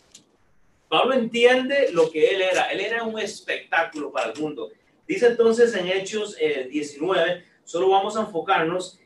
Pablo 0.88 1.14
entiende 1.14 1.90
lo 1.92 2.10
que 2.10 2.30
él 2.30 2.42
era. 2.42 2.72
Él 2.72 2.80
era 2.80 3.04
un 3.04 3.20
espectáculo 3.20 4.12
para 4.12 4.32
el 4.32 4.40
mundo. 4.40 4.72
Dice 5.08 5.28
entonces 5.28 5.74
en 5.76 5.88
Hechos 5.88 6.36
19, 6.38 7.32
eh, 7.32 7.44
solo 7.64 7.90
vamos 7.90 8.18
a 8.18 8.22
enfocarnos 8.22 9.00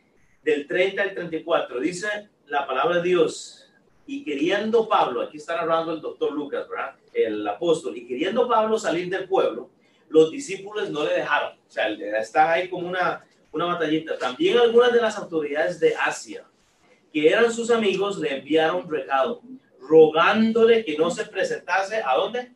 del 0.43 0.67
30 0.67 1.01
al 1.01 1.13
34. 1.13 1.79
Dice 1.79 2.07
la 2.47 2.65
palabra 2.67 2.97
de 2.97 3.09
Dios, 3.09 3.60
y 4.05 4.23
queriendo 4.23 4.87
Pablo, 4.87 5.21
aquí 5.21 5.37
está 5.37 5.59
hablando 5.59 5.93
el 5.93 6.01
doctor 6.01 6.31
Lucas, 6.31 6.67
¿verdad? 6.67 6.95
El 7.13 7.47
apóstol, 7.47 7.95
y 7.97 8.05
queriendo 8.05 8.47
Pablo 8.47 8.77
salir 8.77 9.09
del 9.09 9.27
pueblo, 9.27 9.69
los 10.09 10.31
discípulos 10.31 10.89
no 10.89 11.05
le 11.05 11.13
dejaron. 11.13 11.53
O 11.53 11.71
sea, 11.71 11.87
está 11.89 12.51
ahí 12.51 12.69
como 12.69 12.87
una, 12.87 13.23
una 13.51 13.65
batallita. 13.65 14.17
También 14.17 14.57
algunas 14.57 14.91
de 14.91 15.01
las 15.01 15.17
autoridades 15.17 15.79
de 15.79 15.95
Asia, 15.95 16.45
que 17.13 17.29
eran 17.29 17.51
sus 17.51 17.71
amigos, 17.71 18.17
le 18.17 18.37
enviaron 18.37 18.89
recado, 18.89 19.41
rogándole 19.79 20.83
que 20.83 20.97
no 20.97 21.09
se 21.11 21.25
presentase. 21.25 22.01
¿A 22.03 22.15
dónde? 22.15 22.51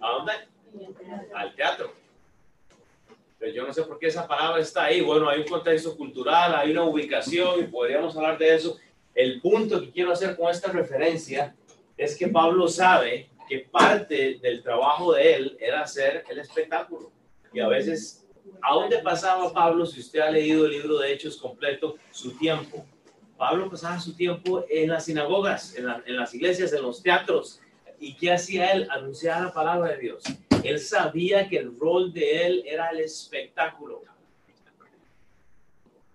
¿A 0.00 0.10
dónde? 0.10 0.32
Al 1.34 1.54
teatro. 1.54 1.92
Pero 3.38 3.52
yo 3.52 3.66
no 3.66 3.72
sé 3.72 3.82
por 3.82 3.98
qué 3.98 4.06
esa 4.06 4.26
palabra 4.26 4.60
está 4.60 4.84
ahí. 4.84 5.00
Bueno, 5.00 5.28
hay 5.28 5.40
un 5.40 5.46
contexto 5.46 5.96
cultural, 5.96 6.54
hay 6.54 6.70
una 6.70 6.84
ubicación 6.84 7.60
y 7.60 7.64
podríamos 7.64 8.16
hablar 8.16 8.38
de 8.38 8.54
eso 8.54 8.78
el 9.16 9.40
punto 9.40 9.80
que 9.80 9.90
quiero 9.90 10.12
hacer 10.12 10.36
con 10.36 10.50
esta 10.50 10.70
referencia 10.70 11.56
es 11.96 12.16
que 12.16 12.28
Pablo 12.28 12.68
sabe 12.68 13.30
que 13.48 13.60
parte 13.60 14.38
del 14.42 14.62
trabajo 14.62 15.14
de 15.14 15.34
él 15.34 15.56
era 15.58 15.80
hacer 15.80 16.24
el 16.28 16.38
espectáculo. 16.38 17.10
Y 17.50 17.60
a 17.60 17.68
veces, 17.68 18.28
¿a 18.60 18.74
dónde 18.74 18.98
pasaba 18.98 19.50
Pablo 19.54 19.86
si 19.86 20.00
usted 20.00 20.20
ha 20.20 20.30
leído 20.30 20.66
el 20.66 20.72
libro 20.72 20.98
de 20.98 21.14
Hechos 21.14 21.38
completo, 21.38 21.96
su 22.10 22.36
tiempo? 22.36 22.84
Pablo 23.38 23.70
pasaba 23.70 23.98
su 23.98 24.14
tiempo 24.14 24.66
en 24.68 24.90
las 24.90 25.06
sinagogas, 25.06 25.74
en, 25.76 25.86
las 25.86 26.34
iglesias, 26.34 26.74
en 26.74 26.82
los 26.82 27.02
teatros. 27.02 27.62
¿Y 27.98 28.16
qué 28.16 28.32
hacía 28.32 28.72
él? 28.72 28.86
Anunciar 28.90 29.40
la 29.40 29.52
palabra 29.52 29.92
de 29.92 29.98
Dios. 29.98 30.24
Él 30.62 30.78
sabía 30.78 31.48
que 31.48 31.56
el 31.56 31.78
rol 31.78 32.12
de 32.12 32.46
él 32.46 32.64
era 32.66 32.90
el 32.90 33.00
espectáculo 33.00 34.02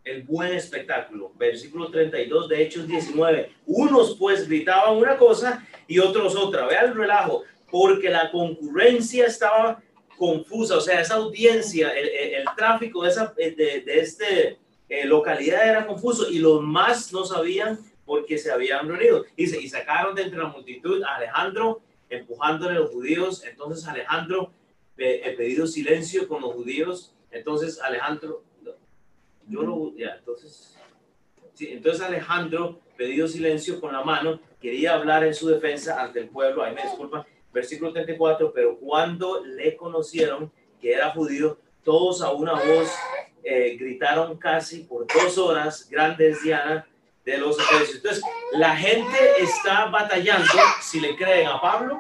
el 0.03 0.23
buen 0.23 0.53
espectáculo. 0.53 1.31
Versículo 1.37 1.89
32 1.89 2.49
de 2.49 2.63
Hechos 2.63 2.87
19. 2.87 3.51
Unos 3.65 4.15
pues 4.17 4.47
gritaban 4.47 4.97
una 4.97 5.17
cosa 5.17 5.67
y 5.87 5.99
otros 5.99 6.35
otra. 6.35 6.65
Vea 6.67 6.81
el 6.81 6.95
relajo, 6.95 7.43
porque 7.69 8.09
la 8.09 8.31
concurrencia 8.31 9.25
estaba 9.25 9.81
confusa, 10.17 10.77
o 10.77 10.81
sea, 10.81 11.01
esa 11.01 11.15
audiencia, 11.15 11.91
el, 11.97 12.45
tráfico 12.55 13.03
de, 13.03 13.09
esa, 13.09 13.33
de, 13.35 13.83
este 13.87 14.59
eh, 14.87 15.05
localidad 15.05 15.67
era 15.67 15.87
confuso 15.87 16.29
y 16.29 16.37
los 16.37 16.61
más 16.61 17.11
no 17.11 17.25
sabían 17.25 17.79
porque 18.05 18.37
se 18.37 18.51
habían 18.51 18.87
reunido. 18.87 19.25
Dice, 19.35 19.59
y 19.59 19.67
sacaron 19.67 20.13
de 20.13 20.23
entre 20.23 20.37
la 20.37 20.49
multitud 20.49 21.01
a 21.01 21.15
Alejandro, 21.15 21.81
empujándole 22.07 22.75
a 22.75 22.81
los 22.81 22.91
judíos. 22.91 23.43
Entonces 23.45 23.87
Alejandro, 23.87 24.51
he 24.95 25.31
pedido 25.31 25.65
silencio 25.65 26.27
con 26.27 26.41
los 26.41 26.53
judíos. 26.53 27.15
Entonces 27.31 27.81
Alejandro 27.81 28.43
yo 29.47 29.61
lo, 29.63 29.95
ya, 29.95 30.15
entonces, 30.17 30.77
sí, 31.53 31.69
entonces 31.71 32.01
Alejandro, 32.01 32.79
pedido 32.97 33.27
silencio 33.27 33.79
con 33.79 33.93
la 33.93 34.03
mano, 34.03 34.39
quería 34.61 34.93
hablar 34.93 35.23
en 35.23 35.33
su 35.33 35.47
defensa 35.47 36.01
ante 36.01 36.19
el 36.19 36.29
pueblo, 36.29 36.63
ahí 36.63 36.73
me 36.73 36.83
disculpa, 36.83 37.25
versículo 37.51 37.91
34, 37.91 38.51
pero 38.53 38.77
cuando 38.77 39.43
le 39.43 39.75
conocieron 39.75 40.51
que 40.79 40.93
era 40.93 41.11
judío, 41.11 41.57
todos 41.83 42.21
a 42.21 42.31
una 42.31 42.53
voz 42.53 42.91
eh, 43.43 43.75
gritaron 43.77 44.37
casi 44.37 44.83
por 44.83 45.07
dos 45.07 45.37
horas, 45.37 45.87
grandes 45.89 46.43
Diana 46.43 46.87
de 47.25 47.37
los. 47.37 47.57
Entonces, 47.93 48.23
la 48.53 48.75
gente 48.75 49.17
está 49.39 49.85
batallando 49.85 50.51
si 50.81 50.99
le 50.99 51.15
creen 51.15 51.47
a 51.47 51.59
Pablo 51.59 51.97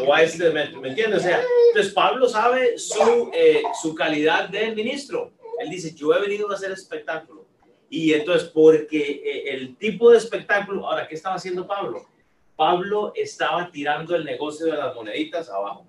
o 0.00 0.12
a 0.12 0.22
este, 0.22 0.50
¿me, 0.50 0.64
entiendes? 0.88 1.20
O 1.20 1.22
sea, 1.22 1.42
entonces 1.68 1.92
Pablo 1.92 2.28
sabe 2.28 2.78
su, 2.78 3.30
eh, 3.32 3.62
su 3.80 3.94
calidad 3.94 4.48
de 4.48 4.72
ministro 4.72 5.32
él 5.60 5.70
dice, 5.70 5.94
yo 5.94 6.14
he 6.14 6.20
venido 6.20 6.50
a 6.50 6.54
hacer 6.54 6.72
espectáculo. 6.72 7.46
Y 7.88 8.12
entonces, 8.12 8.48
porque 8.48 9.22
eh, 9.24 9.54
el 9.54 9.76
tipo 9.76 10.10
de 10.10 10.18
espectáculo, 10.18 10.86
ahora, 10.88 11.06
¿qué 11.06 11.14
estaba 11.14 11.36
haciendo 11.36 11.66
Pablo? 11.66 12.06
Pablo 12.56 13.12
estaba 13.14 13.70
tirando 13.70 14.14
el 14.14 14.24
negocio 14.24 14.66
de 14.66 14.72
las 14.72 14.94
moneditas 14.94 15.48
abajo. 15.48 15.86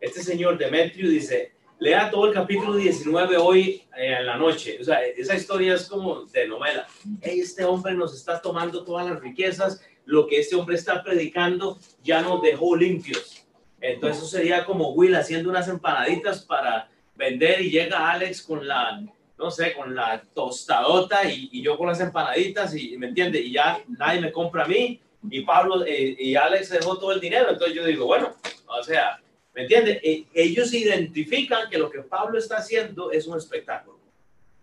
Este 0.00 0.22
señor 0.22 0.58
Demetrio 0.58 1.08
dice, 1.08 1.52
lea 1.78 2.10
todo 2.10 2.26
el 2.26 2.34
capítulo 2.34 2.76
19 2.76 3.36
hoy 3.36 3.82
eh, 3.96 4.16
en 4.18 4.26
la 4.26 4.36
noche. 4.36 4.78
O 4.80 4.84
sea, 4.84 5.04
esa 5.04 5.34
historia 5.34 5.74
es 5.74 5.88
como 5.88 6.24
de 6.24 6.48
novela. 6.48 6.86
este 7.22 7.64
hombre 7.64 7.94
nos 7.94 8.14
está 8.14 8.40
tomando 8.40 8.84
todas 8.84 9.08
las 9.08 9.20
riquezas, 9.20 9.80
lo 10.04 10.26
que 10.26 10.40
este 10.40 10.56
hombre 10.56 10.76
está 10.76 11.02
predicando 11.02 11.78
ya 12.02 12.22
nos 12.22 12.42
dejó 12.42 12.76
limpios. 12.76 13.46
Entonces 13.80 14.18
eso 14.18 14.26
sería 14.26 14.64
como 14.64 14.92
Will 14.92 15.14
haciendo 15.14 15.50
unas 15.50 15.68
empanaditas 15.68 16.44
para 16.44 16.88
vender 17.16 17.60
y 17.60 17.70
llega 17.70 18.10
Alex 18.10 18.42
con 18.42 18.66
la, 18.66 19.02
no 19.38 19.50
sé, 19.50 19.74
con 19.74 19.94
la 19.94 20.22
tostadota 20.34 21.28
y, 21.28 21.62
yo 21.62 21.76
con 21.76 21.88
las 21.88 22.00
empanaditas 22.00 22.74
y, 22.76 22.96
¿me 22.98 23.08
entiende? 23.08 23.40
Y 23.40 23.52
ya 23.52 23.82
nadie 23.88 24.20
me 24.20 24.32
compra 24.32 24.64
a 24.64 24.68
mí 24.68 25.00
y 25.30 25.40
Pablo 25.42 25.84
eh, 25.84 26.16
y 26.18 26.36
Alex 26.36 26.70
dejó 26.70 26.98
todo 26.98 27.12
el 27.12 27.20
dinero. 27.20 27.50
Entonces 27.50 27.74
yo 27.74 27.84
digo, 27.84 28.06
bueno, 28.06 28.34
o 28.66 28.82
sea, 28.82 29.20
¿me 29.54 29.62
entiende? 29.62 30.00
E, 30.02 30.26
ellos 30.34 30.72
identifican 30.72 31.68
que 31.68 31.78
lo 31.78 31.90
que 31.90 32.00
Pablo 32.00 32.38
está 32.38 32.58
haciendo 32.58 33.10
es 33.10 33.26
un 33.26 33.36
espectáculo. 33.36 33.98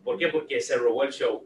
¿Por 0.04 0.18
qué? 0.18 0.28
Porque 0.28 0.62
se 0.62 0.78
robó 0.78 1.04
el 1.04 1.12
show. 1.12 1.46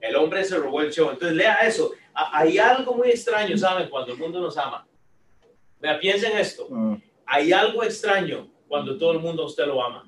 El 0.00 0.16
hombre 0.16 0.44
se 0.44 0.56
robó 0.56 0.82
el 0.82 0.92
show. 0.92 1.10
Entonces 1.10 1.36
lea 1.36 1.54
eso. 1.66 1.92
Hay 2.12 2.58
algo 2.58 2.94
muy 2.94 3.10
extraño, 3.10 3.56
¿saben? 3.56 3.88
Cuando 3.88 4.12
el 4.12 4.18
mundo 4.18 4.40
nos 4.40 4.56
ama. 4.56 4.86
Vea, 5.80 5.98
piensen 5.98 6.36
esto. 6.36 6.66
Mm. 6.70 6.96
Hay 7.26 7.52
algo 7.52 7.82
extraño 7.82 8.48
cuando 8.68 8.96
todo 8.96 9.12
el 9.12 9.20
mundo 9.20 9.42
a 9.42 9.46
usted 9.46 9.66
lo 9.66 9.82
ama 9.82 10.04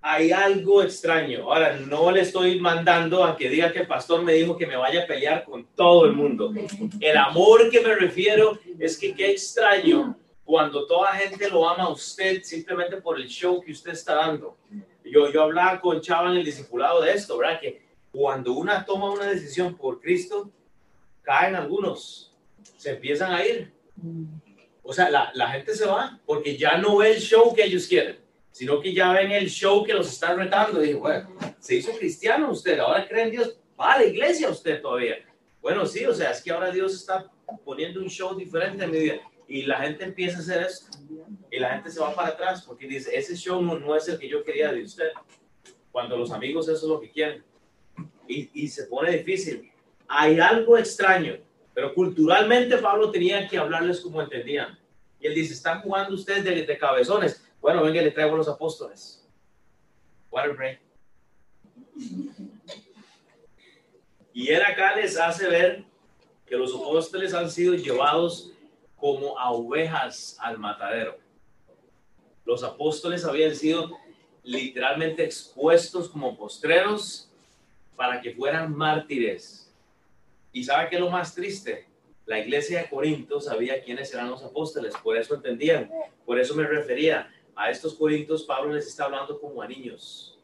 hay 0.00 0.30
algo 0.30 0.82
extraño. 0.82 1.42
Ahora, 1.44 1.76
no 1.76 2.10
le 2.10 2.20
estoy 2.20 2.58
mandando 2.60 3.24
a 3.24 3.36
que 3.36 3.48
diga 3.48 3.72
que 3.72 3.80
el 3.80 3.86
pastor 3.86 4.22
me 4.22 4.32
dijo 4.32 4.56
que 4.56 4.66
me 4.66 4.76
vaya 4.76 5.02
a 5.02 5.06
pelear 5.06 5.44
con 5.44 5.66
todo 5.74 6.06
el 6.06 6.12
mundo. 6.12 6.52
El 7.00 7.16
amor 7.16 7.68
que 7.70 7.80
me 7.80 7.94
refiero 7.94 8.58
es 8.78 8.98
que 8.98 9.14
qué 9.14 9.32
extraño 9.32 10.16
cuando 10.44 10.86
toda 10.86 11.08
gente 11.08 11.50
lo 11.50 11.68
ama 11.68 11.84
a 11.84 11.90
usted 11.90 12.42
simplemente 12.42 12.98
por 12.98 13.20
el 13.20 13.28
show 13.28 13.60
que 13.60 13.72
usted 13.72 13.92
está 13.92 14.14
dando. 14.14 14.56
Yo, 15.04 15.30
yo 15.30 15.42
hablaba 15.42 15.80
con 15.80 16.00
Chava 16.00 16.30
en 16.30 16.38
el 16.38 16.44
discipulado 16.44 17.02
de 17.02 17.12
esto, 17.12 17.36
¿verdad? 17.36 17.60
Que 17.60 17.82
cuando 18.10 18.52
una 18.52 18.84
toma 18.84 19.10
una 19.10 19.26
decisión 19.26 19.76
por 19.76 20.00
Cristo, 20.00 20.50
caen 21.22 21.54
algunos, 21.54 22.34
se 22.76 22.90
empiezan 22.90 23.32
a 23.32 23.44
ir. 23.44 23.72
O 24.88 24.92
sea, 24.92 25.10
la, 25.10 25.30
la 25.34 25.50
gente 25.50 25.74
se 25.74 25.84
va 25.84 26.18
porque 26.24 26.56
ya 26.56 26.78
no 26.78 26.96
ve 26.96 27.12
el 27.12 27.20
show 27.20 27.54
que 27.54 27.64
ellos 27.64 27.86
quieren 27.86 28.16
sino 28.58 28.80
que 28.80 28.92
ya 28.92 29.12
ven 29.12 29.30
el 29.30 29.48
show 29.48 29.84
que 29.84 29.94
los 29.94 30.08
están 30.08 30.36
retando. 30.36 30.84
Y 30.84 30.94
bueno, 30.94 31.28
se 31.60 31.76
hizo 31.76 31.92
cristiano 31.92 32.50
usted, 32.50 32.76
ahora 32.80 33.06
cree 33.06 33.22
en 33.22 33.30
Dios, 33.30 33.56
va 33.80 33.92
a 33.92 33.98
la 33.98 34.06
iglesia 34.06 34.50
usted 34.50 34.82
todavía. 34.82 35.16
Bueno, 35.62 35.86
sí, 35.86 36.04
o 36.04 36.12
sea, 36.12 36.32
es 36.32 36.42
que 36.42 36.50
ahora 36.50 36.72
Dios 36.72 36.92
está 36.94 37.30
poniendo 37.64 38.00
un 38.00 38.08
show 38.08 38.36
diferente 38.36 38.82
en 38.82 38.90
mi 38.90 38.98
vida. 38.98 39.20
Y 39.46 39.62
la 39.62 39.78
gente 39.78 40.04
empieza 40.04 40.38
a 40.38 40.40
hacer 40.40 40.62
esto. 40.62 40.98
Y 41.52 41.58
la 41.60 41.70
gente 41.74 41.90
se 41.90 42.00
va 42.00 42.12
para 42.14 42.30
atrás 42.30 42.64
porque 42.66 42.88
dice, 42.88 43.16
ese 43.16 43.36
show 43.36 43.62
no, 43.62 43.96
es 43.96 44.08
el 44.08 44.18
que 44.18 44.28
yo 44.28 44.42
quería 44.42 44.72
de 44.72 44.82
usted. 44.82 45.10
Cuando 45.90 46.16
los 46.16 46.32
amigos 46.32 46.68
eso 46.68 46.84
es 46.84 46.90
lo 46.90 47.00
que 47.00 47.10
quieren. 47.10 47.44
Y, 48.26 48.50
y 48.52 48.68
se 48.68 48.84
pone 48.84 49.12
difícil. 49.12 49.70
Hay 50.06 50.38
algo 50.40 50.76
extraño, 50.76 51.36
pero 51.74 51.94
culturalmente 51.94 52.76
Pablo 52.78 53.10
tenía 53.10 53.46
que 53.48 53.56
hablarles 53.56 54.00
como 54.00 54.20
entendían. 54.20 54.77
Y 55.20 55.26
él 55.26 55.34
dice, 55.34 55.54
están 55.54 55.80
jugando 55.82 56.14
ustedes 56.14 56.44
de, 56.44 56.78
cabezones 56.78 57.42
bueno, 57.60 57.82
venga, 57.82 58.00
le 58.00 58.10
traigo 58.10 58.36
los 58.36 58.48
apóstoles. 58.48 59.26
Water 60.30 60.54
break. 60.54 60.80
Y 64.32 64.48
él 64.48 64.62
acá 64.62 64.94
les 64.94 65.18
hace 65.18 65.48
ver 65.48 65.84
que 66.46 66.56
los 66.56 66.74
apóstoles 66.74 67.34
han 67.34 67.50
sido 67.50 67.74
llevados 67.74 68.52
como 68.96 69.38
a 69.38 69.50
ovejas 69.50 70.36
al 70.40 70.58
matadero. 70.58 71.18
Los 72.44 72.62
apóstoles 72.62 73.24
habían 73.24 73.54
sido 73.54 73.90
literalmente 74.42 75.24
expuestos 75.24 76.08
como 76.08 76.36
postreros 76.36 77.28
para 77.96 78.20
que 78.20 78.32
fueran 78.32 78.74
mártires. 78.74 79.70
¿Y 80.52 80.64
sabe 80.64 80.88
qué 80.88 80.96
es 80.96 81.00
lo 81.00 81.10
más 81.10 81.34
triste? 81.34 81.86
La 82.28 82.38
iglesia 82.38 82.82
de 82.82 82.90
Corinto 82.90 83.40
sabía 83.40 83.82
quiénes 83.82 84.12
eran 84.12 84.28
los 84.28 84.44
apóstoles, 84.44 84.92
por 85.02 85.16
eso 85.16 85.34
entendían, 85.34 85.90
por 86.26 86.38
eso 86.38 86.54
me 86.54 86.66
refería 86.66 87.32
a 87.56 87.70
estos 87.70 87.94
corintios, 87.94 88.42
Pablo 88.42 88.74
les 88.74 88.86
está 88.86 89.06
hablando 89.06 89.40
como 89.40 89.62
a 89.62 89.66
niños. 89.66 90.38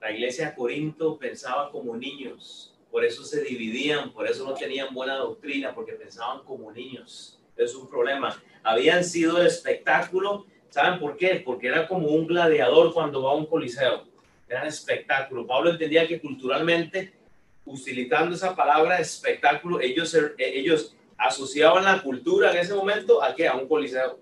La 0.00 0.10
iglesia 0.10 0.48
de 0.48 0.56
Corinto 0.56 1.16
pensaba 1.16 1.70
como 1.70 1.96
niños, 1.96 2.74
por 2.90 3.04
eso 3.04 3.22
se 3.22 3.40
dividían, 3.44 4.12
por 4.12 4.26
eso 4.26 4.44
no 4.44 4.52
tenían 4.54 4.92
buena 4.92 5.14
doctrina, 5.14 5.72
porque 5.72 5.92
pensaban 5.92 6.42
como 6.42 6.72
niños. 6.72 7.38
Es 7.56 7.76
un 7.76 7.88
problema. 7.88 8.42
Habían 8.64 9.04
sido 9.04 9.40
el 9.40 9.46
espectáculo, 9.46 10.44
¿saben 10.70 10.98
por 10.98 11.16
qué? 11.16 11.40
Porque 11.46 11.68
era 11.68 11.86
como 11.86 12.08
un 12.08 12.26
gladiador 12.26 12.92
cuando 12.92 13.22
va 13.22 13.30
a 13.30 13.36
un 13.36 13.46
coliseo. 13.46 14.08
Era 14.48 14.66
espectáculo. 14.66 15.46
Pablo 15.46 15.70
entendía 15.70 16.08
que 16.08 16.20
culturalmente, 16.20 17.12
utilizando 17.70 18.34
esa 18.34 18.54
palabra 18.54 18.98
espectáculo, 18.98 19.80
ellos, 19.80 20.16
ellos 20.38 20.94
asociaban 21.16 21.84
la 21.84 22.02
cultura 22.02 22.50
en 22.52 22.58
ese 22.58 22.74
momento 22.74 23.22
a 23.22 23.34
qué? 23.34 23.46
A 23.46 23.54
un 23.54 23.68
coliseo 23.68 24.18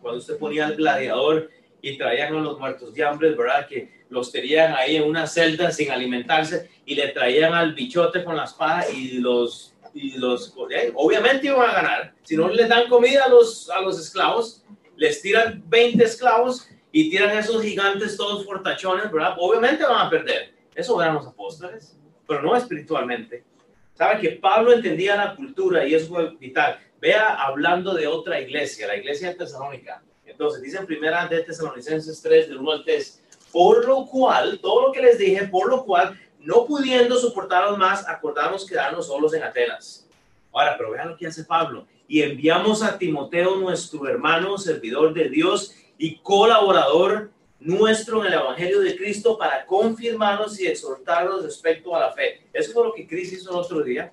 cuando 0.00 0.18
usted 0.18 0.38
ponía 0.38 0.66
al 0.66 0.76
gladiador 0.76 1.50
y 1.80 1.96
traían 1.96 2.34
a 2.34 2.40
los 2.40 2.58
muertos 2.58 2.94
de 2.94 3.04
hambre, 3.04 3.30
¿verdad? 3.32 3.66
Que 3.66 4.04
los 4.10 4.30
tenían 4.30 4.74
ahí 4.74 4.96
en 4.96 5.04
una 5.04 5.26
celda 5.26 5.70
sin 5.70 5.90
alimentarse 5.90 6.70
y 6.86 6.94
le 6.94 7.08
traían 7.08 7.54
al 7.54 7.74
bichote 7.74 8.22
con 8.22 8.36
la 8.36 8.44
espada 8.44 8.88
y 8.90 9.18
los, 9.18 9.74
y 9.92 10.18
los 10.18 10.54
eh, 10.70 10.92
obviamente 10.94 11.46
iban 11.46 11.68
a 11.68 11.72
ganar. 11.72 12.14
Si 12.22 12.36
no 12.36 12.48
les 12.48 12.68
dan 12.68 12.88
comida 12.88 13.24
a 13.24 13.28
los, 13.28 13.70
a 13.70 13.80
los 13.80 13.98
esclavos, 13.98 14.62
les 14.96 15.20
tiran 15.20 15.62
20 15.66 16.04
esclavos 16.04 16.68
y 16.92 17.10
tiran 17.10 17.36
esos 17.36 17.62
gigantes 17.62 18.16
todos 18.16 18.44
fortachones, 18.44 19.10
¿verdad? 19.10 19.36
Obviamente 19.38 19.84
van 19.84 20.06
a 20.06 20.10
perder. 20.10 20.54
Eso 20.74 21.00
eran 21.02 21.14
los 21.14 21.26
apóstoles, 21.26 21.96
pero 22.26 22.42
no 22.42 22.56
espiritualmente. 22.56 23.44
Sabe 23.94 24.20
que 24.20 24.30
Pablo 24.30 24.72
entendía 24.72 25.16
la 25.16 25.36
cultura 25.36 25.86
y 25.86 25.94
eso 25.94 26.08
fue 26.08 26.30
vital. 26.36 26.78
Vea 27.00 27.34
hablando 27.34 27.94
de 27.94 28.06
otra 28.06 28.40
iglesia, 28.40 28.86
la 28.86 28.96
iglesia 28.96 29.28
de 29.28 29.34
Tesalónica. 29.36 30.02
Entonces, 30.26 30.62
dice 30.62 30.78
en 30.78 30.86
primera 30.86 31.26
de 31.28 31.42
Tesalonicenses 31.42 32.20
3, 32.22 32.48
del 32.48 32.58
1 32.58 32.72
al 32.72 32.84
3, 32.84 33.22
por 33.52 33.86
lo 33.86 34.06
cual, 34.06 34.58
todo 34.60 34.88
lo 34.88 34.92
que 34.92 35.00
les 35.00 35.18
dije, 35.18 35.46
por 35.46 35.68
lo 35.68 35.84
cual, 35.84 36.18
no 36.40 36.66
pudiendo 36.66 37.16
soportarlos 37.16 37.78
más, 37.78 38.08
acordamos 38.08 38.66
quedarnos 38.66 39.06
solos 39.06 39.32
en 39.34 39.44
Atenas. 39.44 40.08
Ahora, 40.52 40.76
pero 40.76 40.90
vean 40.90 41.10
lo 41.10 41.16
que 41.16 41.26
hace 41.26 41.44
Pablo. 41.44 41.86
Y 42.08 42.22
enviamos 42.22 42.82
a 42.82 42.98
Timoteo, 42.98 43.56
nuestro 43.56 44.08
hermano, 44.08 44.58
servidor 44.58 45.14
de 45.14 45.28
Dios 45.28 45.74
y 45.98 46.16
colaborador 46.16 47.30
nuestro 47.64 48.20
en 48.20 48.32
el 48.32 48.38
Evangelio 48.38 48.80
de 48.80 48.96
Cristo 48.96 49.36
para 49.36 49.66
confirmarnos 49.66 50.60
y 50.60 50.66
exhortarnos 50.66 51.42
respecto 51.42 51.96
a 51.96 52.00
la 52.00 52.12
fe. 52.12 52.42
Eso 52.52 52.72
fue 52.72 52.84
lo 52.84 52.94
que 52.94 53.06
Cristo 53.06 53.36
hizo 53.36 53.50
el 53.50 53.56
otro 53.56 53.82
día 53.82 54.12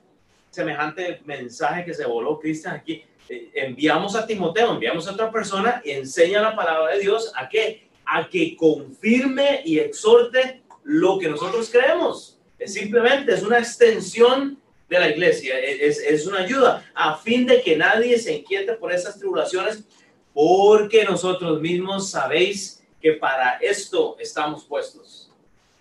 semejante 0.52 1.22
mensaje 1.26 1.86
que 1.86 1.94
se 1.94 2.06
voló 2.06 2.40
Cristian 2.40 2.76
aquí. 2.76 3.04
Eh, 3.30 3.50
enviamos 3.54 4.16
a 4.16 4.28
Timoteo, 4.28 4.74
enviamos 4.74 5.08
a 5.08 5.14
otra 5.14 5.32
persona 5.32 5.82
y 5.84 5.92
enseña 5.92 6.42
la 6.42 6.56
palabra 6.56 6.94
de 6.94 7.00
Dios 7.00 7.32
a 7.36 7.50
qué? 7.50 7.88
A 8.06 8.28
que 8.30 8.56
confirme 8.56 9.62
y 9.66 9.80
exhorte 9.80 10.62
lo 10.84 11.18
que 11.18 11.30
nosotros 11.30 11.70
creemos. 11.70 12.38
Es 12.60 12.74
simplemente 12.74 13.34
es 13.34 13.44
una 13.44 13.60
extensión 13.60 14.60
de 14.90 15.00
la 15.00 15.10
iglesia, 15.10 15.58
e, 15.58 15.88
es, 15.88 16.00
es 16.00 16.28
una 16.28 16.40
ayuda 16.40 16.86
a 16.94 17.16
fin 17.16 17.46
de 17.46 17.62
que 17.62 17.78
nadie 17.78 18.20
se 18.20 18.36
inquiete 18.36 18.74
por 18.74 18.92
esas 18.92 19.18
tribulaciones, 19.18 19.86
porque 20.34 21.06
nosotros 21.06 21.62
mismos 21.62 22.12
sabéis 22.12 22.81
que 23.02 23.14
para 23.14 23.58
esto 23.58 24.16
estamos 24.20 24.64
puestos. 24.64 25.32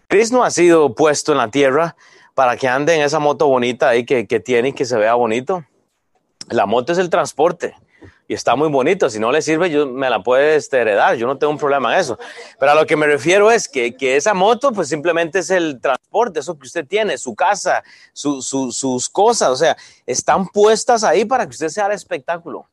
Cristo 0.08 0.36
no 0.36 0.44
ha 0.44 0.50
sido 0.50 0.94
puesto 0.94 1.32
en 1.32 1.38
la 1.38 1.50
tierra 1.50 1.96
para 2.34 2.56
que 2.56 2.66
ande 2.66 2.94
en 2.94 3.02
esa 3.02 3.18
moto 3.18 3.46
bonita 3.46 3.90
ahí 3.90 4.04
que, 4.04 4.26
que 4.26 4.40
tiene 4.40 4.68
y 4.70 4.72
que 4.72 4.84
se 4.84 4.96
vea 4.96 5.14
bonito. 5.14 5.64
La 6.48 6.66
moto 6.66 6.92
es 6.92 6.98
el 6.98 7.10
transporte 7.10 7.76
y 8.30 8.34
está 8.34 8.54
muy 8.54 8.68
bonito. 8.68 9.10
Si 9.10 9.18
no 9.18 9.32
le 9.32 9.42
sirve, 9.42 9.70
yo 9.70 9.88
me 9.88 10.08
la 10.08 10.22
puede 10.22 10.54
este, 10.54 10.78
heredar. 10.78 11.16
Yo 11.16 11.26
no 11.26 11.36
tengo 11.36 11.52
un 11.52 11.58
problema 11.58 11.92
en 11.92 11.98
eso. 11.98 12.16
Pero 12.60 12.70
a 12.70 12.74
lo 12.76 12.86
que 12.86 12.96
me 12.96 13.06
refiero 13.06 13.50
es 13.50 13.68
que, 13.68 13.96
que 13.96 14.14
esa 14.14 14.34
moto, 14.34 14.70
pues 14.72 14.88
simplemente 14.88 15.40
es 15.40 15.50
el 15.50 15.80
transporte, 15.80 16.38
eso 16.38 16.56
que 16.56 16.66
usted 16.66 16.86
tiene, 16.86 17.18
su 17.18 17.34
casa, 17.34 17.82
su, 18.12 18.40
sus 18.40 19.08
cosas. 19.08 19.48
O 19.48 19.56
sea, 19.56 19.76
están 20.06 20.46
puestas 20.46 21.02
ahí 21.02 21.24
para 21.24 21.44
que 21.44 21.50
usted 21.50 21.70
sea 21.70 21.86
el 21.86 21.92
espectáculo, 21.92 22.68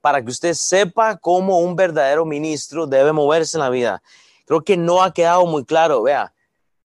para 0.00 0.22
que 0.22 0.30
usted 0.30 0.54
sepa 0.54 1.16
cómo 1.16 1.58
un 1.58 1.76
verdadero 1.76 2.24
ministro 2.24 2.86
debe 2.86 3.12
moverse 3.12 3.56
en 3.56 3.62
la 3.62 3.70
vida. 3.70 4.02
Creo 4.46 4.62
que 4.62 4.76
no 4.76 5.02
ha 5.02 5.12
quedado 5.12 5.46
muy 5.46 5.64
claro. 5.64 6.02
Vea, 6.02 6.32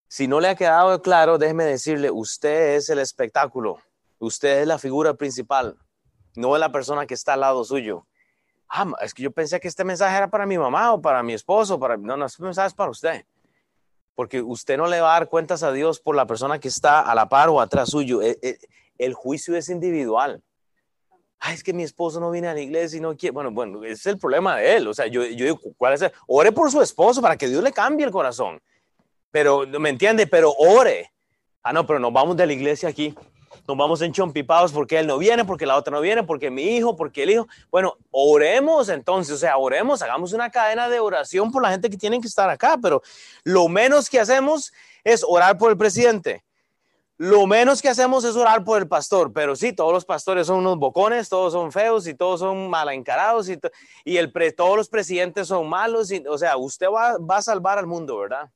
si 0.08 0.28
no 0.28 0.40
le 0.40 0.50
ha 0.50 0.56
quedado 0.56 1.02
claro, 1.02 1.38
déjeme 1.38 1.64
decirle, 1.64 2.12
usted 2.12 2.76
es 2.76 2.90
el 2.90 3.00
espectáculo, 3.00 3.80
usted 4.20 4.62
es 4.62 4.68
la 4.68 4.78
figura 4.78 5.14
principal, 5.14 5.78
no 6.36 6.56
es 6.56 6.60
la 6.60 6.72
persona 6.72 7.06
que 7.06 7.14
está 7.14 7.34
al 7.34 7.42
lado 7.42 7.64
suyo. 7.64 8.06
Ah, 8.68 8.92
es 9.02 9.14
que 9.14 9.24
yo 9.24 9.32
pensé 9.32 9.60
que 9.60 9.68
este 9.68 9.84
mensaje 9.84 10.18
era 10.18 10.30
para 10.30 10.46
mi 10.46 10.58
mamá 10.58 10.94
o 10.94 11.02
para 11.02 11.24
mi 11.24 11.34
esposo, 11.34 11.80
para... 11.80 11.98
no, 11.98 12.18
no, 12.18 12.26
este 12.26 12.44
mensaje 12.44 12.68
es 12.68 12.74
para 12.74 12.92
usted. 12.92 13.26
Porque 14.16 14.42
usted 14.42 14.78
no 14.78 14.88
le 14.88 15.02
va 15.02 15.16
a 15.16 15.20
dar 15.20 15.30
cuentas 15.30 15.62
a 15.62 15.72
Dios 15.72 16.00
por 16.00 16.16
la 16.16 16.26
persona 16.26 16.60
que 16.60 16.68
está 16.68 17.02
a 17.02 17.14
la 17.16 17.28
par 17.28 17.50
o 17.50 17.60
atrás 17.60 17.90
suyo. 17.90 18.22
El, 18.22 18.38
el, 18.42 18.58
el 18.98 19.14
juicio 19.14 19.56
es 19.56 19.70
individual. 19.70 20.42
Ay, 21.48 21.54
es 21.54 21.64
que 21.64 21.74
mi 21.74 21.84
esposo 21.84 22.20
no 22.20 22.32
viene 22.32 22.48
a 22.48 22.54
la 22.54 22.62
iglesia 22.62 22.98
y 22.98 23.02
no 23.02 23.16
quiere. 23.16 23.32
Bueno, 23.34 23.52
bueno, 23.52 23.84
ese 23.84 23.94
es 23.94 24.06
el 24.08 24.18
problema 24.18 24.58
de 24.58 24.78
él. 24.78 24.88
O 24.88 24.94
sea, 24.94 25.06
yo, 25.08 25.24
yo 25.24 25.46
digo, 25.46 25.60
¿cuál 25.78 25.94
es 25.94 26.02
el? 26.02 26.12
Ore 26.28 26.52
por 26.52 26.72
su 26.72 26.82
esposo 26.82 27.22
para 27.22 27.38
que 27.38 27.48
Dios 27.48 27.64
le 27.64 27.72
cambie 27.72 28.06
el 28.06 28.12
corazón 28.12 28.60
pero, 29.36 29.68
¿me 29.68 29.90
entiende? 29.90 30.28
Pero 30.28 30.54
ore. 30.54 31.12
Ah, 31.62 31.74
no, 31.74 31.86
pero 31.86 32.00
nos 32.00 32.14
vamos 32.14 32.38
de 32.38 32.48
la 32.48 32.54
iglesia 32.54 32.88
aquí. 32.88 33.14
Nos 33.68 33.76
vamos 33.76 34.02
en 34.02 34.14
chompipados 34.14 34.72
porque 34.72 34.98
él 34.98 35.08
no 35.08 35.18
viene, 35.18 35.44
porque 35.44 35.66
la 35.66 35.76
otra 35.76 35.92
no 35.92 36.00
viene, 36.00 36.24
porque 36.24 36.50
mi 36.50 36.78
hijo, 36.78 36.96
porque 36.96 37.24
el 37.24 37.32
hijo. 37.32 37.48
Bueno, 37.70 37.98
oremos 38.12 38.88
entonces, 38.88 39.36
o 39.36 39.38
sea, 39.38 39.58
oremos, 39.58 40.02
hagamos 40.02 40.32
una 40.32 40.50
cadena 40.50 40.88
de 40.88 41.02
oración 41.02 41.52
por 41.52 41.62
la 41.62 41.70
gente 41.70 41.90
que 41.90 41.98
tiene 41.98 42.22
que 42.22 42.28
estar 42.28 42.50
acá, 42.50 42.78
pero 42.82 43.02
lo 43.44 43.68
menos 43.68 44.10
que 44.10 44.22
hacemos 44.22 44.72
es 45.04 45.22
orar 45.28 45.58
por 45.58 45.70
el 45.70 45.78
presidente. 45.78 46.45
Lo 47.18 47.48
menos 47.48 47.82
que 47.82 47.88
hacemos 47.88 48.26
es 48.26 48.36
orar 48.36 48.64
por 48.64 48.82
el 48.82 48.88
pastor, 48.88 49.32
pero 49.32 49.56
sí, 49.56 49.72
todos 49.72 49.94
los 49.94 50.04
pastores 50.04 50.48
son 50.48 50.58
unos 50.58 50.78
bocones, 50.78 51.30
todos 51.30 51.54
son 51.54 51.72
feos 51.72 52.08
y 52.08 52.14
todos 52.14 52.42
son 52.42 52.70
mal 52.70 52.90
encarados 52.90 53.50
y, 53.50 53.58
y 54.04 54.18
el 54.18 54.34
todos 54.54 54.76
los 54.76 54.90
presidentes 54.90 55.48
son 55.48 55.70
malos. 55.70 56.12
Y, 56.12 56.24
o 56.28 56.38
sea, 56.38 56.58
usted 56.58 56.88
va, 56.88 57.18
va 57.18 57.38
a 57.38 57.42
salvar 57.42 57.78
al 57.78 57.88
mundo, 57.88 58.18
¿verdad? 58.18 58.50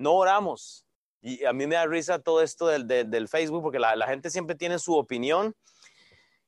no 0.00 0.14
oramos. 0.14 0.86
Y 1.22 1.44
a 1.44 1.52
mí 1.52 1.66
me 1.66 1.74
da 1.74 1.86
risa 1.86 2.18
todo 2.18 2.42
esto 2.42 2.66
del, 2.66 2.86
del, 2.86 3.28
Facebook 3.28 3.62
porque 3.62 3.78
la, 3.78 3.94
la, 3.94 4.06
gente 4.06 4.30
siempre 4.30 4.56
tiene 4.56 4.78
su 4.78 4.96
opinión. 4.96 5.54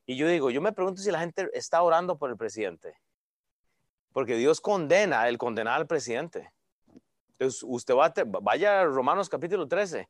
Y 0.05 0.17
yo 0.17 0.27
digo, 0.27 0.49
yo 0.49 0.59
me 0.59 0.73
pregunto 0.73 1.01
si 1.01 1.11
la 1.11 1.19
gente 1.19 1.49
está 1.53 1.81
orando 1.83 2.17
por 2.17 2.31
el 2.31 2.35
presidente. 2.35 2.95
Porque 4.11 4.35
Dios 4.35 4.59
condena, 4.59 5.29
el 5.29 5.37
condenar 5.37 5.79
al 5.79 5.87
presidente. 5.87 6.51
Entonces, 7.33 7.63
usted 7.63 7.93
va 7.93 8.07
a, 8.07 8.13
vaya 8.41 8.81
a 8.81 8.85
Romanos 8.85 9.29
capítulo 9.29 9.67
13. 9.67 10.09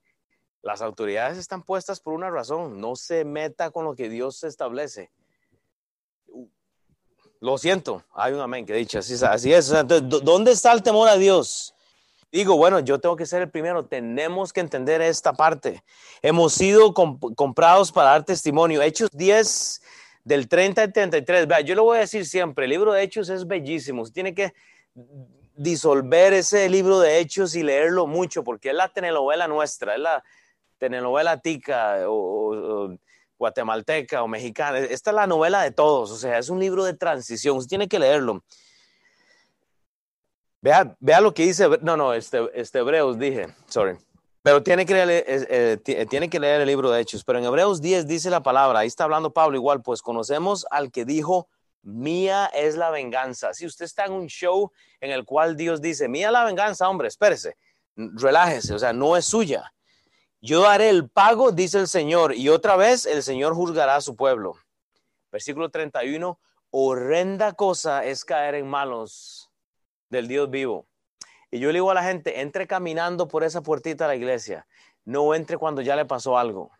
Las 0.64 0.82
autoridades 0.82 1.38
están 1.38 1.62
puestas 1.62 2.00
por 2.00 2.14
una 2.14 2.30
razón. 2.30 2.80
No 2.80 2.96
se 2.96 3.26
meta 3.26 3.70
con 3.70 3.84
lo 3.84 3.96
que 3.96 4.08
Dios 4.10 4.44
establece. 4.46 5.12
Lo 7.42 7.58
siento, 7.58 8.06
hay 8.14 8.32
un 8.32 8.40
amén 8.40 8.66
que 8.66 8.74
dicho, 8.74 9.00
así, 9.00 9.52
es. 9.52 9.74
¿dónde 9.88 10.54
está 10.54 10.72
el 10.72 10.82
temor 10.82 11.10
a 11.10 11.18
Dios? 11.18 11.76
Digo, 12.32 12.56
bueno, 12.56 12.80
yo 12.80 13.00
tengo 13.00 13.18
que 13.18 13.26
ser 13.26 13.42
el 13.42 13.52
primero, 13.52 13.86
tenemos 13.86 14.54
que 14.54 14.62
entender 14.62 15.02
esta 15.02 15.34
parte. 15.34 15.84
Hemos 16.22 16.54
sido 16.54 16.94
comp 16.94 17.22
comprados 17.36 17.92
para 17.92 18.12
dar 18.12 18.24
testimonio. 18.24 18.82
Hechos 18.82 19.10
10 19.12 19.82
del 20.24 20.48
30 20.48 20.82
al 20.82 20.94
33. 20.94 21.46
Vea, 21.46 21.60
yo 21.60 21.76
lo 21.76 21.84
voy 21.84 21.98
a 21.98 22.00
decir 22.00 22.26
siempre, 22.26 22.64
el 22.64 22.72
libro 22.72 22.94
de 22.94 23.04
Hechos 23.04 23.28
es 23.28 23.46
bellísimo. 23.46 24.04
Usted 24.04 24.14
tiene 24.14 24.34
que 24.34 24.54
disolver 25.56 26.32
ese 26.32 26.70
libro 26.70 27.02
de 27.02 27.20
Hechos 27.20 27.54
y 27.56 27.64
leerlo 27.64 28.08
mucho, 28.08 28.46
porque 28.46 28.70
es 28.70 28.76
la 28.76 28.88
telenovela 28.88 29.50
nuestra, 29.50 29.96
es 29.96 30.00
la 30.00 30.24
telenovela 30.84 31.38
tica 31.38 32.10
o, 32.10 32.14
o, 32.14 32.98
guatemalteca 33.38 34.22
o 34.22 34.28
mexicana. 34.28 34.80
Esta 34.80 35.12
es 35.12 35.16
la 35.16 35.28
novela 35.28 35.62
de 35.62 35.72
todos, 35.72 36.12
o 36.12 36.18
sea, 36.18 36.38
es 36.38 36.50
un 36.50 36.60
libro 36.60 36.84
de 36.84 36.94
transición. 36.94 37.56
Usted 37.56 37.70
tiene 37.70 37.88
que 37.88 38.00
leerlo. 38.00 38.44
Vea, 40.62 40.94
vea 41.00 41.22
lo 41.22 41.34
que 41.34 41.44
dice, 41.44 41.70
no, 41.82 41.96
no, 41.96 42.14
este, 42.14 42.50
este 42.54 42.80
Hebreos 42.80 43.18
dije, 43.18 43.48
sorry. 43.68 43.98
Pero 44.42 44.62
tiene 44.62 44.86
que, 44.86 44.94
leer, 44.94 45.24
eh, 45.26 45.78
eh, 45.86 46.06
tiene 46.10 46.30
que 46.30 46.38
leer 46.38 46.60
el 46.60 46.68
libro 46.68 46.92
de 46.92 47.00
Hechos. 47.00 47.24
Pero 47.24 47.40
en 47.40 47.46
Hebreos 47.46 47.80
10 47.80 48.06
dice 48.08 48.30
la 48.30 48.44
palabra, 48.44 48.80
ahí 48.80 48.88
está 48.88 49.06
hablando 49.06 49.32
Pablo 49.32 49.56
igual, 49.56 49.82
pues 49.82 50.02
conocemos 50.02 50.66
al 50.70 50.92
que 50.92 51.06
dijo, 51.06 51.48
mía 51.82 52.52
es 52.54 52.76
la 52.76 52.90
venganza. 52.90 53.54
Si 53.54 53.66
usted 53.66 53.86
está 53.86 54.04
en 54.04 54.12
un 54.12 54.28
show 54.28 54.70
en 55.00 55.12
el 55.12 55.24
cual 55.24 55.56
Dios 55.56 55.82
dice, 55.82 56.10
mía 56.10 56.30
la 56.30 56.44
venganza, 56.44 56.90
hombre, 56.90 57.08
espérese, 57.08 57.56
relájese, 57.96 58.74
o 58.74 58.80
sea, 58.80 58.92
no 58.92 59.16
es 59.16 59.24
suya. 59.24 59.74
Yo 60.46 60.64
daré 60.64 60.90
el 60.90 61.10
pago, 61.10 61.54
dice 61.54 61.80
el 61.80 61.88
Señor, 61.88 62.36
y 62.36 62.50
otra 62.50 62.76
vez 62.76 63.06
el 63.06 63.24
Señor 63.24 63.54
juzgará 63.54 63.96
a 63.96 64.02
su 64.02 64.18
pueblo. 64.18 64.58
Versículo 65.32 65.72
31, 65.72 66.38
horrenda 66.70 67.54
cosa 67.54 68.04
es 68.04 68.26
caer 68.26 68.56
en 68.56 68.68
manos 68.68 69.50
del 70.10 70.28
Dios 70.28 70.50
vivo. 70.50 70.86
Y 71.50 71.60
yo 71.60 71.70
le 71.70 71.76
digo 71.76 71.92
a 71.92 71.94
la 71.94 72.04
gente, 72.04 72.42
entre 72.42 72.68
caminando 72.68 73.30
por 73.30 73.46
esa 73.46 73.62
puertita 73.62 74.04
a 74.04 74.10
la 74.10 74.18
iglesia, 74.18 74.68
no 75.06 75.34
entre 75.34 75.58
cuando 75.58 75.82
ya 75.82 75.96
le 75.96 76.04
pasó 76.04 76.38
algo. 76.38 76.72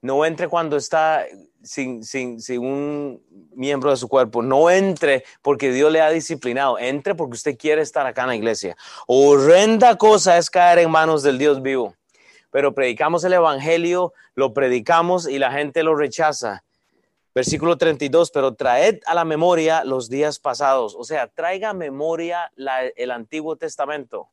No 0.00 0.24
entre 0.24 0.48
cuando 0.48 0.78
está 0.78 1.26
sin, 1.62 2.02
sin, 2.02 2.40
sin, 2.40 2.60
un 2.60 3.22
miembro 3.54 3.90
de 3.90 3.98
su 3.98 4.08
cuerpo. 4.08 4.42
No 4.42 4.70
entre 4.70 5.24
porque 5.42 5.72
Dios 5.72 5.92
le 5.92 6.00
ha 6.00 6.08
disciplinado. 6.08 6.78
Entre 6.78 7.14
porque 7.14 7.34
usted 7.34 7.58
quiere 7.58 7.82
estar 7.82 8.06
acá 8.06 8.22
en 8.22 8.28
la 8.28 8.36
iglesia. 8.36 8.78
Horrenda 9.06 9.98
cosa 9.98 10.38
es 10.38 10.48
caer 10.48 10.78
en 10.78 10.90
manos 10.90 11.22
del 11.22 11.36
Dios 11.36 11.60
vivo. 11.60 11.97
Pero 12.50 12.74
predicamos 12.74 13.24
el 13.24 13.34
Evangelio, 13.34 14.12
lo 14.34 14.54
predicamos 14.54 15.28
y 15.28 15.38
la 15.38 15.52
gente 15.52 15.82
lo 15.82 15.94
rechaza. 15.94 16.64
Versículo 17.34 17.76
32, 17.76 18.30
pero 18.30 18.54
traed 18.54 19.00
a 19.06 19.14
la 19.14 19.24
memoria 19.24 19.84
los 19.84 20.08
días 20.08 20.38
pasados. 20.38 20.96
O 20.98 21.04
sea, 21.04 21.28
traiga 21.28 21.72
memoria 21.72 22.50
el 22.96 23.10
Antiguo 23.10 23.56
Testamento. 23.56 24.30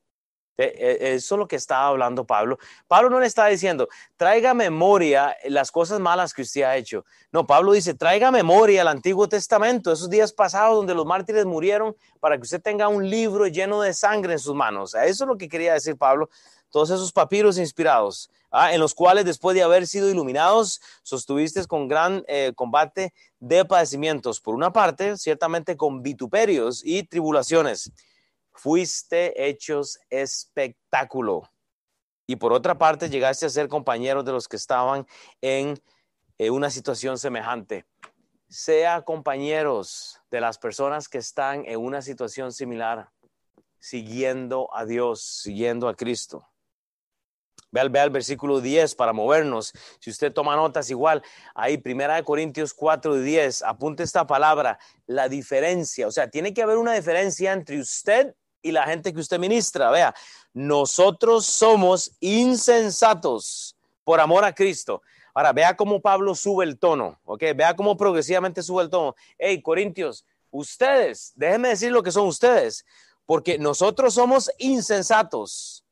E, 0.57 1.13
eso 1.15 1.35
es 1.35 1.39
lo 1.39 1.47
que 1.47 1.57
estaba 1.57 1.87
hablando 1.87 2.25
Pablo. 2.25 2.57
Pablo 2.87 3.09
no 3.09 3.19
le 3.19 3.27
está 3.27 3.45
diciendo, 3.47 3.87
traiga 4.15 4.53
memoria 4.53 5.35
las 5.45 5.71
cosas 5.71 5.99
malas 5.99 6.33
que 6.33 6.43
usted 6.43 6.63
ha 6.63 6.77
hecho. 6.77 7.05
No, 7.31 7.45
Pablo 7.45 7.73
dice, 7.73 7.93
traiga 7.93 8.31
memoria 8.31 8.81
el 8.81 8.87
Antiguo 8.87 9.27
Testamento, 9.27 9.91
esos 9.91 10.09
días 10.09 10.31
pasados 10.31 10.75
donde 10.75 10.95
los 10.95 11.05
mártires 11.05 11.45
murieron, 11.45 11.95
para 12.19 12.37
que 12.37 12.43
usted 12.43 12.61
tenga 12.61 12.87
un 12.87 13.09
libro 13.09 13.47
lleno 13.47 13.81
de 13.81 13.93
sangre 13.93 14.33
en 14.33 14.39
sus 14.39 14.55
manos. 14.55 14.95
Eso 14.95 15.25
es 15.25 15.27
lo 15.27 15.37
que 15.37 15.49
quería 15.49 15.73
decir 15.73 15.97
Pablo. 15.97 16.29
Todos 16.75 16.89
esos 16.89 17.13
papiros 17.13 17.57
inspirados, 17.57 18.29
¿ah? 18.51 18.73
en 18.73 18.81
los 18.81 18.93
cuales 18.93 19.23
después 19.23 19.55
de 19.55 19.63
haber 19.63 19.87
sido 19.87 20.09
iluminados, 20.09 20.81
sostuviste 21.03 21.65
con 21.67 21.87
gran 21.87 22.25
eh, 22.27 22.51
combate 22.53 23.13
de 23.39 23.63
padecimientos. 23.63 24.41
Por 24.41 24.55
una 24.55 24.73
parte, 24.73 25.15
ciertamente 25.15 25.77
con 25.77 26.03
vituperios 26.03 26.81
y 26.83 27.03
tribulaciones 27.03 27.93
fuiste 28.51 29.47
hechos 29.47 29.97
espectáculo. 30.09 31.49
Y 32.27 32.35
por 32.35 32.51
otra 32.51 32.77
parte, 32.77 33.09
llegaste 33.09 33.45
a 33.45 33.49
ser 33.49 33.69
compañeros 33.69 34.25
de 34.25 34.33
los 34.33 34.49
que 34.49 34.57
estaban 34.57 35.07
en 35.39 35.81
eh, 36.37 36.49
una 36.49 36.69
situación 36.69 37.17
semejante. 37.17 37.85
Sea 38.49 39.01
compañeros 39.03 40.19
de 40.29 40.41
las 40.41 40.57
personas 40.57 41.07
que 41.07 41.19
están 41.19 41.63
en 41.67 41.79
una 41.79 42.01
situación 42.01 42.51
similar, 42.51 43.11
siguiendo 43.79 44.67
a 44.75 44.83
Dios, 44.83 45.21
siguiendo 45.21 45.87
a 45.87 45.95
Cristo. 45.95 46.45
Ve 47.75 47.89
ve 47.89 48.09
versículo 48.09 48.61
10 48.61 48.95
para 48.95 49.11
movernos. 49.11 49.73
Si 49.99 50.09
usted 50.09 50.31
toma 50.31 50.55
notas 50.55 50.89
igual, 50.89 51.21
ahí 51.53 51.77
Primera 51.77 52.15
de 52.15 52.23
Corintios 52.23 52.73
4 52.73 53.17
y 53.17 53.23
10, 53.23 53.63
apunte 53.63 54.03
esta 54.03 54.25
palabra, 54.25 54.79
la 55.07 55.27
diferencia. 55.27 56.07
O 56.07 56.11
sea, 56.11 56.29
tiene 56.29 56.53
que 56.53 56.61
haber 56.61 56.77
una 56.77 56.93
diferencia 56.93 57.51
entre 57.51 57.77
usted 57.77 58.33
y 58.61 58.71
la 58.71 58.85
gente 58.85 59.13
que 59.13 59.19
usted 59.19 59.39
ministra. 59.39 59.91
Vea, 59.91 60.15
nosotros 60.53 61.45
somos 61.45 62.15
insensatos 62.21 63.75
por 64.05 64.21
amor 64.21 64.45
a 64.45 64.55
Cristo. 64.55 65.01
Ahora, 65.33 65.51
vea 65.51 65.75
cómo 65.75 66.01
Pablo 66.01 66.33
sube 66.33 66.63
el 66.63 66.79
tono, 66.79 67.19
¿ok? 67.25 67.43
Vea 67.57 67.75
cómo 67.75 67.97
progresivamente 67.97 68.63
sube 68.63 68.83
el 68.83 68.89
tono. 68.89 69.15
Hey, 69.37 69.61
Corintios, 69.61 70.25
ustedes, 70.49 71.33
déjenme 71.35 71.69
decir 71.69 71.91
lo 71.91 72.01
que 72.01 72.11
son 72.13 72.27
ustedes, 72.27 72.85
porque 73.25 73.57
nosotros 73.57 74.13
somos 74.13 74.49
insensatos 74.59 75.84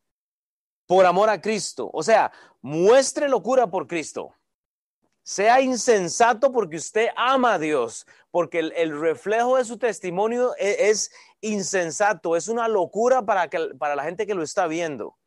por 0.86 1.06
amor 1.06 1.30
a 1.30 1.41
Cristo. 1.41 1.89
O 1.93 2.04
sea, 2.04 2.32
muestre 2.62 3.28
locura 3.30 3.67
por 3.67 3.88
Cristo. 3.88 4.34
Sea 5.24 5.62
insensato 5.62 6.52
porque 6.52 6.78
usted 6.78 7.08
ama 7.15 7.54
a 7.54 7.60
Dios, 7.60 8.06
porque 8.30 8.60
el, 8.60 9.00
reflejo 9.00 9.58
de 9.58 9.63
su 9.63 9.78
testimonio 9.78 10.54
e, 10.58 10.89
es, 10.89 11.12
insensato, 11.39 12.36
es 12.36 12.48
una 12.48 12.67
locura 12.67 13.22
para, 13.22 13.50
que, 13.50 13.60
para 13.78 13.96
la 13.96 14.04
gente 14.04 14.26
que 14.26 14.34
lo 14.34 14.43
está 14.43 14.67
viendo. 14.67 15.17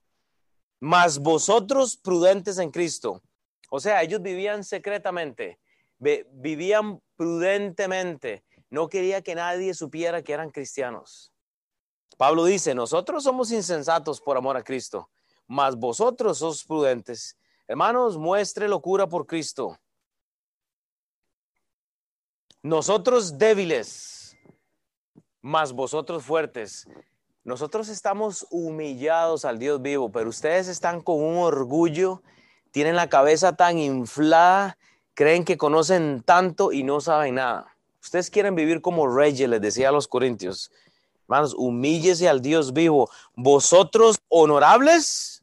Mas 0.80 1.18
vosotros 1.18 1.96
prudentes 1.96 2.58
en 2.58 2.70
Cristo. 2.70 3.22
O 3.70 3.80
sea, 3.80 4.02
ellos 4.02 4.22
vivían 4.22 4.64
secretamente, 4.64 5.58
vivían 5.98 7.00
prudentemente. 7.16 8.44
No 8.70 8.88
quería 8.88 9.22
que 9.22 9.34
nadie 9.34 9.74
supiera 9.74 10.22
que 10.22 10.32
eran 10.32 10.50
cristianos. 10.50 11.32
Pablo 12.16 12.44
dice, 12.44 12.74
nosotros 12.74 13.24
somos 13.24 13.50
insensatos 13.50 14.20
por 14.20 14.36
amor 14.36 14.56
a 14.56 14.64
Cristo, 14.64 15.10
mas 15.46 15.76
vosotros 15.76 16.38
sos 16.38 16.64
prudentes. 16.64 17.36
Hermanos, 17.68 18.16
muestre 18.16 18.68
locura 18.68 19.06
por 19.08 19.26
Cristo. 19.26 19.78
Nosotros 22.62 23.38
débiles, 23.38 24.36
mas 25.40 25.72
vosotros 25.72 26.24
fuertes. 26.24 26.86
Nosotros 27.44 27.88
estamos 27.88 28.44
humillados 28.50 29.44
al 29.44 29.60
Dios 29.60 29.80
vivo, 29.80 30.10
pero 30.10 30.28
ustedes 30.28 30.66
están 30.66 31.00
con 31.00 31.22
un 31.22 31.36
orgullo, 31.38 32.22
tienen 32.72 32.96
la 32.96 33.08
cabeza 33.08 33.54
tan 33.54 33.78
inflada, 33.78 34.76
creen 35.14 35.44
que 35.44 35.56
conocen 35.56 36.22
tanto 36.24 36.72
y 36.72 36.82
no 36.82 37.00
saben 37.00 37.36
nada. 37.36 37.76
Ustedes 38.02 38.30
quieren 38.30 38.56
vivir 38.56 38.80
como 38.80 39.06
reyes, 39.06 39.48
les 39.48 39.60
decía 39.60 39.90
a 39.90 39.92
los 39.92 40.08
corintios. 40.08 40.72
Hermanos, 41.22 41.54
humíllese 41.56 42.28
al 42.28 42.40
Dios 42.40 42.72
vivo. 42.72 43.10
Vosotros 43.34 44.18
honorables, 44.28 45.35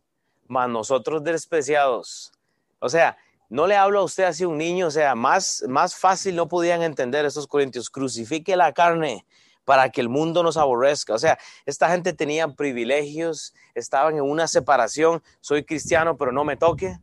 mas 0.54 0.70
nosotros 0.70 1.24
despreciados. 1.24 2.32
O 2.78 2.88
sea, 2.88 3.18
no 3.50 3.66
le 3.66 3.76
hablo 3.76 4.00
a 4.00 4.04
usted 4.04 4.24
así 4.26 4.46
un 4.46 4.60
niño, 4.60 4.88
o 4.88 4.92
sea, 4.92 5.16
más, 5.16 5.64
más 5.68 5.96
fácil 5.96 6.36
no 6.36 6.48
podían 6.48 6.84
entender 6.84 7.26
estos 7.26 7.48
corintios. 7.48 7.90
Crucifique 7.90 8.56
la 8.56 8.72
carne 8.72 9.26
para 9.66 9.90
que 9.90 10.00
el 10.00 10.10
mundo 10.10 10.44
nos 10.44 10.58
aborrezca. 10.58 11.16
O 11.16 11.18
sea, 11.18 11.40
esta 11.66 11.90
gente 11.90 12.14
tenía 12.14 12.48
privilegios, 12.50 13.56
estaban 13.74 14.16
en 14.16 14.22
una 14.22 14.48
separación. 14.48 15.24
Soy 15.42 15.66
cristiano, 15.66 16.18
pero 16.18 16.32
no 16.32 16.44
me 16.44 16.56
toque. 16.56 17.00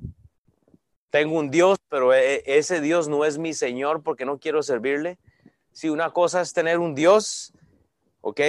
Tengo 1.11 1.37
un 1.37 1.51
Dios, 1.51 1.79
pero 1.89 2.15
e, 2.15 2.37
e, 2.37 2.59
ese 2.59 2.81
Dios 2.81 3.09
no 3.09 3.25
es 3.25 3.37
mi 3.37 3.53
Señor 3.53 4.05
porque 4.05 4.25
no 4.25 4.39
quiero 4.39 4.63
servirle. 4.63 5.19
Si 5.73 5.89
una 5.89 6.13
cosa 6.13 6.41
es 6.41 6.53
tener 6.53 6.79
un 6.79 6.95
Dios, 6.95 7.53
¿ok? 8.21 8.41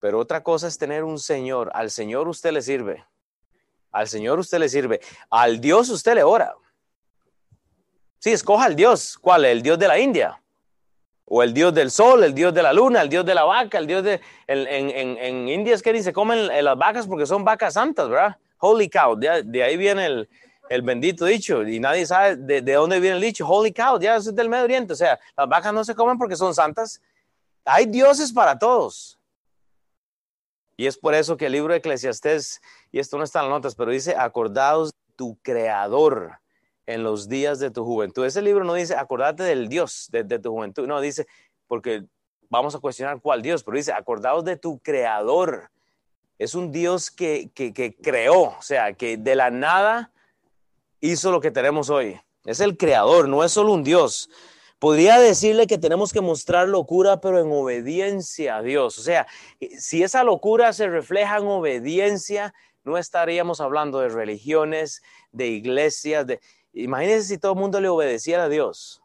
Pero 0.00 0.18
otra 0.18 0.42
cosa 0.42 0.68
es 0.68 0.78
tener 0.78 1.04
un 1.04 1.18
Señor. 1.18 1.70
Al 1.74 1.90
Señor 1.90 2.28
usted 2.28 2.52
le 2.52 2.62
sirve. 2.62 3.04
Al 3.92 4.08
Señor 4.08 4.38
usted 4.38 4.58
le 4.58 4.68
sirve. 4.68 5.00
Al 5.30 5.60
Dios 5.60 5.88
usted 5.88 6.14
le 6.14 6.22
ora. 6.22 6.54
Sí, 8.18 8.32
escoja 8.32 8.66
el 8.66 8.76
Dios. 8.76 9.18
¿Cuál? 9.18 9.44
El 9.44 9.62
Dios 9.62 9.78
de 9.78 9.88
la 9.88 9.98
India. 9.98 10.40
O 11.24 11.42
el 11.42 11.52
Dios 11.52 11.74
del 11.74 11.90
sol, 11.90 12.24
el 12.24 12.34
Dios 12.34 12.54
de 12.54 12.62
la 12.62 12.72
luna, 12.72 13.02
el 13.02 13.08
Dios 13.08 13.24
de 13.24 13.34
la 13.34 13.44
vaca, 13.44 13.78
el 13.78 13.86
Dios 13.86 14.02
de... 14.02 14.20
En, 14.46 14.66
en, 14.66 15.18
en 15.18 15.48
India 15.48 15.74
es 15.74 15.82
que 15.82 16.02
se 16.02 16.12
comen 16.12 16.46
las 16.64 16.76
vacas 16.76 17.06
porque 17.06 17.26
son 17.26 17.44
vacas 17.44 17.74
santas, 17.74 18.08
¿verdad? 18.08 18.36
Holy 18.58 18.88
cow. 18.88 19.14
De, 19.14 19.62
ahí 19.62 19.76
viene 19.76 20.06
el, 20.06 20.28
el, 20.68 20.82
bendito 20.82 21.24
dicho. 21.24 21.66
Y 21.66 21.80
nadie 21.80 22.06
sabe 22.06 22.36
de, 22.36 22.62
de, 22.62 22.72
dónde 22.72 22.98
viene 22.98 23.16
el 23.16 23.22
dicho. 23.22 23.46
Holy 23.46 23.72
cow, 23.72 24.00
ya 24.00 24.16
es 24.16 24.34
del 24.34 24.48
Medio 24.48 24.64
Oriente. 24.64 24.94
O 24.94 24.96
sea, 24.96 25.18
las 25.36 25.48
vacas 25.48 25.72
no 25.72 25.84
se 25.84 25.94
comen 25.94 26.18
porque 26.18 26.36
son 26.36 26.54
santas. 26.54 27.00
Hay 27.64 27.86
dioses 27.86 28.32
para 28.32 28.58
todos. 28.58 29.18
Y 30.76 30.86
es 30.86 30.96
por 30.96 31.14
eso 31.14 31.36
que 31.36 31.46
el 31.46 31.52
libro 31.52 31.72
de 31.72 31.78
Eclesiastés, 31.80 32.62
y 32.90 32.98
esto 32.98 33.18
no 33.18 33.24
está 33.24 33.40
en 33.40 33.46
las 33.46 33.56
notas, 33.56 33.74
pero 33.74 33.90
dice, 33.90 34.14
acordaos 34.16 34.92
tu 35.16 35.38
creador 35.42 36.38
en 36.86 37.02
los 37.02 37.28
días 37.28 37.58
de 37.58 37.70
tu 37.70 37.84
juventud. 37.84 38.24
Ese 38.24 38.40
libro 38.40 38.64
no 38.64 38.74
dice, 38.74 38.94
acordate 38.94 39.42
del 39.42 39.68
Dios 39.68 40.08
de, 40.10 40.24
tu 40.38 40.50
juventud, 40.50 40.86
no, 40.86 41.00
dice, 41.00 41.26
porque 41.66 42.04
vamos 42.48 42.74
a 42.74 42.78
cuestionar 42.78 43.20
cuál 43.20 43.42
Dios, 43.42 43.62
pero 43.62 43.76
dice, 43.76 43.92
acordaos 43.92 44.44
de 44.44 44.56
tu 44.56 44.78
creador. 44.78 45.70
Es 46.38 46.54
un 46.54 46.72
Dios 46.72 47.10
que, 47.10 47.50
que, 47.54 47.74
que 47.74 47.94
creó, 47.96 48.42
o 48.42 48.62
sea, 48.62 48.92
que 48.94 49.16
de 49.16 49.34
la 49.34 49.50
nada 49.50 50.12
hizo 51.00 51.30
lo 51.30 51.40
que 51.40 51.50
tenemos 51.50 51.90
hoy. 51.90 52.20
Es 52.44 52.60
el 52.60 52.76
creador, 52.76 53.28
no 53.28 53.44
es 53.44 53.52
solo 53.52 53.72
un 53.72 53.84
Dios. 53.84 54.30
Podría 54.78 55.18
decirle 55.18 55.66
que 55.66 55.76
tenemos 55.76 56.12
que 56.12 56.20
mostrar 56.20 56.68
locura, 56.68 57.20
pero 57.20 57.40
en 57.40 57.50
obediencia 57.50 58.56
a 58.56 58.62
Dios. 58.62 58.96
O 58.98 59.02
sea, 59.02 59.26
si 59.76 60.04
esa 60.04 60.22
locura 60.22 60.72
se 60.72 60.86
refleja 60.88 61.38
en 61.38 61.46
obediencia, 61.46 62.54
no 62.88 62.98
estaríamos 62.98 63.60
hablando 63.60 64.00
de 64.00 64.08
religiones, 64.08 65.02
de 65.30 65.48
iglesias, 65.48 66.26
de, 66.26 66.40
Imagínense 66.72 67.28
si 67.28 67.38
todo 67.38 67.52
el 67.52 67.58
mundo 67.58 67.80
le 67.80 67.88
obedeciera 67.88 68.44
a 68.44 68.48
Dios. 68.48 69.02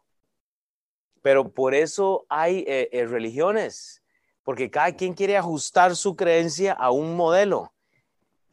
Pero 1.22 1.50
por 1.50 1.74
eso 1.74 2.26
hay 2.28 2.64
eh, 2.68 2.88
eh, 2.92 3.06
religiones, 3.06 4.02
porque 4.42 4.70
cada 4.70 4.92
quien 4.92 5.14
quiere 5.14 5.36
ajustar 5.36 5.96
su 5.96 6.16
creencia 6.16 6.72
a 6.72 6.90
un 6.90 7.16
modelo. 7.16 7.72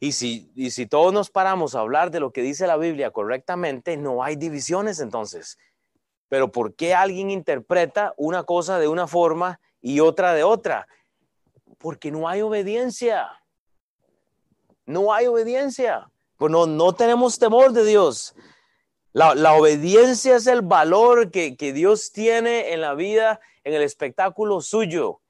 Y 0.00 0.12
si, 0.12 0.50
y 0.56 0.70
si 0.70 0.86
todos 0.86 1.12
nos 1.12 1.30
paramos 1.30 1.74
a 1.74 1.80
hablar 1.80 2.10
de 2.10 2.18
lo 2.18 2.32
que 2.32 2.42
dice 2.42 2.66
la 2.66 2.76
Biblia 2.76 3.10
correctamente, 3.10 3.96
no 3.96 4.24
hay 4.24 4.36
divisiones 4.36 4.98
entonces. 4.98 5.58
Pero 6.28 6.50
¿por 6.50 6.74
qué 6.74 6.94
alguien 6.94 7.30
interpreta 7.30 8.14
una 8.16 8.42
cosa 8.42 8.78
de 8.78 8.88
una 8.88 9.06
forma 9.06 9.60
y 9.80 10.00
otra 10.00 10.32
de 10.32 10.42
otra? 10.42 10.88
Porque 11.78 12.10
no 12.10 12.28
hay 12.28 12.40
obediencia. 12.40 13.41
No 14.86 15.12
hay 15.12 15.26
obediencia. 15.26 16.10
Pues 16.36 16.50
no, 16.50 16.92
tenemos 16.94 17.38
temor 17.38 17.72
de 17.72 17.84
Dios. 17.84 18.34
La, 19.12 19.54
obediencia 19.54 20.36
es 20.36 20.46
el 20.46 20.62
valor 20.62 21.30
que, 21.30 21.54
Dios 21.72 22.10
tiene 22.10 22.72
en 22.72 22.80
la 22.80 22.94
vida, 22.94 23.40
en 23.62 23.74
el 23.74 23.82
espectáculo 23.82 24.60
suyo. 24.60 25.20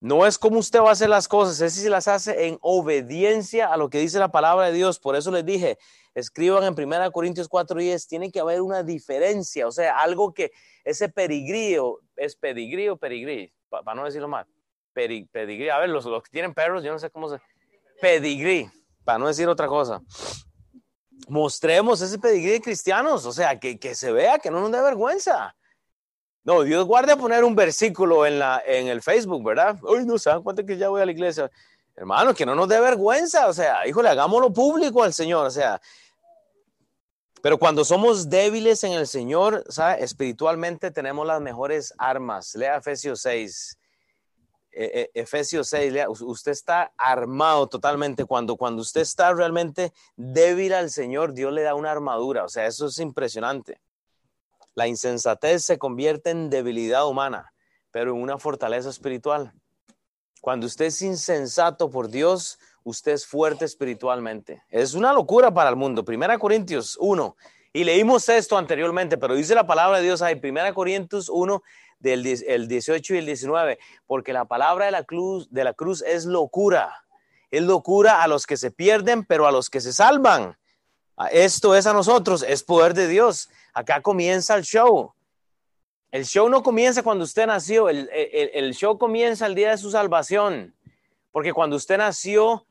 No 0.00 0.26
es 0.26 0.38
como 0.38 0.60
usted 0.60 0.80
va 0.80 0.90
a 0.90 0.92
hacer 0.92 1.08
las 1.08 1.26
cosas, 1.26 1.60
es 1.60 1.72
si 1.72 1.88
las 1.88 2.06
hace 2.06 2.46
en 2.46 2.58
obediencia 2.60 3.66
a 3.66 3.76
lo 3.76 3.90
que 3.90 3.98
dice 3.98 4.20
la 4.20 4.30
palabra 4.30 4.66
de 4.66 4.72
Dios. 4.72 5.00
Por 5.00 5.16
eso 5.16 5.32
les 5.32 5.44
dije, 5.44 5.76
escriban 6.14 6.62
en 6.62 6.74
1 6.74 7.10
Corintios 7.10 7.48
4:10, 7.48 8.06
tiene 8.06 8.30
que 8.30 8.38
haber 8.38 8.60
una 8.60 8.84
diferencia, 8.84 9.66
o 9.66 9.72
sea, 9.72 9.98
algo 9.98 10.32
que 10.32 10.52
ese 10.84 11.08
perigrío, 11.08 11.98
es 12.14 12.36
pedigrí 12.36 12.88
o 12.88 12.96
perigrí, 12.96 13.52
para 13.68 13.96
no 13.96 14.04
decirlo 14.04 14.28
mal, 14.28 14.46
pedigrí, 14.92 15.68
a 15.68 15.78
ver, 15.78 15.88
los 15.88 16.04
que 16.04 16.30
tienen 16.30 16.54
perros, 16.54 16.84
yo 16.84 16.92
no 16.92 17.00
sé 17.00 17.10
cómo 17.10 17.28
se, 17.28 17.40
pedigrí, 18.00 18.70
para 19.04 19.18
no 19.18 19.26
decir 19.26 19.48
otra 19.48 19.66
cosa. 19.66 20.00
Mostremos 21.28 22.00
ese 22.00 22.18
pedigrí 22.18 22.52
de 22.52 22.60
cristianos, 22.60 23.26
o 23.26 23.32
sea, 23.32 23.58
que, 23.58 23.78
que 23.78 23.94
se 23.94 24.12
vea, 24.12 24.38
que 24.38 24.50
no 24.50 24.60
nos 24.60 24.72
dé 24.72 24.80
vergüenza. 24.80 25.54
No, 26.44 26.62
Dios 26.62 26.86
guarde 26.86 27.12
a 27.12 27.16
poner 27.16 27.44
un 27.44 27.54
versículo 27.54 28.24
en, 28.24 28.38
la, 28.38 28.62
en 28.64 28.88
el 28.88 29.02
Facebook, 29.02 29.44
¿verdad? 29.44 29.76
Uy, 29.82 30.06
no 30.06 30.16
se 30.18 30.30
dan 30.30 30.42
cuenta 30.42 30.64
que 30.64 30.78
ya 30.78 30.88
voy 30.88 31.02
a 31.02 31.06
la 31.06 31.12
iglesia. 31.12 31.50
Hermano, 31.94 32.32
que 32.32 32.46
no 32.46 32.54
nos 32.54 32.68
dé 32.68 32.80
vergüenza, 32.80 33.48
o 33.48 33.52
sea, 33.52 33.86
híjole, 33.86 34.08
hagámoslo 34.08 34.52
público 34.52 35.02
al 35.02 35.12
Señor, 35.12 35.46
o 35.46 35.50
sea. 35.50 35.80
Pero 37.42 37.58
cuando 37.58 37.84
somos 37.84 38.28
débiles 38.30 38.82
en 38.84 38.92
el 38.92 39.06
Señor, 39.06 39.64
¿sabe? 39.68 40.02
espiritualmente 40.02 40.90
tenemos 40.90 41.26
las 41.26 41.40
mejores 41.40 41.92
armas. 41.98 42.54
Lea 42.54 42.76
Efesios 42.76 43.20
6. 43.22 43.77
E, 44.70 45.10
e, 45.14 45.20
Efesios 45.20 45.68
6, 45.68 45.92
lea, 45.92 46.08
usted 46.08 46.52
está 46.52 46.92
armado 46.96 47.66
totalmente. 47.66 48.24
Cuando, 48.24 48.56
cuando 48.56 48.82
usted 48.82 49.00
está 49.00 49.32
realmente 49.32 49.92
débil 50.16 50.72
al 50.72 50.90
Señor, 50.90 51.32
Dios 51.34 51.52
le 51.52 51.62
da 51.62 51.74
una 51.74 51.90
armadura. 51.90 52.44
O 52.44 52.48
sea, 52.48 52.66
eso 52.66 52.86
es 52.86 52.98
impresionante. 52.98 53.80
La 54.74 54.86
insensatez 54.86 55.64
se 55.64 55.78
convierte 55.78 56.30
en 56.30 56.50
debilidad 56.50 57.08
humana, 57.08 57.52
pero 57.90 58.12
en 58.12 58.22
una 58.22 58.38
fortaleza 58.38 58.90
espiritual. 58.90 59.52
Cuando 60.40 60.66
usted 60.66 60.86
es 60.86 61.02
insensato 61.02 61.90
por 61.90 62.08
Dios, 62.08 62.58
usted 62.84 63.12
es 63.12 63.26
fuerte 63.26 63.64
espiritualmente. 63.64 64.62
Es 64.68 64.94
una 64.94 65.12
locura 65.12 65.52
para 65.52 65.70
el 65.70 65.76
mundo. 65.76 66.04
Primera 66.04 66.38
Corintios 66.38 66.96
1. 67.00 67.36
Y 67.72 67.84
leímos 67.84 68.28
esto 68.28 68.56
anteriormente, 68.56 69.18
pero 69.18 69.34
dice 69.34 69.54
la 69.54 69.66
palabra 69.66 69.98
de 69.98 70.04
Dios 70.04 70.22
ahí, 70.22 70.36
Primera 70.36 70.72
Corintios 70.72 71.28
1, 71.28 71.62
del 71.98 72.26
el 72.26 72.68
18 72.68 73.14
y 73.14 73.18
el 73.18 73.26
19, 73.26 73.78
porque 74.06 74.32
la 74.32 74.44
palabra 74.44 74.86
de 74.86 74.92
la, 74.92 75.04
cruz, 75.04 75.48
de 75.50 75.64
la 75.64 75.74
cruz 75.74 76.02
es 76.02 76.24
locura. 76.24 77.04
Es 77.50 77.62
locura 77.62 78.22
a 78.22 78.28
los 78.28 78.46
que 78.46 78.56
se 78.56 78.70
pierden, 78.70 79.24
pero 79.24 79.46
a 79.46 79.52
los 79.52 79.70
que 79.70 79.80
se 79.80 79.92
salvan. 79.92 80.56
Esto 81.32 81.74
es 81.74 81.86
a 81.86 81.92
nosotros, 81.92 82.44
es 82.46 82.62
poder 82.62 82.94
de 82.94 83.08
Dios. 83.08 83.48
Acá 83.74 84.02
comienza 84.02 84.54
el 84.54 84.62
show. 84.62 85.12
El 86.10 86.24
show 86.24 86.48
no 86.48 86.62
comienza 86.62 87.02
cuando 87.02 87.24
usted 87.24 87.46
nació, 87.46 87.88
el, 87.88 88.74
show 88.74 88.96
comienza 88.98 89.46
el 89.46 89.54
día 89.54 89.70
de 89.70 89.78
su 89.78 89.90
salvación. 89.90 90.74
Porque 91.32 91.52
cuando 91.52 91.76
usted 91.76 91.98
nació 91.98 92.66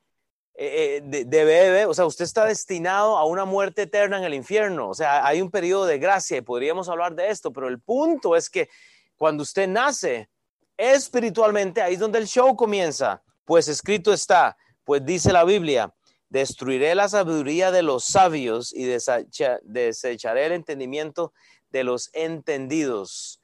eh, 0.55 1.01
eh, 1.03 1.23
de, 1.25 1.45
bebé, 1.45 1.85
o 1.85 1.93
sea, 1.93 2.05
usted 2.05 2.25
está 2.25 2.45
destinado 2.45 3.17
a 3.17 3.25
una 3.25 3.45
muerte 3.45 3.83
eterna 3.83 4.17
en 4.17 4.23
el 4.23 4.33
infierno. 4.33 4.89
O 4.89 4.93
sea, 4.93 5.25
hay 5.25 5.41
un 5.41 5.51
periodo 5.51 5.85
de 5.85 5.99
gracia 5.99 6.37
y 6.37 6.41
podríamos 6.41 6.89
hablar 6.89 7.13
de 7.13 7.29
esto, 7.29 7.51
pero 7.51 7.67
el 7.67 7.79
punto 7.79 8.35
es 8.35 8.49
que 8.49 8.69
cuando 9.17 9.43
usted 9.43 9.67
nace 9.67 10.29
espiritualmente, 10.77 11.81
ahí 11.81 11.95
es 11.95 11.99
donde 11.99 12.19
el 12.19 12.27
show 12.27 12.55
comienza. 12.55 13.21
Pues 13.43 13.67
escrito 13.67 14.13
está, 14.13 14.55
pues 14.83 15.03
dice 15.05 15.33
la 15.33 15.43
Biblia, 15.43 15.93
Destruiré 16.29 16.93
la 16.93 17.07
sabiduría 17.07 17.71
de 17.71 17.83
los 17.83 18.03
sabios 18.03 18.73
y 18.73 18.83
desecharé 18.83 20.45
el 20.45 20.51
entendimiento 20.51 21.31
de 21.69 21.85
los 21.85 22.09
entendidos. 22.13 23.39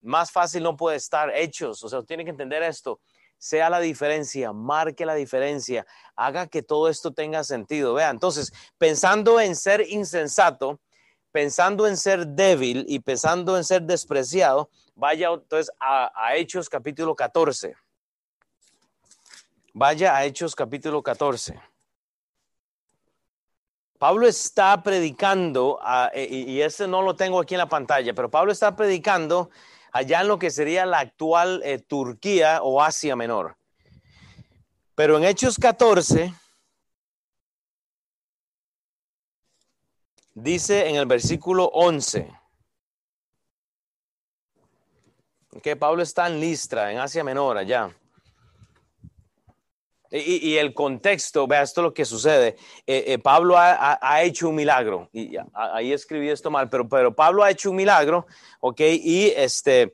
Más 0.00 0.30
fácil 0.30 0.62
no 0.62 0.76
puede 0.76 0.96
estar 0.96 1.34
hechos, 1.36 1.84
o 1.84 1.88
sea, 1.88 2.02
tiene 2.02 2.24
que 2.24 2.30
entender 2.30 2.62
esto. 2.62 3.00
Sea 3.36 3.68
la 3.68 3.80
diferencia, 3.80 4.54
marque 4.54 5.04
la 5.04 5.14
diferencia, 5.14 5.86
haga 6.16 6.46
que 6.46 6.62
todo 6.62 6.88
esto 6.88 7.12
tenga 7.12 7.44
sentido. 7.44 7.92
Vea, 7.92 8.08
entonces, 8.08 8.52
pensando 8.78 9.38
en 9.38 9.54
ser 9.54 9.86
insensato, 9.86 10.80
pensando 11.30 11.86
en 11.86 11.98
ser 11.98 12.26
débil 12.26 12.86
y 12.88 13.00
pensando 13.00 13.58
en 13.58 13.64
ser 13.64 13.82
despreciado, 13.82 14.70
vaya 14.94 15.28
entonces 15.32 15.74
a, 15.80 16.34
Hechos 16.34 16.68
capítulo 16.68 17.14
14. 17.14 17.74
Vaya 19.72 20.16
a 20.16 20.24
Hechos 20.24 20.54
capítulo 20.54 21.02
14. 21.02 21.60
Pablo 23.98 24.26
está 24.26 24.82
predicando, 24.82 25.80
e, 26.12 26.24
y 26.24 26.60
ese 26.60 26.86
no 26.86 27.02
lo 27.02 27.16
tengo 27.16 27.40
aquí 27.40 27.54
en 27.54 27.58
la 27.58 27.68
pantalla, 27.68 28.12
pero 28.12 28.30
Pablo 28.30 28.52
está 28.52 28.76
predicando 28.76 29.50
allá 29.92 30.20
en 30.20 30.28
lo 30.28 30.38
que 30.38 30.50
sería 30.50 30.84
la 30.84 30.98
actual 30.98 31.62
eh, 31.64 31.78
Turquía 31.78 32.60
o 32.62 32.82
Asia 32.82 33.16
Menor. 33.16 33.56
Pero 34.94 35.16
en 35.16 35.24
Hechos 35.24 35.56
14, 35.58 36.34
dice 40.34 40.88
en 40.88 40.96
el 40.96 41.06
versículo 41.06 41.66
11, 41.72 42.30
que 45.62 45.76
Pablo 45.76 46.02
está 46.02 46.26
en 46.26 46.40
Listra, 46.40 46.92
en 46.92 46.98
Asia 46.98 47.24
Menor, 47.24 47.58
allá. 47.58 47.90
Y, 50.16 50.56
el 50.58 50.74
contexto, 50.74 51.44
vea 51.48 51.62
esto 51.62 51.82
lo 51.82 51.92
que 51.92 52.04
sucede. 52.04 52.54
Eh, 52.86 53.04
eh, 53.08 53.18
Pablo 53.18 53.56
ha, 53.58 54.22
hecho 54.22 54.48
un 54.48 54.54
milagro, 54.54 55.08
y 55.12 55.34
ahí 55.52 55.92
escribí 55.92 56.28
esto 56.28 56.52
mal, 56.52 56.70
pero, 56.70 56.88
pero 56.88 57.12
Pablo 57.12 57.42
ha 57.42 57.50
hecho 57.50 57.70
un 57.70 57.76
milagro, 57.76 58.24
¿ok? 58.60 58.80
Y 58.80 59.32
este, 59.34 59.92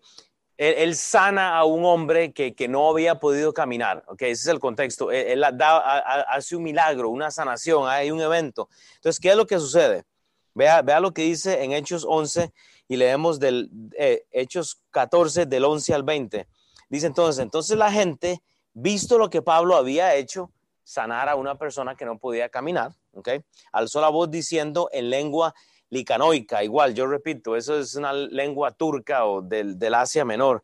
él, 0.59 0.95
sana 0.95 1.57
a 1.57 1.65
un 1.65 1.87
hombre 1.87 2.35
que, 2.35 2.55
que, 2.55 2.69
no 2.69 2.91
había 2.91 3.19
podido 3.19 3.55
caminar, 3.55 4.05
¿ok? 4.09 4.21
Ese 4.23 4.33
es 4.43 4.47
el 4.49 4.61
contexto. 4.61 5.11
Él, 5.11 5.43
hace 5.43 6.55
un 6.55 6.65
milagro, 6.65 7.09
una 7.09 7.31
sanación, 7.31 7.89
hay 7.89 8.11
un 8.11 8.21
evento. 8.21 8.69
Entonces, 8.97 9.19
¿qué 9.19 9.31
es 9.31 9.37
lo 9.37 9.47
que 9.47 9.59
sucede? 9.59 10.05
Vea, 10.53 10.83
vea 10.83 11.01
lo 11.01 11.15
que 11.15 11.23
dice 11.23 11.65
en 11.65 11.73
Hechos 11.73 12.05
11 12.07 12.53
y 12.91 12.97
leemos 12.97 13.39
del 13.39 13.71
eh, 13.97 14.27
Hechos 14.33 14.83
14 14.91 15.47
del 15.47 15.65
11 15.65 15.95
al 15.95 16.03
20. 16.03 16.49
Dice 16.89 17.07
entonces, 17.07 17.41
entonces 17.41 17.79
la 17.79 17.93
gente 17.93 18.43
visto 18.73 19.17
lo 19.17 19.31
que 19.31 19.43
Pablo 19.43 19.77
había 19.77 20.17
hecho, 20.17 20.51
sanar 20.83 21.29
a 21.29 21.37
una 21.37 21.55
persona 21.55 21.95
que 21.95 22.05
no 22.05 22.19
podía 22.19 22.49
caminar, 22.49 22.91
¿ok? 23.13 23.29
Alzó 23.71 24.01
la 24.01 24.09
voz 24.09 24.29
diciendo 24.29 24.89
en 24.91 25.09
lengua 25.09 25.55
licanoica, 25.89 26.65
igual, 26.65 26.93
yo 26.93 27.07
repito, 27.07 27.55
eso 27.55 27.79
es 27.79 27.95
una 27.95 28.13
lengua 28.13 28.73
turca 28.73 29.25
o 29.25 29.41
del, 29.41 29.95
Asia 29.95 30.25
Menor. 30.25 30.61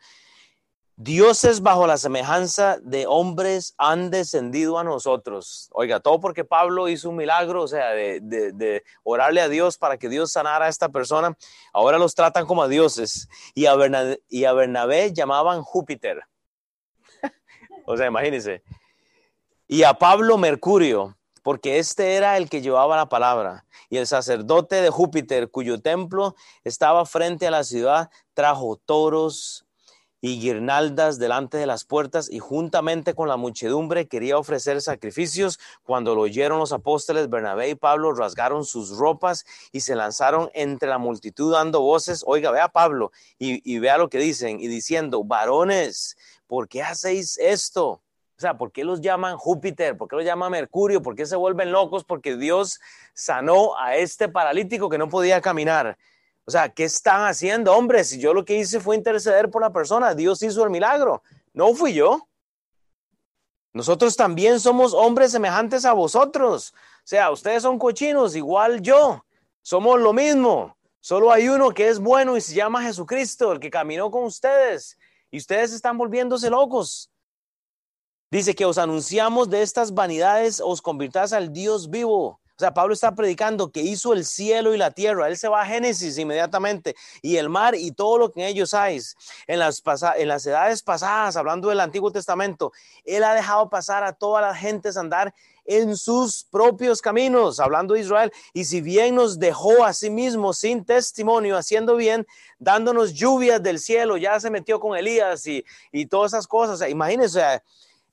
Dioses 0.99 1.61
bajo 1.61 1.87
la 1.87 1.99
semejanza 1.99 2.79
de 2.81 3.07
hombres 3.07 3.75
han 3.77 4.11
descendido 4.11 4.79
a 4.79 4.85
nosotros. 4.85 5.69
Oiga, 5.73 6.01
todo 6.01 6.21
porque 6.21 6.43
Pablo 6.43 6.89
hizo 6.89 7.11
un 7.11 7.17
milagro, 7.17 7.65
o 7.65 7.69
sea, 7.69 7.91
de, 7.91 8.83
orarle 9.03 9.43
a 9.43 9.49
Dios 9.51 9.77
para 9.77 9.99
que 9.99 10.09
Dios 10.09 10.33
sanara 10.33 10.65
a 10.65 10.69
esta 10.71 10.89
persona. 10.89 11.37
Ahora 11.75 11.99
los 11.99 12.15
tratan 12.15 12.47
como 12.47 12.63
a 12.63 12.69
dioses. 12.69 13.29
Y 13.55 13.67
a 13.67 13.77
y 14.31 14.45
a 14.47 14.55
Bernabé 14.55 15.13
llamaban 15.13 15.63
Júpiter. 15.63 16.23
O 17.89 17.97
sea, 17.97 18.07
imagínense. 18.07 18.65
Y 19.69 19.85
a 19.85 19.95
Pablo 19.95 20.39
Mercurio, 20.39 21.17
porque 21.43 21.79
este 21.79 22.17
era 22.17 22.37
el 22.37 22.49
que 22.49 22.63
llevaba 22.63 22.97
la 22.97 23.09
palabra. 23.09 23.65
Y 23.91 23.99
el 23.99 24.07
sacerdote 24.07 24.77
de 24.77 24.91
Júpiter, 24.91 25.51
cuyo 25.51 25.81
templo 25.81 26.35
estaba 26.65 27.05
frente 27.07 27.47
a 27.47 27.53
la 27.53 27.63
ciudad, 27.63 28.11
trajo 28.35 28.81
toros 28.85 29.66
y 30.21 30.41
guirnaldas 30.41 31.19
delante 31.19 31.59
de 31.59 31.67
las 31.67 31.85
puertas 31.85 32.31
y 32.31 32.39
juntamente 32.39 33.15
con 33.15 33.29
la 33.29 33.37
muchedumbre 33.37 34.09
quería 34.09 34.39
ofrecer 34.39 34.81
sacrificios. 34.81 35.59
Cuando 35.83 36.15
lo 36.15 36.23
oyeron 36.23 36.59
los 36.59 36.73
apóstoles, 36.73 37.29
Bernabé 37.29 37.71
y 37.71 37.75
Pablo 37.75 38.13
rasgaron 38.13 38.65
sus 38.65 38.97
ropas 38.97 39.45
y 39.73 39.81
se 39.81 39.95
lanzaron 39.95 40.51
entre 40.55 40.89
la 40.89 40.99
multitud 40.99 41.53
dando 41.53 41.81
voces. 41.81 42.25
Oiga, 42.27 42.51
vea 42.51 42.69
Pablo 42.69 43.13
y, 43.39 43.79
vea 43.79 43.99
lo 43.99 44.09
que 44.09 44.19
dicen 44.19 44.61
y 44.61 44.69
diciendo, 44.69 45.23
varones, 45.23 46.17
¿por 46.47 46.69
qué 46.69 46.83
hacéis 46.83 47.39
esto? 47.39 48.01
O 48.39 48.41
sea, 48.41 48.59
¿por 48.59 48.71
qué 48.71 48.85
los 48.85 49.01
llaman 49.01 49.39
Júpiter? 49.39 49.97
¿Por 49.97 50.09
qué 50.09 50.17
los 50.17 50.25
llaman 50.25 50.53
Mercurio? 50.53 51.01
¿Por 51.01 51.15
qué 51.15 51.25
se 51.25 51.37
vuelven 51.37 51.73
locos? 51.73 52.05
Porque 52.05 52.37
Dios 52.37 52.81
sanó 53.15 53.79
a 53.79 53.97
este 53.97 54.29
paralítico 54.29 54.91
que 54.91 54.99
no 54.99 55.09
podía 55.09 55.41
caminar. 55.41 55.97
O 56.47 56.51
sea, 56.51 56.69
¿qué 56.69 56.85
están 56.85 57.27
haciendo, 57.27 57.75
hombres? 57.75 58.09
Si 58.09 58.21
yo 58.21 58.33
lo 58.33 58.45
que 58.45 58.57
hice 58.57 58.81
fue 58.81 58.97
interceder 58.97 59.51
por 59.51 59.63
la 59.63 59.73
persona, 59.73 60.15
Dios 60.15 60.43
hizo 60.43 60.63
el 60.65 60.71
milagro. 60.71 61.23
No 61.53 61.75
fui 61.75 61.93
yo. 61.93 62.29
Nosotros 63.73 64.17
también 64.17 64.61
somos 64.61 64.95
hombres 64.95 65.33
semejantes 65.33 65.85
a 65.85 65.93
vosotros. 65.93 66.73
O 66.73 67.03
sea, 67.05 67.31
ustedes 67.31 67.63
son 67.63 67.79
cochinos, 67.79 68.37
igual 68.37 68.81
yo. 68.81 69.25
Somos 69.61 70.01
lo 70.01 70.13
mismo. 70.13 70.77
Solo 71.01 71.33
hay 71.33 71.49
uno 71.49 71.73
que 71.73 71.89
es 71.89 71.99
bueno 71.99 72.37
y 72.37 72.41
se 72.41 72.55
llama 72.55 72.83
Jesucristo, 72.83 73.53
el 73.53 73.61
que 73.61 73.71
caminó 73.71 74.11
con 74.11 74.25
ustedes 74.25 74.97
y 75.31 75.39
ustedes 75.39 75.73
están 75.73 75.99
volviéndose 75.99 76.49
locos. 76.51 77.11
Dice 78.31 78.55
que 78.55 78.65
os 78.65 78.79
anunciamos 78.79 79.51
de 79.51 79.63
estas 79.63 79.95
vanidades, 79.95 80.61
os 80.65 80.81
convirtáis 80.83 81.33
al 81.33 81.53
Dios 81.53 81.91
vivo. 81.91 82.41
O 82.57 82.59
sea, 82.59 82.73
Pablo 82.73 82.95
está 82.95 83.15
predicando 83.15 83.71
que 83.71 83.83
hizo 83.83 84.15
el 84.15 84.25
cielo 84.25 84.75
y 84.75 84.79
la 84.79 84.91
tierra. 84.91 85.29
Él 85.29 85.37
se 85.37 85.47
va 85.49 85.61
a 85.61 85.67
Génesis 85.67 86.17
inmediatamente 86.17 86.97
y 87.21 87.37
el 87.37 87.51
mar 87.51 87.75
y 87.75 87.93
todo 87.93 88.17
lo 88.17 88.33
que 88.33 88.41
en 88.41 88.47
ellos 88.47 88.73
hay. 88.73 88.99
En 89.47 89.59
las, 89.59 89.83
en 90.17 90.29
las 90.29 90.47
edades 90.47 90.83
pasadas, 90.83 91.37
hablando 91.37 91.69
del 91.69 91.81
Antiguo 91.81 92.11
Testamento, 92.11 92.73
Él 93.05 93.25
ha 93.25 93.35
dejado 93.35 93.69
pasar 93.69 94.05
a 94.05 94.15
todas 94.15 94.43
las 94.43 94.57
gentes 94.59 94.97
andar 94.97 95.35
en 95.67 95.97
sus 95.97 96.45
propios 96.45 97.03
caminos, 97.03 97.61
hablando 97.61 97.93
de 97.93 98.01
Israel. 98.01 98.33
Y 98.55 98.65
si 98.65 98.81
bien 98.81 99.17
nos 99.17 99.39
dejó 99.39 99.85
a 99.85 99.93
sí 99.93 100.09
mismo 100.09 100.55
sin 100.55 100.83
testimonio, 100.85 101.59
haciendo 101.59 101.97
bien, 101.97 102.27
dándonos 102.59 103.13
lluvias 103.13 103.63
del 103.63 103.81
cielo, 103.81 104.17
ya 104.17 104.41
se 104.41 104.49
metió 104.49 104.81
con 104.81 104.97
Elías 104.97 105.47
y, 105.47 105.63
y 105.93 106.07
todas 106.07 106.33
esas 106.33 106.47
cosas. 106.47 106.89
imagínense, 106.89 107.61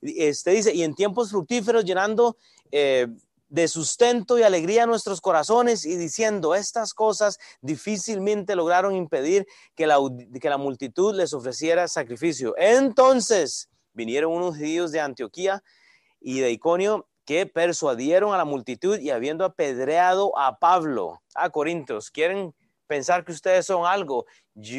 este 0.02 0.50
dice, 0.50 0.74
y 0.74 0.82
en 0.82 0.94
tiempos 0.94 1.30
fructíferos 1.30 1.84
llenando 1.84 2.36
eh, 2.70 3.06
de 3.54 3.68
sustento 3.68 4.36
y 4.36 4.42
alegría 4.42 4.82
a 4.82 4.86
nuestros 4.86 5.20
corazones 5.20 5.86
y 5.86 5.94
diciendo 5.94 6.56
estas 6.56 6.92
cosas 6.92 7.38
difícilmente 7.60 8.56
lograron 8.56 8.96
impedir 8.96 9.46
que 9.76 9.86
la, 9.86 9.98
que 10.40 10.50
la 10.50 10.58
multitud 10.58 11.14
les 11.14 11.32
ofreciera 11.32 11.86
sacrificio. 11.86 12.56
Entonces 12.58 13.70
vinieron 13.92 14.32
unos 14.32 14.56
judíos 14.56 14.90
de 14.90 14.98
Antioquía 14.98 15.62
y 16.20 16.40
de 16.40 16.50
Iconio 16.50 17.06
que 17.24 17.46
persuadieron 17.46 18.34
a 18.34 18.38
la 18.38 18.44
multitud 18.44 18.98
y 18.98 19.10
habiendo 19.10 19.44
apedreado 19.44 20.36
a 20.36 20.58
Pablo, 20.58 21.22
a 21.36 21.50
Corintios, 21.50 22.10
quieren 22.10 22.52
pensar 22.88 23.24
que 23.24 23.30
ustedes 23.30 23.66
son 23.66 23.86
algo. 23.86 24.26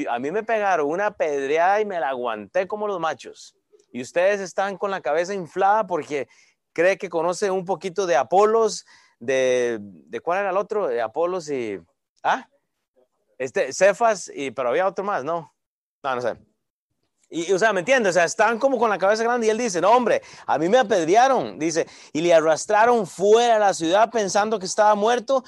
a 0.09 0.19
mí 0.19 0.31
me 0.31 0.43
pegaron 0.43 0.89
una 0.89 1.11
pedreada 1.11 1.79
y 1.79 1.85
me 1.85 1.97
la 2.01 2.09
aguanté 2.09 2.67
como 2.67 2.87
los 2.87 2.99
machos. 2.99 3.55
Y 3.93 4.01
ustedes 4.01 4.41
están 4.41 4.77
con 4.77 4.91
la 4.91 4.99
cabeza 4.99 5.33
inflada 5.33 5.87
porque 5.87 6.27
cree 6.75 6.97
que 6.97 7.09
conoce 7.09 7.49
un 7.49 7.65
poquito 7.65 8.05
de 8.05 8.17
Apolos, 8.17 8.85
de, 9.17 9.79
de 9.81 10.19
cuál 10.19 10.41
era 10.41 10.49
el 10.49 10.57
otro, 10.57 10.87
de 10.87 11.01
Apolos 11.01 11.49
y, 11.49 11.79
ah, 12.21 12.47
este, 13.37 13.71
Cefas, 13.73 14.29
y, 14.35 14.51
pero 14.51 14.69
había 14.69 14.85
otro 14.85 15.03
más, 15.03 15.23
¿no? 15.23 15.55
No, 16.03 16.15
no 16.15 16.21
sé. 16.21 16.35
Y, 17.29 17.51
o 17.51 17.57
sea, 17.57 17.73
¿me 17.73 17.79
entiendes? 17.79 18.11
O 18.11 18.13
sea, 18.13 18.25
están 18.25 18.59
como 18.59 18.77
con 18.77 18.89
la 18.89 18.97
cabeza 18.97 19.23
grande 19.23 19.47
y 19.47 19.49
él 19.49 19.57
dice, 19.57 19.79
no, 19.81 19.91
hombre, 19.91 20.21
a 20.45 20.57
mí 20.57 20.67
me 20.69 20.77
apedrearon, 20.77 21.57
dice, 21.57 21.87
y 22.13 22.21
le 22.21 22.33
arrastraron 22.33 23.07
fuera 23.07 23.55
de 23.55 23.59
la 23.61 23.73
ciudad 23.73 24.11
pensando 24.11 24.59
que 24.59 24.65
estaba 24.65 24.93
muerto, 24.95 25.43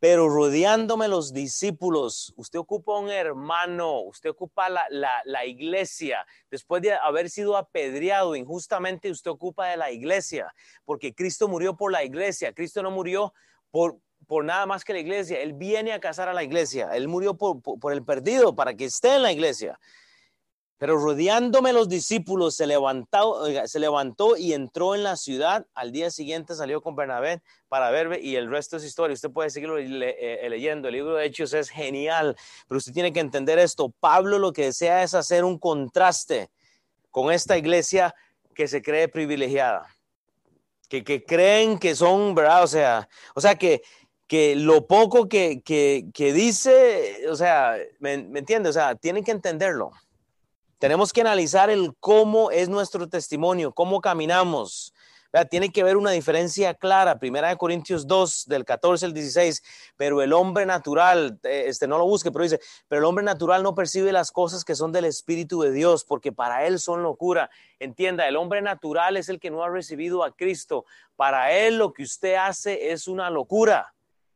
pero 0.00 0.28
rodeándome 0.28 1.08
los 1.08 1.32
discípulos, 1.32 2.34
usted 2.36 2.58
ocupa 2.58 2.98
un 2.98 3.10
hermano, 3.10 4.00
usted 4.00 4.30
ocupa 4.30 4.68
la, 4.68 4.86
la, 5.24 5.46
iglesia, 5.46 6.26
después 6.50 6.82
de 6.82 6.92
haber 6.92 7.30
sido 7.30 7.56
apedreado 7.56 8.36
injustamente, 8.36 9.10
usted 9.10 9.30
ocupa 9.30 9.68
de 9.68 9.76
la 9.76 9.90
iglesia, 9.90 10.52
porque 10.84 11.14
Cristo 11.14 11.48
murió 11.48 11.76
por 11.76 11.90
la 11.90 12.04
iglesia, 12.04 12.52
Cristo 12.52 12.82
no 12.82 12.90
murió 12.90 13.32
por, 13.70 13.98
por 14.26 14.44
nada 14.44 14.66
más 14.66 14.84
que 14.84 14.92
la 14.92 14.98
iglesia, 14.98 15.40
Él 15.40 15.54
viene 15.54 15.92
a 15.92 16.00
casar 16.00 16.28
a 16.28 16.34
la 16.34 16.42
iglesia, 16.44 16.90
Él 16.92 17.08
murió 17.08 17.34
por, 17.34 17.62
por 17.62 17.92
el 17.92 18.04
perdido 18.04 18.54
para 18.54 18.74
que 18.74 18.84
esté 18.84 19.14
en 19.14 19.22
la 19.22 19.32
iglesia. 19.32 19.78
Pero 20.84 20.98
rodeándome 20.98 21.72
los 21.72 21.88
discípulos, 21.88 22.56
se 22.56 22.66
levantó, 22.66 23.46
se 23.64 23.78
levantó 23.80 24.36
y 24.36 24.52
entró 24.52 24.94
en 24.94 25.02
la 25.02 25.16
ciudad. 25.16 25.66
Al 25.72 25.92
día 25.92 26.10
siguiente 26.10 26.54
salió 26.54 26.82
con 26.82 26.94
Bernabé 26.94 27.40
para 27.70 27.90
verme 27.90 28.20
y 28.20 28.36
el 28.36 28.50
resto 28.50 28.76
es 28.76 28.84
historia. 28.84 29.14
Usted 29.14 29.30
puede 29.30 29.48
seguirlo 29.48 29.78
eh, 29.78 30.46
leyendo. 30.50 30.88
El 30.88 30.96
libro 30.96 31.14
de 31.14 31.24
Hechos 31.24 31.54
es 31.54 31.70
genial, 31.70 32.36
pero 32.68 32.76
usted 32.76 32.92
tiene 32.92 33.14
que 33.14 33.20
entender 33.20 33.58
esto. 33.58 33.94
Pablo 33.98 34.38
lo 34.38 34.52
que 34.52 34.66
desea 34.66 35.02
es 35.02 35.14
hacer 35.14 35.42
un 35.42 35.58
contraste 35.58 36.50
con 37.10 37.32
esta 37.32 37.56
iglesia 37.56 38.14
que 38.54 38.68
se 38.68 38.82
cree 38.82 39.08
privilegiada, 39.08 39.86
que, 40.90 41.02
que 41.02 41.24
creen 41.24 41.78
que 41.78 41.94
son, 41.94 42.34
¿verdad? 42.34 42.62
O 42.62 42.66
sea, 42.66 43.08
o 43.34 43.40
sea 43.40 43.54
que, 43.54 43.80
que 44.26 44.54
lo 44.54 44.86
poco 44.86 45.30
que, 45.30 45.62
que, 45.62 46.08
que 46.12 46.34
dice, 46.34 47.26
o 47.30 47.36
sea, 47.36 47.74
¿me, 48.00 48.18
¿me 48.18 48.40
entiende? 48.40 48.68
O 48.68 48.72
sea, 48.74 48.94
tienen 48.94 49.24
que 49.24 49.30
entenderlo. 49.30 49.90
Tenemos 50.84 51.14
que 51.14 51.22
analizar 51.22 51.70
el 51.70 51.94
cómo 51.98 52.50
es 52.50 52.68
nuestro 52.68 53.08
testimonio, 53.08 53.72
cómo 53.72 54.02
caminamos. 54.02 54.92
Tiene 55.48 55.72
que 55.72 55.80
haber 55.80 55.96
una 55.96 56.10
diferencia 56.10 56.74
clara. 56.74 57.18
Primera 57.18 57.48
de 57.48 57.56
Corintios 57.56 58.06
2, 58.06 58.44
del 58.48 58.66
14 58.66 59.06
al 59.06 59.14
16. 59.14 59.62
Pero 59.96 60.20
el 60.20 60.34
hombre 60.34 60.66
natural, 60.66 61.40
eh, 61.44 61.64
este 61.68 61.86
no 61.88 61.96
lo 61.96 62.04
busque, 62.04 62.30
pero 62.30 62.42
dice, 62.42 62.60
pero 62.86 62.98
el 62.98 63.06
hombre 63.06 63.24
natural 63.24 63.62
no 63.62 63.74
percibe 63.74 64.12
las 64.12 64.30
cosas 64.30 64.62
que 64.62 64.74
son 64.74 64.92
del 64.92 65.06
Espíritu 65.06 65.62
de 65.62 65.72
Dios, 65.72 66.04
porque 66.04 66.32
para 66.32 66.66
él 66.66 66.78
son 66.78 67.02
locura. 67.02 67.48
Entienda, 67.78 68.28
el 68.28 68.36
hombre 68.36 68.60
natural 68.60 69.16
es 69.16 69.30
el 69.30 69.40
que 69.40 69.50
no 69.50 69.64
ha 69.64 69.70
recibido 69.70 70.22
a 70.22 70.36
Cristo. 70.36 70.84
Para 71.16 71.50
él 71.50 71.78
lo 71.78 71.94
que 71.94 72.02
usted 72.02 72.34
hace 72.34 72.92
es 72.92 73.08
una 73.08 73.30
locura. 73.30 73.94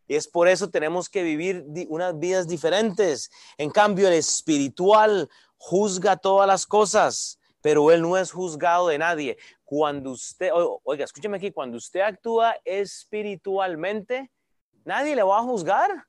Y 0.08 0.16
es 0.16 0.26
por 0.26 0.48
eso 0.48 0.70
tenemos 0.70 1.10
que 1.10 1.22
vivir 1.22 1.66
unas 1.88 2.18
vidas 2.18 2.48
diferentes. 2.48 3.30
En 3.58 3.68
cambio, 3.68 4.08
el 4.08 4.14
espiritual 4.14 5.28
juzga 5.58 6.16
todas 6.16 6.46
las 6.46 6.66
cosas, 6.66 7.38
pero 7.60 7.90
Él 7.90 8.02
no 8.02 8.16
es 8.16 8.32
juzgado 8.32 8.88
de 8.88 8.98
nadie. 8.98 9.36
Cuando 9.64 10.12
usted, 10.12 10.50
oiga, 10.84 11.04
escúcheme 11.04 11.36
aquí, 11.36 11.50
cuando 11.50 11.76
usted 11.76 12.00
actúa 12.00 12.56
espiritualmente, 12.64 14.30
nadie 14.84 15.14
le 15.14 15.22
va 15.22 15.38
a 15.38 15.42
juzgar. 15.42 16.06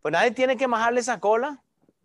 Pues 0.00 0.12
nadie 0.12 0.30
tiene 0.30 0.56
que 0.56 0.68
majarle 0.68 1.00
esa 1.00 1.20
cola. 1.20 1.62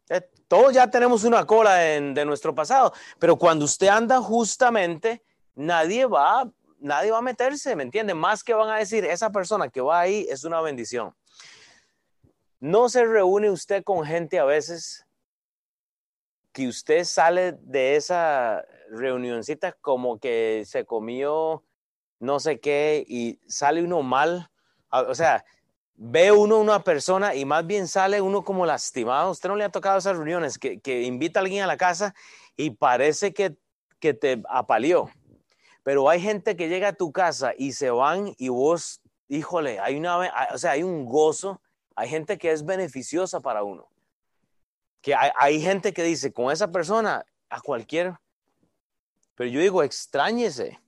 Eh, 0.09 0.21
todos 0.47 0.73
ya 0.73 0.89
tenemos 0.89 1.23
una 1.23 1.45
cola 1.45 1.75
de 1.75 2.25
nuestro 2.25 2.53
pasado, 2.55 2.91
pero 3.19 3.37
cuando 3.37 3.65
usted 3.65 3.87
anda 3.87 4.19
justamente, 4.19 5.23
nadie 5.53 6.05
va, 6.05 6.49
nadie 6.79 7.11
va 7.11 7.19
a 7.19 7.21
meterse, 7.21 7.75
¿me 7.75 7.83
entiende? 7.83 8.13
Más 8.13 8.43
que 8.43 8.53
van 8.53 8.69
a 8.69 8.77
decir, 8.77 9.05
esa 9.05 9.29
persona 9.29 9.69
que 9.69 9.81
va 9.81 9.99
ahí 9.99 10.25
es 10.29 10.43
una 10.43 10.61
bendición. 10.61 11.13
No 12.59 12.89
se 12.89 13.05
reúne 13.05 13.49
usted 13.51 13.83
con 13.83 14.03
gente 14.05 14.39
a 14.39 14.45
veces 14.45 15.05
que 16.51 16.67
usted 16.67 17.03
sale 17.03 17.53
de 17.61 17.95
esa 17.95 18.65
reunioncita 18.89 19.73
como 19.73 20.19
que 20.19 20.63
se 20.65 20.85
comió 20.85 21.63
no 22.19 22.39
sé 22.39 22.59
qué 22.59 23.03
y 23.07 23.39
sale 23.47 23.83
uno 23.83 24.03
mal. 24.03 24.51
O 24.91 25.15
sea, 25.15 25.45
ve 25.95 26.31
uno 26.31 26.59
una 26.59 26.83
persona 26.83 27.35
y 27.35 27.45
más 27.45 27.65
bien 27.65 27.87
sale 27.87 28.21
uno 28.21 28.43
como 28.43 28.65
lastimado. 28.65 29.31
Usted 29.31 29.49
no 29.49 29.55
le 29.55 29.63
ha 29.63 29.69
tocado 29.69 29.97
esas 29.97 30.17
reuniones 30.17 30.57
que, 30.57 31.01
invita 31.03 31.39
a 31.39 31.43
alguien 31.43 31.63
a 31.63 31.67
la 31.67 31.77
casa 31.77 32.13
y 32.57 32.71
parece 32.71 33.33
que, 33.33 33.55
que 33.99 34.13
te 34.13 34.41
apaleó. 34.49 35.09
Pero 35.83 36.09
hay 36.09 36.21
gente 36.21 36.55
que 36.55 36.67
llega 36.67 36.89
a 36.89 36.93
tu 36.93 37.11
casa 37.11 37.53
y 37.57 37.71
se 37.71 37.89
van 37.89 38.33
y 38.37 38.49
vos, 38.49 39.01
híjole, 39.29 39.79
hay 39.79 39.95
una, 39.95 40.17
o 40.53 40.57
sea, 40.57 40.71
hay 40.71 40.83
un 40.83 41.05
gozo. 41.05 41.61
Hay 41.95 42.09
gente 42.09 42.37
que 42.37 42.51
es 42.51 42.65
beneficiosa 42.65 43.41
para 43.41 43.63
uno 43.63 43.89
que 45.01 45.15
hay, 45.15 45.61
gente 45.61 45.93
que 45.93 46.03
dice, 46.03 46.33
con 46.33 46.51
esa 46.51 46.71
persona, 46.71 47.25
a 47.49 47.61
cualquier, 47.61 48.13
pero 49.35 49.49
yo 49.49 49.61
digo, 49.61 49.83
extrañese. 49.83 50.79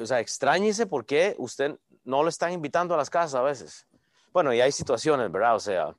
O 0.00 0.06
sea, 0.06 0.20
extrañese 0.20 0.86
porque 0.86 1.34
usted 1.38 1.76
no 2.04 2.22
lo 2.22 2.28
están 2.28 2.52
invitando 2.52 2.94
a 2.94 2.96
las 2.96 3.10
casas 3.10 3.34
a 3.34 3.42
veces. 3.42 3.86
Bueno, 4.32 4.52
y 4.52 4.60
hay 4.60 4.72
situaciones, 4.72 5.30
¿verdad? 5.30 5.56
O 5.56 5.60
sea, 5.60 5.94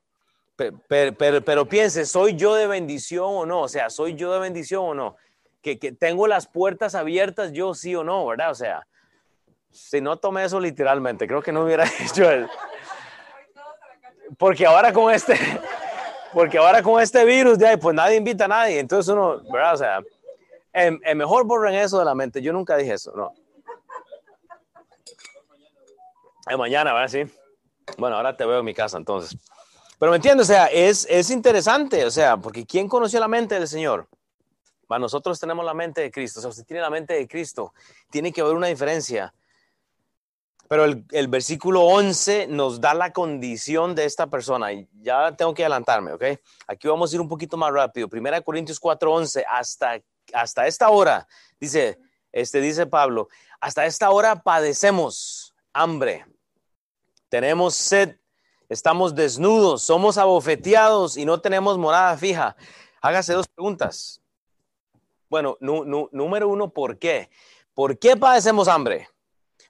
pero, 0.56 1.42
pero, 1.44 1.68
piense, 1.68 2.06
¿soy 2.06 2.34
yo 2.34 2.54
de 2.54 2.66
bendición 2.66 3.26
o 3.28 3.46
no? 3.46 3.62
O 3.62 3.68
sea, 3.68 3.90
¿soy 3.90 4.14
yo 4.14 4.32
de 4.32 4.38
bendición 4.38 4.84
o 4.84 4.94
no? 4.94 5.16
Que, 5.60 5.78
que, 5.78 5.92
tengo 5.92 6.26
las 6.26 6.46
puertas 6.46 6.94
abiertas, 6.94 7.52
yo 7.52 7.74
sí 7.74 7.94
o 7.94 8.02
no, 8.02 8.26
¿verdad? 8.26 8.50
O 8.50 8.54
sea, 8.54 8.86
si 9.70 10.00
no 10.00 10.16
tomé 10.16 10.44
eso 10.44 10.58
literalmente, 10.58 11.26
creo 11.26 11.42
que 11.42 11.52
no 11.52 11.64
hubiera 11.64 11.84
hecho 12.00 12.30
el... 12.30 12.48
Porque 14.38 14.66
ahora 14.66 14.92
con 14.92 15.12
este, 15.12 15.34
porque 16.36 16.58
ahora 16.58 16.82
con 16.82 17.00
este 17.00 17.24
virus, 17.24 17.56
de 17.58 17.66
ahí, 17.66 17.76
pues 17.78 17.94
nadie 17.94 18.16
invita 18.16 18.44
a 18.44 18.48
nadie. 18.48 18.78
Entonces 18.78 19.10
uno, 19.10 19.40
¿verdad? 19.50 19.72
O 19.72 19.76
sea, 19.78 20.02
es, 20.70 21.16
mejor 21.16 21.46
borren 21.46 21.74
eso 21.74 21.98
de 21.98 22.04
la 22.04 22.14
mente. 22.14 22.42
Yo 22.42 22.52
nunca 22.52 22.76
dije 22.76 22.92
eso, 22.92 23.10
no. 23.16 23.32
Es 26.46 26.58
mañana, 26.58 26.92
¿verdad? 26.92 27.08
Sí. 27.08 27.34
Bueno, 27.96 28.16
ahora 28.16 28.36
te 28.36 28.44
veo 28.44 28.58
en 28.58 28.66
mi 28.66 28.74
casa, 28.74 28.98
entonces. 28.98 29.34
Pero 29.98 30.10
me 30.10 30.16
entiendes, 30.16 30.50
o 30.50 30.52
sea, 30.52 30.66
es, 30.66 31.06
es 31.08 31.30
interesante, 31.30 32.04
o 32.04 32.10
sea, 32.10 32.36
porque 32.36 32.66
¿quién 32.66 32.86
conoció 32.86 33.18
la 33.18 33.28
mente 33.28 33.54
del 33.54 33.66
Señor? 33.66 34.06
Bueno, 34.88 35.04
nosotros 35.04 35.40
tenemos 35.40 35.64
la 35.64 35.72
mente 35.72 36.02
de 36.02 36.10
Cristo, 36.10 36.40
o 36.40 36.42
sea, 36.42 36.50
usted 36.50 36.66
tiene 36.66 36.82
la 36.82 36.90
mente 36.90 37.14
de 37.14 37.26
Cristo. 37.26 37.72
Tiene 38.10 38.30
que 38.30 38.42
haber 38.42 38.56
una 38.56 38.66
diferencia 38.66 39.32
pero 40.68 40.84
el, 40.84 41.28
versículo 41.28 41.82
11 41.82 42.48
nos 42.48 42.80
da 42.80 42.94
la 42.94 43.12
condición 43.12 43.94
de 43.94 44.04
esta 44.04 44.26
persona. 44.26 44.68
Ya 45.00 45.34
tengo 45.36 45.54
que 45.54 45.62
adelantarme, 45.62 46.12
¿ok? 46.12 46.24
Aquí 46.66 46.88
vamos 46.88 47.12
a 47.12 47.14
ir 47.14 47.20
un 47.20 47.28
poquito 47.28 47.56
más 47.56 47.72
rápido. 47.72 48.08
Primera 48.08 48.40
Corintios 48.40 48.80
4, 48.80 49.12
11. 49.12 49.44
Hasta, 49.48 50.00
hasta 50.32 50.66
esta 50.66 50.90
hora, 50.90 51.26
dice, 51.60 51.98
este, 52.32 52.60
dice 52.60 52.86
Pablo, 52.86 53.28
hasta 53.60 53.86
esta 53.86 54.10
hora 54.10 54.42
padecemos 54.42 55.54
hambre, 55.72 56.26
tenemos 57.28 57.74
sed, 57.74 58.16
estamos 58.68 59.14
desnudos, 59.14 59.82
somos 59.82 60.18
abofeteados 60.18 61.16
y 61.16 61.24
no 61.24 61.40
tenemos 61.40 61.78
morada 61.78 62.16
fija. 62.16 62.56
Hágase 63.00 63.34
dos 63.34 63.46
preguntas. 63.48 64.20
Bueno, 65.28 65.56
número 65.60 66.48
uno, 66.48 66.70
¿por 66.70 66.98
qué? 66.98 67.30
¿Por 67.74 67.98
qué 67.98 68.16
padecemos 68.16 68.68
hambre? 68.68 69.08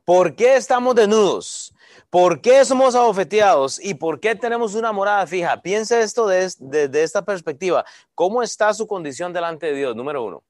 ¿Por 0.07 0.37
qué 0.37 0.55
estamos 0.55 0.95
desnudos? 0.95 1.75
¿Por 2.11 2.41
qué 2.41 2.65
somos 2.65 2.95
abofeteados? 2.95 3.85
¿Y 3.85 3.95
por 3.95 4.21
qué 4.21 4.37
tenemos 4.37 4.77
una 4.77 4.93
morada 4.93 5.27
fija? 5.27 5.61
Piense 5.61 6.01
esto 6.01 6.29
desde 6.29 6.87
de, 6.87 7.03
esta 7.03 7.25
perspectiva. 7.25 7.85
¿Cómo 8.15 8.41
está 8.41 8.73
su 8.73 8.87
condición 8.87 9.33
delante 9.33 9.67
de 9.67 9.75
Dios? 9.75 9.97
Número 9.97 10.23
uno. 10.23 10.45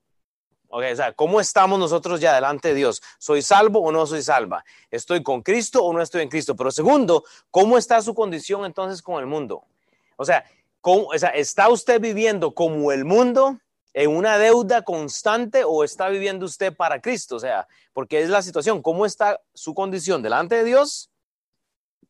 Okay, 0.68 0.92
o 0.92 0.96
sea, 0.96 1.14
¿cómo 1.14 1.40
estamos 1.40 1.78
nosotros 1.78 2.20
ya 2.20 2.34
delante 2.34 2.68
de 2.68 2.74
Dios? 2.74 3.00
¿Soy 3.18 3.40
salvo 3.40 3.80
o 3.80 3.90
no 3.90 4.06
soy 4.06 4.20
salva? 4.20 4.62
¿Estoy 4.90 5.22
con 5.22 5.40
Cristo 5.40 5.82
o 5.82 5.90
no 5.90 6.02
estoy 6.02 6.20
en 6.20 6.28
Cristo? 6.28 6.54
Pero 6.54 6.70
segundo, 6.70 7.24
¿cómo 7.50 7.78
está 7.78 8.02
su 8.02 8.14
condición 8.14 8.66
entonces 8.66 9.00
con 9.00 9.20
el 9.20 9.26
mundo? 9.26 9.64
O 10.18 10.24
¿cómo, 10.82 11.06
o 11.06 11.18
sea 11.18 11.30
¿está 11.30 11.70
usted 11.70 11.98
viviendo 11.98 12.52
como 12.52 12.92
el 12.92 13.06
mundo 13.06 13.58
en 13.96 14.14
una 14.14 14.36
deuda 14.36 14.82
constante 14.82 15.64
o 15.64 15.82
está 15.82 16.10
viviendo 16.10 16.44
usted 16.44 16.76
para 16.76 17.00
Cristo? 17.00 17.36
O 17.36 17.40
sea, 17.40 17.66
porque 17.94 18.20
es 18.20 18.28
la 18.28 18.42
situación, 18.42 18.82
¿cómo 18.82 19.06
está 19.06 19.40
su 19.54 19.74
condición 19.74 20.22
delante 20.22 20.56
de 20.56 20.64
Dios 20.64 21.10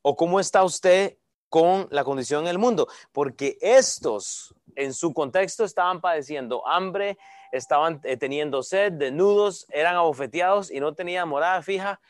o 0.03 0.17
cómo 0.17 0.41
está 0.41 0.65
usted 0.65 1.17
con 1.49 1.87
la 1.93 2.03
condición 2.03 2.43
en 2.43 2.49
el 2.49 2.59
mundo? 2.59 2.89
Porque 3.13 3.57
estos 3.61 4.53
en 4.75 4.93
su 4.93 5.15
contexto 5.15 5.65
estaban 5.65 6.01
padeciendo 6.01 6.67
hambre, 6.67 7.19
estaban 7.53 8.01
eh, 8.03 8.17
teniendo 8.17 8.65
sed, 8.65 8.95
desnudos, 8.95 9.65
eran 9.71 9.95
abofeteados 9.95 10.73
y 10.73 10.81
no 10.81 10.93
tenían 10.93 11.29
morada 11.29 11.63
fija 11.63 12.01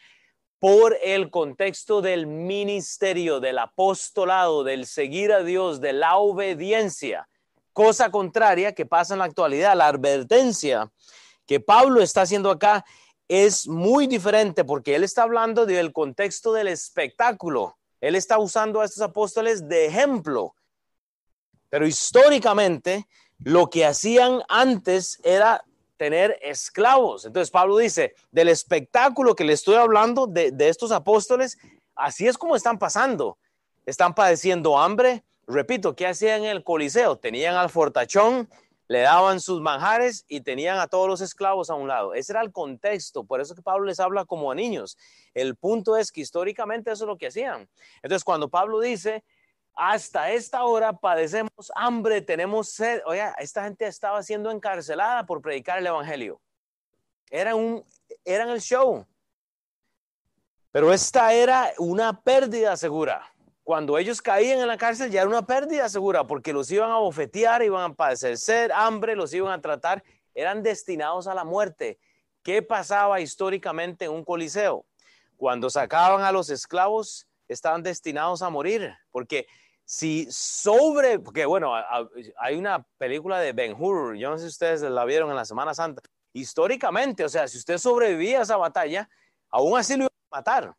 por 0.59 0.97
el 1.03 1.29
contexto 1.29 2.01
del 2.01 2.27
ministerio, 2.27 3.41
del 3.41 3.59
apostolado, 3.59 4.65
del 4.65 4.87
seguir 4.87 5.33
a 5.33 5.43
Dios, 5.43 5.83
de 5.83 5.93
la 5.93 6.17
obediencia. 6.17 7.29
Cosa 7.77 8.11
contraria 8.11 8.75
que 8.75 8.87
pasa 8.87 9.13
en 9.13 9.19
la 9.19 9.27
actualidad, 9.27 9.77
la 9.77 9.89
advertencia 9.89 10.91
que 11.45 11.61
Pablo 11.61 12.01
está 12.01 12.23
haciendo 12.23 12.51
acá 12.51 12.87
es 13.29 13.69
muy 13.69 14.07
diferente 14.07 14.65
porque 14.65 14.95
él 14.95 15.05
está 15.05 15.25
hablando 15.25 15.67
del 15.67 15.93
contexto 15.93 16.55
del 16.55 16.69
espectáculo. 16.69 17.77
Él 18.01 18.15
está 18.15 18.39
usando 18.39 18.81
a 18.81 18.87
estos 18.87 19.03
apóstoles 19.03 19.69
de 19.69 19.85
ejemplo. 19.85 20.55
Pero 21.69 21.87
históricamente 21.87 23.07
lo 23.45 23.69
que 23.69 23.85
hacían 23.85 24.41
antes 24.49 25.21
era 25.23 25.63
tener 25.99 26.39
esclavos. 26.41 27.27
Entonces 27.27 27.51
Pablo 27.51 27.77
dice, 27.77 28.15
del 28.31 28.49
espectáculo 28.49 29.35
que 29.35 29.45
le 29.45 29.53
estoy 29.53 29.75
hablando 29.75 30.27
de, 30.27 30.55
estos 30.61 30.93
apóstoles, 30.93 31.59
así 31.95 32.27
es 32.27 32.39
como 32.39 32.57
están 32.57 32.79
pasando. 32.79 33.37
Están 33.85 34.15
padeciendo 34.15 34.79
hambre. 34.79 35.27
Repito, 35.47 35.95
¿qué 35.95 36.07
hacían 36.07 36.45
en 36.45 36.51
el 36.51 36.65
Coliseo? 36.65 37.17
Tenían 37.17 37.55
al 37.55 37.71
fortachón, 37.71 38.49
le 38.89 39.01
daban 39.01 39.41
sus 39.41 39.61
manjares 39.61 40.25
y 40.29 40.41
tenían 40.41 40.79
a 40.79 40.89
todos 40.89 41.09
los 41.09 41.21
esclavos 41.21 41.71
a 41.71 41.75
un 41.75 41.89
lado. 41.89 42.15
Ese 42.15 42.33
era 42.33 42.43
el 42.43 42.53
contexto, 42.53 43.25
por 43.25 43.41
eso 43.41 43.55
que 43.55 43.63
Pablo 43.63 43.87
les 43.87 44.01
habla 44.01 44.25
como 44.25 44.51
a 44.51 44.55
niños. 44.55 44.97
El 45.35 45.57
punto 45.57 45.97
es 45.97 46.11
que 46.11 46.21
históricamente 46.21 46.91
eso 46.91 47.05
es 47.05 47.09
lo 47.09 47.17
que 47.17 47.29
hacían. 47.29 47.69
Entonces, 48.03 48.25
cuando 48.25 48.49
Pablo 48.49 48.81
dice, 48.81 49.23
hasta 49.75 50.31
esta 50.33 50.65
hora 50.65 50.95
padecemos 50.95 51.71
hambre, 51.75 52.23
tenemos 52.23 52.71
sed. 52.71 53.03
Oye, 53.05 53.25
esta 53.39 53.65
gente 53.65 53.87
estaba 53.87 54.23
siendo 54.23 54.51
encarcelada 54.51 55.27
por 55.27 55.43
predicar 55.43 55.79
el 55.79 55.87
Evangelio. 55.87 56.41
Era 57.31 57.55
un, 57.55 57.85
eran 58.25 58.49
el 58.49 58.61
show. 58.61 59.07
Pero 60.73 60.93
esta 60.93 61.33
era 61.33 61.73
una 61.79 62.21
pérdida 62.21 62.77
segura. 62.77 63.33
Cuando 63.67 63.99
ellos 63.99 64.23
caían 64.23 64.61
en 64.61 64.69
la 64.69 64.79
cárcel 64.79 65.11
ya 65.11 65.23
era 65.23 65.29
una 65.29 65.45
pérdida 65.45 65.89
segura 65.89 66.25
porque 66.25 66.53
los 66.53 66.71
iban 66.71 66.89
a 66.89 66.99
bofetear, 66.99 67.65
iban 67.65 67.91
a 67.91 67.95
padecer 67.95 68.71
hambre, 68.71 69.17
los 69.17 69.35
iban 69.35 69.51
a 69.51 69.61
tratar, 69.61 70.05
eran 70.37 70.63
destinados 70.63 71.27
a 71.27 71.35
la 71.35 71.43
muerte. 71.43 71.99
¿Qué 72.45 72.63
pasaba 72.63 73.19
históricamente 73.19 74.05
en 74.05 74.13
un 74.13 74.25
coliseo? 74.25 74.87
Cuando 75.37 75.69
sacaban 75.69 76.23
a 76.23 76.31
los 76.31 76.49
esclavos, 76.49 77.27
estaban 77.49 77.83
destinados 77.83 78.41
a 78.41 78.51
morir, 78.51 78.95
porque 79.11 79.49
si 79.85 80.29
sobre, 80.31 81.19
porque 81.19 81.45
bueno, 81.45 81.73
hay 82.39 82.55
una 82.55 82.87
película 82.99 83.41
de 83.41 83.53
Ben 83.53 83.75
Hur, 83.77 84.15
yo 84.15 84.31
no 84.31 84.39
sé 84.39 84.45
si 84.45 84.51
ustedes 84.51 84.83
la 84.83 85.05
vieron 85.05 85.29
en 85.31 85.35
la 85.35 85.45
Semana 85.45 85.75
Santa, 85.75 86.03
históricamente, 86.33 87.25
o 87.25 87.29
sea, 87.29 87.49
si 87.49 87.59
usted 87.59 87.79
sobrevivía 87.79 88.39
a 88.39 88.43
esa 88.43 88.57
batalla, 88.57 89.11
aún 89.51 89.77
así 89.77 89.95
lo 89.95 90.05
iban 90.05 90.11
a 90.31 90.37
matar, 90.37 90.77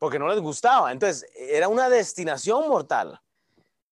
porque 0.00 0.18
no 0.18 0.28
les 0.28 0.40
gustaba, 0.40 0.90
entonces 0.90 1.30
era 1.36 1.68
una 1.68 1.90
destinación 1.90 2.66
mortal. 2.68 3.20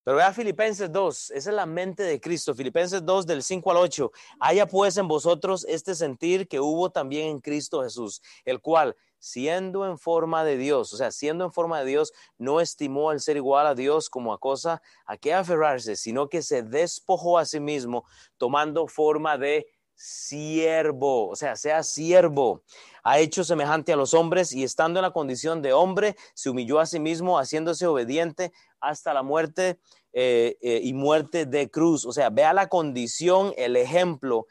Pero 0.02 0.16
vea 0.16 0.32
Filipenses 0.32 0.90
2, 0.90 1.32
esa 1.32 1.50
es 1.50 1.54
la 1.54 1.66
mente 1.66 2.02
de 2.02 2.18
Cristo. 2.18 2.54
Filipenses 2.54 3.04
2 3.04 3.26
del 3.26 3.42
5 3.42 3.70
al 3.70 3.76
8. 3.76 4.10
Haya 4.40 4.66
pues 4.66 4.96
en 4.96 5.06
vosotros 5.06 5.66
este 5.68 5.94
sentir 5.94 6.48
que 6.48 6.60
hubo 6.60 6.88
también 6.88 7.28
en 7.28 7.40
Cristo 7.40 7.82
Jesús, 7.82 8.22
el 8.46 8.62
cual, 8.62 8.96
siendo 9.18 9.84
en 9.84 9.98
forma 9.98 10.44
de 10.44 10.56
Dios, 10.56 10.94
o 10.94 10.96
sea, 10.96 11.10
siendo 11.10 11.44
en 11.44 11.52
forma 11.52 11.80
de 11.80 11.84
Dios, 11.84 12.14
no 12.38 12.62
estimó 12.62 13.12
el 13.12 13.20
ser 13.20 13.36
igual 13.36 13.66
a 13.66 13.74
Dios 13.74 14.08
como 14.08 14.32
a 14.32 14.40
cosa 14.40 14.80
a 15.04 15.18
que 15.18 15.34
aferrarse, 15.34 15.94
sino 15.94 16.30
que 16.30 16.40
se 16.40 16.62
despojó 16.62 17.36
a 17.36 17.44
sí 17.44 17.60
mismo, 17.60 18.06
tomando 18.38 18.86
forma 18.86 19.36
de 19.36 19.66
siervo, 19.98 21.28
o 21.28 21.34
sea, 21.34 21.56
sea 21.56 21.82
siervo, 21.82 22.62
ha 23.02 23.18
hecho 23.18 23.42
semejante 23.42 23.92
a 23.92 23.96
los 23.96 24.14
hombres 24.14 24.52
y 24.52 24.62
estando 24.62 25.00
en 25.00 25.02
la 25.02 25.10
condición 25.10 25.60
de 25.60 25.72
hombre, 25.72 26.14
se 26.34 26.50
humilló 26.50 26.78
a 26.78 26.86
sí 26.86 27.00
mismo, 27.00 27.38
haciéndose 27.38 27.84
obediente 27.86 28.52
hasta 28.80 29.12
la 29.12 29.24
muerte 29.24 29.80
eh, 30.12 30.56
eh, 30.60 30.80
y 30.84 30.92
muerte 30.92 31.46
de 31.46 31.68
cruz. 31.68 32.06
O 32.06 32.12
sea, 32.12 32.30
vea 32.30 32.52
la 32.52 32.68
condición, 32.68 33.52
el 33.56 33.76
ejemplo 33.76 34.46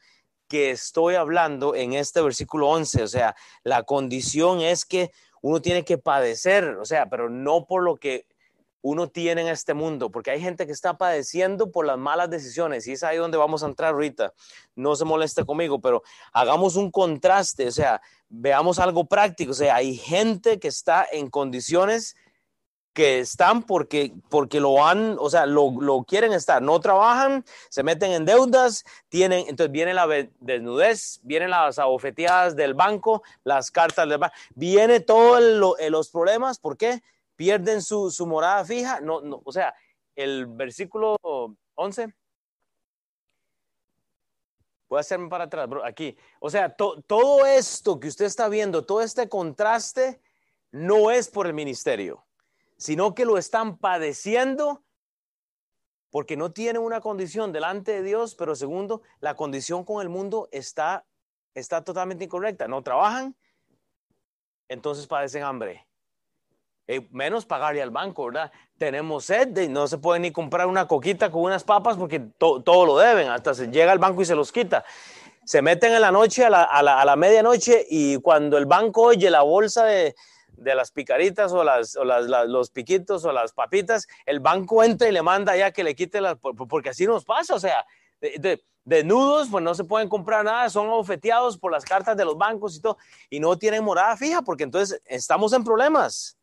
que 0.50 0.72
estoy 0.72 1.16
hablando 1.16 1.76
en 1.76 1.94
este 1.94 2.22
versículo 2.22 2.68
11. 2.68 3.04
O 3.04 3.08
sea, 3.08 3.36
la 3.64 3.84
condición 3.84 4.60
es 4.60 4.84
que 4.84 5.12
uno 5.42 5.62
tiene 5.62 5.86
que 5.86 5.98
padecer, 5.98 6.78
o 6.78 6.86
sea, 6.86 7.10
pero 7.10 7.30
no 7.30 7.66
por 7.66 7.84
lo 7.84 7.96
que 7.96 8.26
uno 8.82 9.10
tiene 9.10 9.42
en 9.42 9.48
este 9.48 9.74
mundo, 9.74 10.12
porque 10.12 10.32
hay 10.32 10.42
gente 10.42 10.66
que 10.66 10.72
está 10.72 10.98
padeciendo 10.98 11.72
por 11.72 11.86
las 11.86 11.98
malas 11.98 12.30
decisiones 12.30 12.88
y 12.88 12.94
es 12.94 13.04
ahí 13.04 13.18
donde 13.18 13.38
vamos 13.38 13.64
a 13.64 13.68
entrar 13.68 13.94
ahorita. 13.94 14.34
No 14.76 14.96
se 14.96 15.06
moleste 15.06 15.46
conmigo, 15.46 15.80
pero 15.82 16.04
hagamos 16.32 16.76
un 16.76 16.92
contraste, 16.92 17.68
o 17.68 17.72
sea, 17.72 18.02
veamos 18.30 18.80
algo 18.80 19.06
práctico, 19.06 19.52
o 19.52 19.56
sea, 19.56 19.76
hay 19.76 19.96
gente 19.96 20.60
que 20.60 20.68
está 20.68 21.06
en 21.12 21.30
condiciones 21.30 22.16
que 22.98 23.20
están 23.20 23.62
porque, 23.62 24.12
porque 24.28 24.60
lo 24.60 24.84
han, 24.84 25.18
o 25.20 25.30
sea, 25.30 25.46
lo, 25.46 25.72
lo, 25.80 26.04
quieren 26.04 26.34
estar, 26.34 26.64
no 26.64 26.80
trabajan, 26.80 27.46
se 27.70 27.84
meten 27.84 28.12
en 28.12 28.26
deudas, 28.26 28.86
tienen, 29.08 29.46
entonces 29.48 29.72
viene 29.72 29.94
la 29.94 30.08
desnudez, 30.40 31.20
vienen 31.22 31.52
las 31.52 31.78
abofeteadas 31.78 32.56
del 32.56 32.74
banco, 32.74 33.22
las 33.44 33.70
cartas 33.70 34.10
del 34.10 34.18
banco, 34.18 34.34
viene 34.56 35.00
todos 35.00 35.78
eh, 35.78 35.92
los 35.92 36.10
problemas, 36.10 36.58
¿por 36.58 36.76
qué? 36.76 37.04
Pierden 37.38 37.82
su, 37.82 38.12
su 38.12 38.28
morada 38.28 38.66
fija, 38.66 39.00
no, 39.00 39.22
no, 39.22 39.42
o 39.46 39.52
sea, 39.54 39.74
el 40.16 40.48
versículo 40.48 41.16
11. 41.76 42.14
Voy 44.90 44.98
a 44.98 45.00
hacerme 45.00 45.30
para 45.30 45.46
atrás, 45.46 45.70
bro, 45.70 45.86
aquí. 45.86 46.18
O 46.42 46.50
sea, 46.50 46.76
todo 46.76 47.46
esto 47.46 48.00
que 48.00 48.10
usted 48.10 48.26
está 48.26 48.50
viendo, 48.50 48.86
todo 48.86 49.02
este 49.02 49.30
contraste, 49.30 50.22
no 50.72 51.12
es 51.12 51.30
por 51.30 51.48
el 51.48 51.54
ministerio 51.54 52.28
sino 52.78 53.16
que 53.16 53.26
lo 53.26 53.38
están 53.38 53.78
padeciendo 53.78 54.84
porque 56.10 56.38
no 56.38 56.54
tienen 56.54 56.82
una 56.82 57.02
condición 57.02 57.52
delante 57.52 57.92
de 57.92 58.04
Dios, 58.04 58.36
pero 58.36 58.56
segundo, 58.56 59.02
la 59.20 59.36
condición 59.36 59.84
con 59.84 60.02
el 60.02 60.10
mundo 60.10 60.48
está, 60.52 61.06
está 61.54 61.84
totalmente 61.84 62.24
incorrecta. 62.24 62.68
No 62.68 62.82
trabajan, 62.82 63.36
entonces 64.70 65.06
padecen 65.06 65.44
hambre. 65.44 65.86
Eh, 66.88 67.08
menos 67.12 67.46
pagarle 67.46 67.82
al 67.82 67.92
banco, 67.92 68.26
¿verdad? 68.26 68.52
Tenemos 68.78 69.26
sed 69.26 69.58
y 69.58 69.68
no 69.68 69.88
se 69.88 69.98
puede 69.98 70.20
ni 70.22 70.32
comprar 70.32 70.68
una 70.68 70.88
coquita 70.88 71.30
con 71.30 71.42
unas 71.42 71.64
papas 71.64 71.98
porque 71.98 72.20
todo 72.38 72.86
lo 72.86 72.98
deben, 72.98 73.30
hasta 73.30 73.54
se 73.54 73.68
llega 73.68 73.92
al 73.92 74.00
banco 74.00 74.22
y 74.22 74.26
se 74.26 74.36
los 74.36 74.52
quita. 74.52 74.86
Se 75.44 75.62
meten 75.62 75.94
en 75.94 76.02
la 76.02 76.12
noche, 76.12 76.46
a 76.46 76.50
la, 76.50 76.64
a 76.64 77.06
la 77.06 77.16
medianoche, 77.16 77.86
y 77.90 78.18
cuando 78.18 78.58
el 78.58 78.66
banco 78.66 79.04
oye 79.04 79.30
la 79.30 79.42
bolsa 79.44 79.86
de, 79.86 80.14
de 80.58 80.76
las 80.76 80.92
picaritas 80.92 81.54
o, 81.54 81.64
las, 81.64 81.96
o 81.96 82.04
las, 82.04 82.26
los 82.48 82.72
piquitos 82.72 83.24
o 83.26 83.32
las 83.32 83.54
papitas, 83.54 84.08
el 84.26 84.40
banco 84.40 84.84
entra 84.84 85.08
y 85.08 85.12
le 85.12 85.22
manda 85.22 85.56
ya 85.56 85.72
que 85.72 85.84
le 85.84 85.96
quite 85.96 86.20
las, 86.20 86.38
porque 86.38 86.90
así 86.90 87.06
nos 87.06 87.24
pasa, 87.24 87.56
o 87.56 87.60
sea, 87.60 87.86
de, 88.20 89.04
nudos, 89.04 89.50
pues 89.50 89.64
no 89.64 89.76
se 89.76 89.84
pueden 89.84 90.10
comprar 90.10 90.44
nada, 90.44 90.70
son 90.70 90.90
ofeteados 90.90 91.58
por 91.58 91.72
las 91.72 91.86
cartas 91.86 92.18
de 92.18 92.26
los 92.26 92.38
bancos 92.38 92.76
y 92.76 92.82
todo, 92.82 92.98
y 93.30 93.40
no 93.40 93.58
tienen 93.58 93.84
morada 93.84 94.18
fija, 94.18 94.42
porque 94.42 94.64
entonces 94.64 95.02
estamos 95.06 95.54
en 95.54 95.64
problemas. 95.64 96.38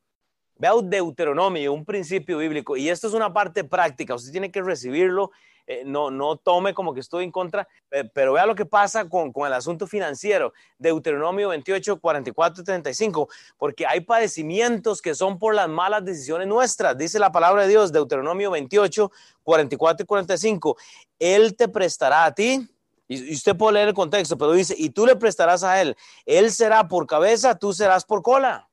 Vea 0.57 0.72
Deuteronomio, 0.82 1.72
un 1.72 1.84
principio 1.84 2.38
bíblico, 2.38 2.76
y 2.76 2.88
esto 2.88 3.09
es 3.09 3.14
una 3.14 3.32
parte 3.32 3.64
práctica, 3.64 4.14
usted 4.14 4.32
tiene 4.32 4.50
que 4.50 4.62
recibirlo 4.62 5.30
eh, 5.66 5.82
no, 5.86 6.11
no 6.11 6.36
tome 6.36 6.74
como 6.74 6.92
que 6.92 7.00
estoy 7.00 7.24
en 7.24 7.32
contra, 7.32 7.66
pero 8.12 8.34
vea 8.34 8.44
lo 8.44 8.55
que 8.55 8.66
pasa 8.66 9.09
con, 9.09 9.32
con, 9.32 9.46
el 9.46 9.55
asunto 9.55 9.86
financiero. 9.86 10.52
Deuteronomio 10.78 11.48
28, 11.48 12.00
44 12.00 12.64
35, 12.64 13.28
porque 13.57 13.86
hay 13.86 14.00
padecimientos 14.00 15.00
que 15.00 15.14
son 15.14 15.38
por 15.38 15.55
las 15.55 15.68
malas 15.68 16.05
decisiones 16.05 16.48
nuestras, 16.48 16.98
dice 16.98 17.18
la 17.18 17.32
palabra 17.32 17.62
de 17.62 17.68
Dios, 17.68 17.92
Deuteronomio 17.92 18.50
28, 18.50 19.11
44 19.42 20.05
y 20.05 20.07
45. 20.07 20.76
Él 21.18 21.57
te 21.57 21.68
prestará 21.68 22.26
a 22.26 22.34
ti, 22.34 22.68
y 23.09 23.34
usted 23.34 23.57
puede 23.57 23.74
leer 23.74 23.88
el 23.88 23.94
contexto, 23.94 24.36
pero 24.36 24.52
dice, 24.52 24.74
y 24.76 24.90
tú 24.90 25.07
le 25.07 25.16
prestarás 25.16 25.62
a 25.62 25.80
él. 25.80 25.96
Él 26.26 26.50
será 26.50 26.88
por 26.88 27.07
cabeza, 27.07 27.59
tú 27.59 27.72
serás 27.72 28.05
por 28.05 28.22
cola. 28.22 28.68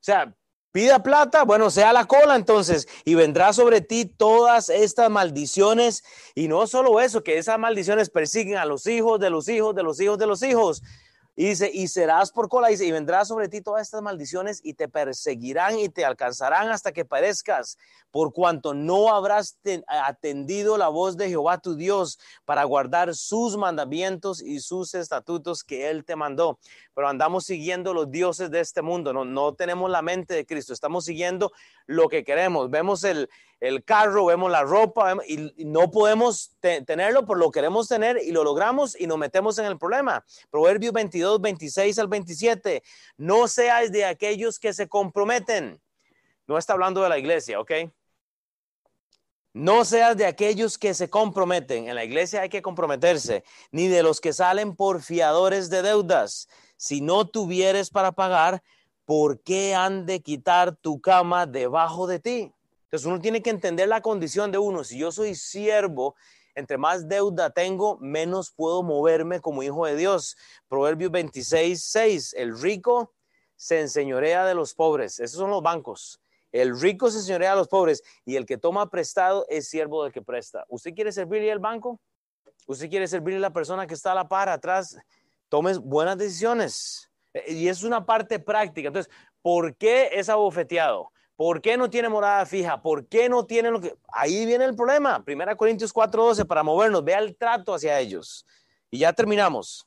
sea, 0.00 0.34
pida 0.72 1.02
plata, 1.02 1.44
bueno, 1.44 1.70
sea 1.70 1.92
la 1.92 2.06
cola 2.06 2.34
entonces, 2.34 2.88
y 3.04 3.14
vendrá 3.14 3.52
sobre 3.52 3.82
ti 3.82 4.06
todas 4.06 4.70
estas 4.70 5.10
maldiciones. 5.10 6.02
Y 6.34 6.48
no 6.48 6.66
solo 6.66 7.00
eso, 7.00 7.22
que 7.22 7.38
esas 7.38 7.58
maldiciones 7.58 8.10
persiguen 8.10 8.56
a 8.56 8.64
los 8.64 8.86
hijos 8.86 9.20
de 9.20 9.30
los 9.30 9.48
hijos 9.48 9.74
de 9.74 9.82
los 9.82 10.00
hijos 10.00 10.18
de 10.18 10.26
los 10.26 10.42
hijos. 10.42 10.82
Y 11.34 11.46
dice, 11.46 11.70
y 11.72 11.88
serás 11.88 12.30
por 12.30 12.48
cola, 12.50 12.68
dice, 12.68 12.84
y 12.84 12.92
vendrá 12.92 13.24
sobre 13.24 13.48
ti 13.48 13.62
todas 13.62 13.82
estas 13.82 14.02
maldiciones 14.02 14.60
y 14.62 14.74
te 14.74 14.86
perseguirán 14.86 15.78
y 15.78 15.88
te 15.88 16.04
alcanzarán 16.04 16.68
hasta 16.68 16.92
que 16.92 17.06
perezcas, 17.06 17.78
por 18.10 18.34
cuanto 18.34 18.74
no 18.74 19.14
habrás 19.14 19.58
atendido 19.86 20.76
la 20.76 20.88
voz 20.88 21.16
de 21.16 21.30
Jehová 21.30 21.56
tu 21.58 21.74
Dios 21.74 22.18
para 22.44 22.64
guardar 22.64 23.14
sus 23.14 23.56
mandamientos 23.56 24.42
y 24.42 24.60
sus 24.60 24.94
estatutos 24.94 25.64
que 25.64 25.88
él 25.88 26.04
te 26.04 26.16
mandó. 26.16 26.58
Pero 26.94 27.08
andamos 27.08 27.46
siguiendo 27.46 27.94
los 27.94 28.10
dioses 28.10 28.50
de 28.50 28.60
este 28.60 28.82
mundo, 28.82 29.14
no, 29.14 29.24
no 29.24 29.54
tenemos 29.54 29.90
la 29.90 30.02
mente 30.02 30.34
de 30.34 30.44
Cristo, 30.44 30.74
estamos 30.74 31.06
siguiendo 31.06 31.52
lo 31.86 32.10
que 32.10 32.24
queremos. 32.24 32.68
Vemos 32.68 33.04
el, 33.04 33.30
el 33.62 33.84
carro, 33.84 34.26
vemos 34.26 34.50
la 34.50 34.64
ropa 34.64 35.16
y, 35.24 35.52
no 35.64 35.88
podemos 35.88 36.56
tenerlo, 36.60 37.24
por 37.24 37.38
lo 37.38 37.52
queremos 37.52 37.86
tener 37.86 38.18
y 38.20 38.32
lo 38.32 38.42
logramos 38.42 39.00
y 39.00 39.06
nos 39.06 39.18
metemos 39.18 39.56
en 39.58 39.66
el 39.66 39.78
problema. 39.78 40.24
Proverbios 40.50 40.92
22, 40.92 41.40
26 41.40 41.98
al 42.00 42.08
27. 42.08 42.82
No 43.18 43.46
seáis 43.46 43.92
de 43.92 44.04
aquellos 44.04 44.58
que 44.58 44.72
se 44.72 44.88
comprometen. 44.88 45.80
No 46.48 46.58
está 46.58 46.72
hablando 46.72 47.04
de 47.04 47.08
la 47.08 47.18
iglesia, 47.18 47.60
¿ok? 47.60 47.70
No 49.52 49.84
seas 49.84 50.16
de 50.16 50.26
aquellos 50.26 50.76
que 50.76 50.92
se 50.92 51.08
comprometen. 51.08 51.88
En 51.88 51.94
la 51.94 52.02
iglesia 52.02 52.40
hay 52.40 52.48
que 52.48 52.62
comprometerse, 52.62 53.44
ni 53.70 53.86
de 53.86 54.02
los 54.02 54.20
que 54.20 54.32
salen 54.32 54.74
por 54.74 55.02
fiadores 55.02 55.70
de 55.70 55.82
deudas. 55.82 56.48
Si 56.76 57.00
no 57.00 57.28
tuvieres 57.28 57.90
para 57.90 58.10
pagar, 58.10 58.60
¿por 59.04 59.40
qué 59.40 59.76
han 59.76 60.04
de 60.04 60.20
quitar 60.20 60.74
tu 60.74 61.00
cama 61.00 61.46
debajo 61.46 62.08
de 62.08 62.18
ti? 62.18 62.52
Entonces 62.92 63.06
uno 63.06 63.20
tiene 63.22 63.42
que 63.42 63.48
entender 63.48 63.88
la 63.88 64.02
condición 64.02 64.52
de 64.52 64.58
uno. 64.58 64.84
Si 64.84 64.98
yo 64.98 65.10
soy 65.10 65.34
siervo, 65.34 66.14
entre 66.54 66.76
más 66.76 67.08
deuda 67.08 67.48
tengo, 67.48 67.96
menos 68.02 68.52
puedo 68.52 68.82
moverme 68.82 69.40
como 69.40 69.62
hijo 69.62 69.86
de 69.86 69.96
Dios. 69.96 70.36
Proverbios 70.68 71.10
26, 71.10 71.82
6. 71.82 72.34
El 72.34 72.60
rico 72.60 73.14
se 73.56 73.80
enseñorea 73.80 74.44
de 74.44 74.52
los 74.52 74.74
pobres. 74.74 75.20
Esos 75.20 75.38
son 75.38 75.48
los 75.48 75.62
bancos. 75.62 76.20
El 76.50 76.78
rico 76.78 77.10
se 77.10 77.20
enseñorea 77.20 77.52
de 77.52 77.56
los 77.56 77.68
pobres 77.68 78.02
y 78.26 78.36
el 78.36 78.44
que 78.44 78.58
toma 78.58 78.90
prestado 78.90 79.46
es 79.48 79.68
siervo 79.68 80.04
del 80.04 80.12
que 80.12 80.20
presta. 80.20 80.66
¿Usted 80.68 80.92
quiere 80.94 81.12
servirle 81.12 81.50
al 81.50 81.60
banco? 81.60 81.98
¿Usted 82.66 82.90
quiere 82.90 83.08
servirle 83.08 83.38
a 83.38 83.48
la 83.48 83.54
persona 83.54 83.86
que 83.86 83.94
está 83.94 84.12
a 84.12 84.16
la 84.16 84.28
par 84.28 84.50
atrás? 84.50 84.98
Tome 85.48 85.78
buenas 85.78 86.18
decisiones. 86.18 87.10
Eh, 87.32 87.54
y 87.54 87.68
es 87.68 87.84
una 87.84 88.04
parte 88.04 88.38
práctica. 88.38 88.88
Entonces, 88.88 89.10
¿por 89.40 89.74
qué 89.76 90.10
es 90.12 90.28
abofeteado? 90.28 91.11
¿Por 91.36 91.60
qué 91.60 91.76
no 91.76 91.90
tiene 91.90 92.08
morada 92.08 92.44
fija? 92.46 92.80
¿Por 92.82 93.06
qué 93.06 93.28
no 93.28 93.46
tiene 93.46 93.70
lo 93.70 93.80
que... 93.80 93.96
Ahí 94.12 94.46
viene 94.46 94.64
el 94.64 94.76
problema. 94.76 95.24
Primera 95.24 95.56
Corintios 95.56 95.92
4:12 95.92 96.46
para 96.46 96.62
movernos. 96.62 97.04
Vea 97.04 97.18
el 97.18 97.36
trato 97.36 97.74
hacia 97.74 97.98
ellos. 97.98 98.46
Y 98.90 98.98
ya 98.98 99.12
terminamos. 99.12 99.86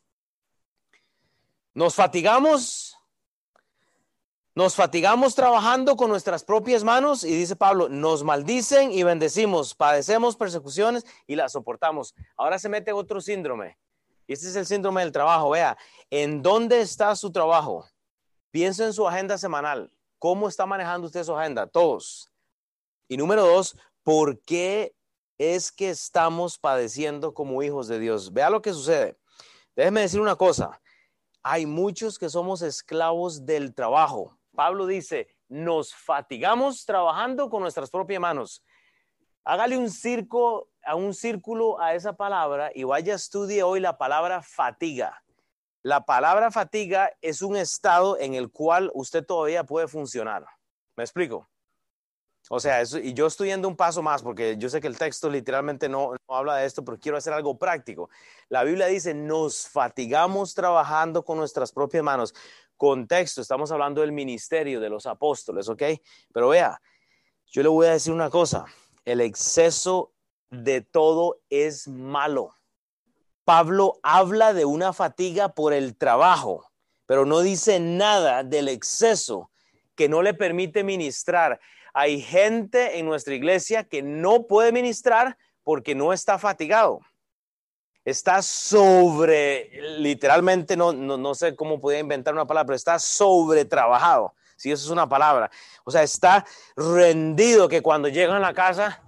Nos 1.73 1.95
fatigamos. 1.95 2.97
Nos 4.55 4.73
fatigamos 4.73 5.35
trabajando 5.35 5.97
con 5.97 6.09
nuestras 6.09 6.45
propias 6.45 6.85
manos 6.85 7.25
y 7.25 7.35
dice 7.35 7.57
Pablo, 7.57 7.89
nos 7.89 8.23
maldicen 8.23 8.89
y 8.93 9.03
bendecimos, 9.03 9.75
padecemos 9.75 10.37
persecuciones 10.37 11.05
y 11.27 11.35
las 11.35 11.51
soportamos. 11.51 12.15
Ahora 12.37 12.57
se 12.57 12.69
mete 12.69 12.93
otro 12.93 13.19
síndrome. 13.19 13.77
Y 14.27 14.33
este 14.33 14.47
es 14.47 14.55
el 14.55 14.65
síndrome 14.65 15.01
del 15.01 15.11
trabajo. 15.11 15.49
Vea, 15.49 15.77
¿en 16.09 16.41
dónde 16.41 16.79
está 16.79 17.13
su 17.17 17.33
trabajo? 17.33 17.85
Piensa 18.49 18.85
en 18.85 18.93
su 18.93 19.05
agenda 19.05 19.37
semanal. 19.37 19.91
¿Cómo 20.20 20.47
está 20.47 20.66
manejando 20.66 21.07
usted 21.07 21.24
su 21.24 21.36
agenda? 21.36 21.68
Todos. 21.68 22.32
Y 23.07 23.18
número 23.18 23.45
dos, 23.45 23.78
¿por 24.03 24.39
qué 24.41 24.95
es 25.38 25.72
que 25.72 25.89
estamos 25.89 26.57
padeciendo 26.57 27.34
como 27.34 27.61
hijos 27.61 27.88
de 27.88 27.99
Dios? 27.99 28.34
Vea 28.34 28.49
lo 28.49 28.61
que 28.61 28.74
sucede. 28.74 29.18
Déjeme 29.76 30.01
decir 30.01 30.22
una 30.22 30.36
cosa. 30.36 30.82
Hay 31.43 31.66
muchos 31.66 32.18
que 32.18 32.30
somos 32.30 32.61
esclavos 32.61 33.45
del 33.45 33.76
trabajo. 33.76 34.38
Pablo 34.55 34.88
dice, 34.88 35.28
nos 35.47 35.93
fatigamos 35.93 36.86
trabajando 36.86 37.49
con 37.49 37.61
nuestras 37.61 37.89
propias 37.89 38.20
manos. 38.20 38.63
Hágale 39.43 39.78
un 39.78 39.91
circo, 39.91 40.70
a 40.84 40.95
un 40.95 41.13
círculo 41.13 41.80
a 41.80 41.93
esa 41.93 42.13
palabra 42.13 42.72
y 42.74 42.84
vaya 42.84 43.13
a 43.13 43.18
estudie 43.18 43.61
hoy 43.61 43.80
la 43.80 43.97
palabra 43.97 44.41
fatiga. 44.41 45.22
La 45.86 46.03
palabra 46.03 46.49
fatiga 46.49 47.11
es 47.21 47.43
un 47.43 47.55
estado 47.55 48.17
en 48.17 48.33
el 48.33 48.49
cual 48.49 48.89
usted 48.95 49.23
todavía 49.23 49.65
puede 49.65 49.88
funcionar. 49.88 50.43
¿Me 50.95 51.03
explico? 51.03 51.47
O 52.49 52.59
sea, 52.59 52.81
y 52.81 53.13
yo 53.13 53.27
estoy 53.27 53.49
yendo 53.49 53.67
un 53.67 53.75
paso 53.75 54.01
más 54.01 54.23
porque 54.23 54.57
yo 54.57 54.67
sé 54.67 54.81
que 54.81 54.88
el 54.88 54.97
texto 54.97 55.29
literalmente 55.29 55.88
no, 55.88 56.13
no, 56.27 56.36
habla 56.36 56.55
de 56.55 56.65
esto, 56.65 56.83
pero 56.83 56.97
quiero 56.97 57.19
hacer 57.19 57.33
algo 57.33 57.59
práctico. 57.59 58.09
La 58.49 58.63
Biblia 58.63 58.88
dice, 58.88 59.13
nos 59.13 59.67
fatigamos 59.67 60.55
trabajando 60.55 61.23
con 61.23 61.38
nuestras 61.38 61.71
propias 61.71 62.03
manos. 62.03 62.33
Contexto, 62.77 63.41
estamos 63.41 63.71
hablando 63.71 64.01
del 64.01 64.11
ministerio 64.11 64.79
de 64.79 64.89
los 64.89 65.05
apóstoles, 65.05 65.69
¿ok? 65.69 65.83
Pero 66.33 66.49
vea, 66.49 66.81
yo 67.45 67.61
le 67.61 67.69
voy 67.69 67.86
a 67.86 67.91
decir 67.91 68.11
una 68.11 68.31
cosa, 68.31 68.65
el 69.05 69.21
exceso 69.21 70.15
de 70.49 70.81
todo 70.81 71.41
es 71.51 71.88
malo. 71.88 72.55
Pablo 73.45 73.99
habla 74.01 74.53
de 74.53 74.65
una 74.65 74.91
fatiga 74.91 75.49
por 75.49 75.71
el 75.71 75.95
trabajo, 75.95 76.69
pero 77.05 77.25
no 77.25 77.41
dice 77.41 77.79
nada 77.79 78.43
del 78.43 78.67
exceso 78.67 79.51
que 79.95 80.09
no 80.09 80.23
le 80.23 80.33
permite 80.33 80.83
ministrar. 80.83 81.59
Hay 81.93 82.21
gente 82.21 82.97
en 82.97 83.05
nuestra 83.05 83.35
iglesia 83.35 83.83
que 83.83 84.01
no 84.01 84.47
puede 84.47 84.71
ministrar 84.71 85.37
porque 85.63 85.93
no 85.93 86.11
está 86.11 86.39
fatigado. 86.39 86.99
Está 88.03 88.41
sobre, 88.41 89.69
literalmente, 89.99 90.75
no, 90.75 90.91
no, 90.91 91.35
sé 91.35 91.55
cómo 91.55 91.79
podía 91.79 91.99
inventar 91.99 92.33
una 92.33 92.45
palabra, 92.45 92.67
pero 92.67 92.75
está 92.75 92.99
sobre 92.99 93.65
trabajado. 93.65 94.33
Si 94.57 94.71
eso 94.71 94.85
es 94.85 94.91
una 94.91 95.07
palabra. 95.07 95.51
O 95.83 95.91
sea, 95.91 96.03
está 96.03 96.45
rendido 96.75 97.67
que 97.67 97.81
cuando 97.81 98.07
llegan 98.07 98.37
a 98.37 98.39
la 98.39 98.53
casa 98.53 99.03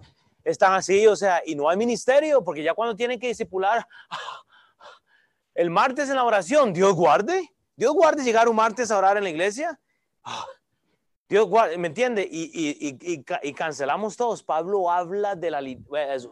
están 0.48 0.74
así, 0.74 1.06
o 1.08 1.16
sea, 1.16 1.42
y 1.46 1.56
no 1.56 1.70
hay 1.70 1.78
ministerio, 1.78 2.44
porque 2.44 2.64
ya 2.64 2.74
cuando 2.74 2.96
tienen 2.96 3.20
que 3.20 3.28
discipular, 3.28 3.86
el 5.54 5.70
martes 5.70 6.10
en 6.10 6.16
la 6.16 6.24
oración, 6.24 6.74
Dios 6.74 6.94
guarde, 6.94 7.54
Dios 7.76 7.94
guarde 7.94 8.24
llegar 8.24 8.48
un 8.48 8.56
martes 8.56 8.90
a 8.90 8.98
orar 8.98 9.18
en 9.18 9.24
la 9.24 9.30
iglesia. 9.30 9.80
Dios 11.30 11.46
guarde, 11.46 11.78
¿me 11.78 11.90
entiende? 11.90 12.26
Y, 12.32 12.50
y, 13.02 13.54
cancelamos 13.54 14.16
todos. 14.16 14.44
Pablo 14.44 14.90
habla 14.90 15.36
de 15.36 15.52
la, 15.52 15.62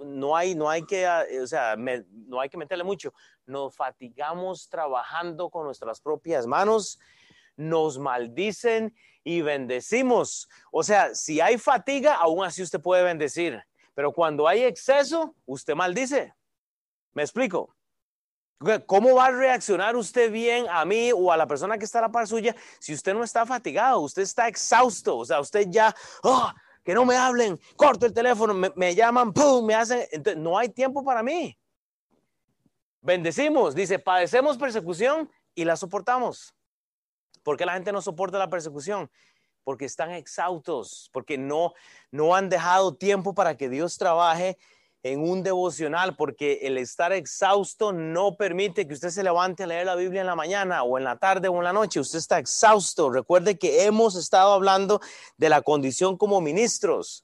no 0.06 0.38
hay, 0.38 0.56
no 0.56 0.70
hay 0.70 0.84
que, 0.86 1.06
o 1.42 1.48
sea, 1.48 1.76
no 1.76 2.40
hay 2.40 2.48
que 2.48 2.56
meterle 2.56 2.86
mucho. 2.86 3.14
Nos 3.46 3.76
fatigamos 3.76 4.70
trabajando 4.70 5.50
con 5.50 5.66
nuestras 5.66 6.00
propias 6.00 6.48
manos, 6.48 6.98
nos 7.58 8.00
maldicen 8.00 8.96
y 9.26 9.42
bendecimos. 9.42 10.48
O 10.72 10.82
sea, 10.82 11.14
si 11.14 11.42
hay 11.42 11.58
fatiga, 11.58 12.16
aún 12.16 12.46
así 12.46 12.64
usted 12.64 12.80
puede 12.80 13.04
bendecir. 13.04 13.62
Pero 13.96 14.12
cuando 14.12 14.48
hay 14.48 14.64
exceso, 14.64 15.34
usted 15.46 15.74
maldice. 15.74 16.36
¿Me 17.14 17.24
explico? 17.24 17.76
¿Cómo 18.86 19.16
va 19.16 19.28
a 19.28 19.32
reaccionar 19.32 19.96
usted 19.96 20.32
bien 20.32 20.68
a 20.70 20.86
mí 20.86 21.12
o 21.14 21.32
a 21.32 21.38
la 21.38 21.48
persona 21.48 21.78
que 21.78 21.86
está 21.86 22.00
a 22.00 22.04
la 22.04 22.12
par 22.12 22.28
suya 22.28 22.56
si 22.80 22.94
usted 22.94 23.14
no 23.14 23.24
está 23.24 23.46
fatigado? 23.46 24.02
Usted 24.02 24.22
está 24.22 24.48
exhausto. 24.48 25.18
O 25.18 25.26
sea, 25.26 25.40
usted 25.40 25.68
ya, 25.70 25.96
oh, 26.24 26.52
que 26.84 26.94
no 26.94 27.06
me 27.06 27.16
hablen, 27.16 27.60
corto 27.76 28.06
el 28.06 28.14
teléfono, 28.14 28.54
me, 28.54 28.96
llaman, 28.96 29.34
pum, 29.34 29.66
me 29.66 29.76
hacen. 29.76 30.06
Entonces, 30.12 30.42
no 30.42 30.58
hay 30.58 30.70
tiempo 30.70 31.04
para 31.04 31.24
mí. 31.24 31.58
Bendecimos, 33.02 33.76
dice, 33.76 34.00
padecemos 34.00 34.58
persecución 34.58 35.30
y 35.54 35.64
la 35.64 35.78
soportamos. 35.78 36.54
¿Por 37.44 37.58
qué 37.58 37.66
la 37.66 37.74
gente 37.74 37.92
no 37.92 38.02
soporta 38.02 38.38
la 38.38 38.50
persecución? 38.50 39.10
Porque 39.66 39.84
están 39.84 40.12
exhaustos, 40.12 41.10
porque 41.12 41.38
no, 41.38 41.74
no 42.12 42.34
han 42.36 42.48
dejado 42.48 42.96
tiempo 42.96 43.34
para 43.34 43.58
que 43.58 43.68
Dios 43.68 43.98
trabaje 43.98 44.58
en 45.04 45.20
un 45.20 45.44
devocional, 45.44 46.16
porque 46.16 46.62
el 46.64 46.78
estar 46.78 47.12
exhausto 47.12 47.92
no 47.92 48.38
permite 48.38 48.88
que 48.88 48.94
usted 48.94 49.10
se 49.10 49.24
levante 49.24 49.64
a 49.64 49.68
leer 49.68 49.86
la 49.86 49.96
Biblia 49.96 50.22
en 50.22 50.28
la 50.28 50.36
mañana 50.36 50.82
o 50.84 50.98
en 50.98 51.04
la 51.04 51.18
tarde 51.18 51.48
o 51.48 51.58
en 51.58 51.64
la 51.64 51.74
noche. 51.74 52.00
Usted 52.00 52.18
está 52.18 52.40
exhausto. 52.40 53.12
Recuerde 53.12 53.60
que 53.60 53.86
hemos 53.86 54.16
estado 54.16 54.54
hablando 54.54 55.02
de 55.38 55.50
la 55.50 55.62
condición 55.62 56.18
como 56.18 56.42
ministros. 56.42 57.24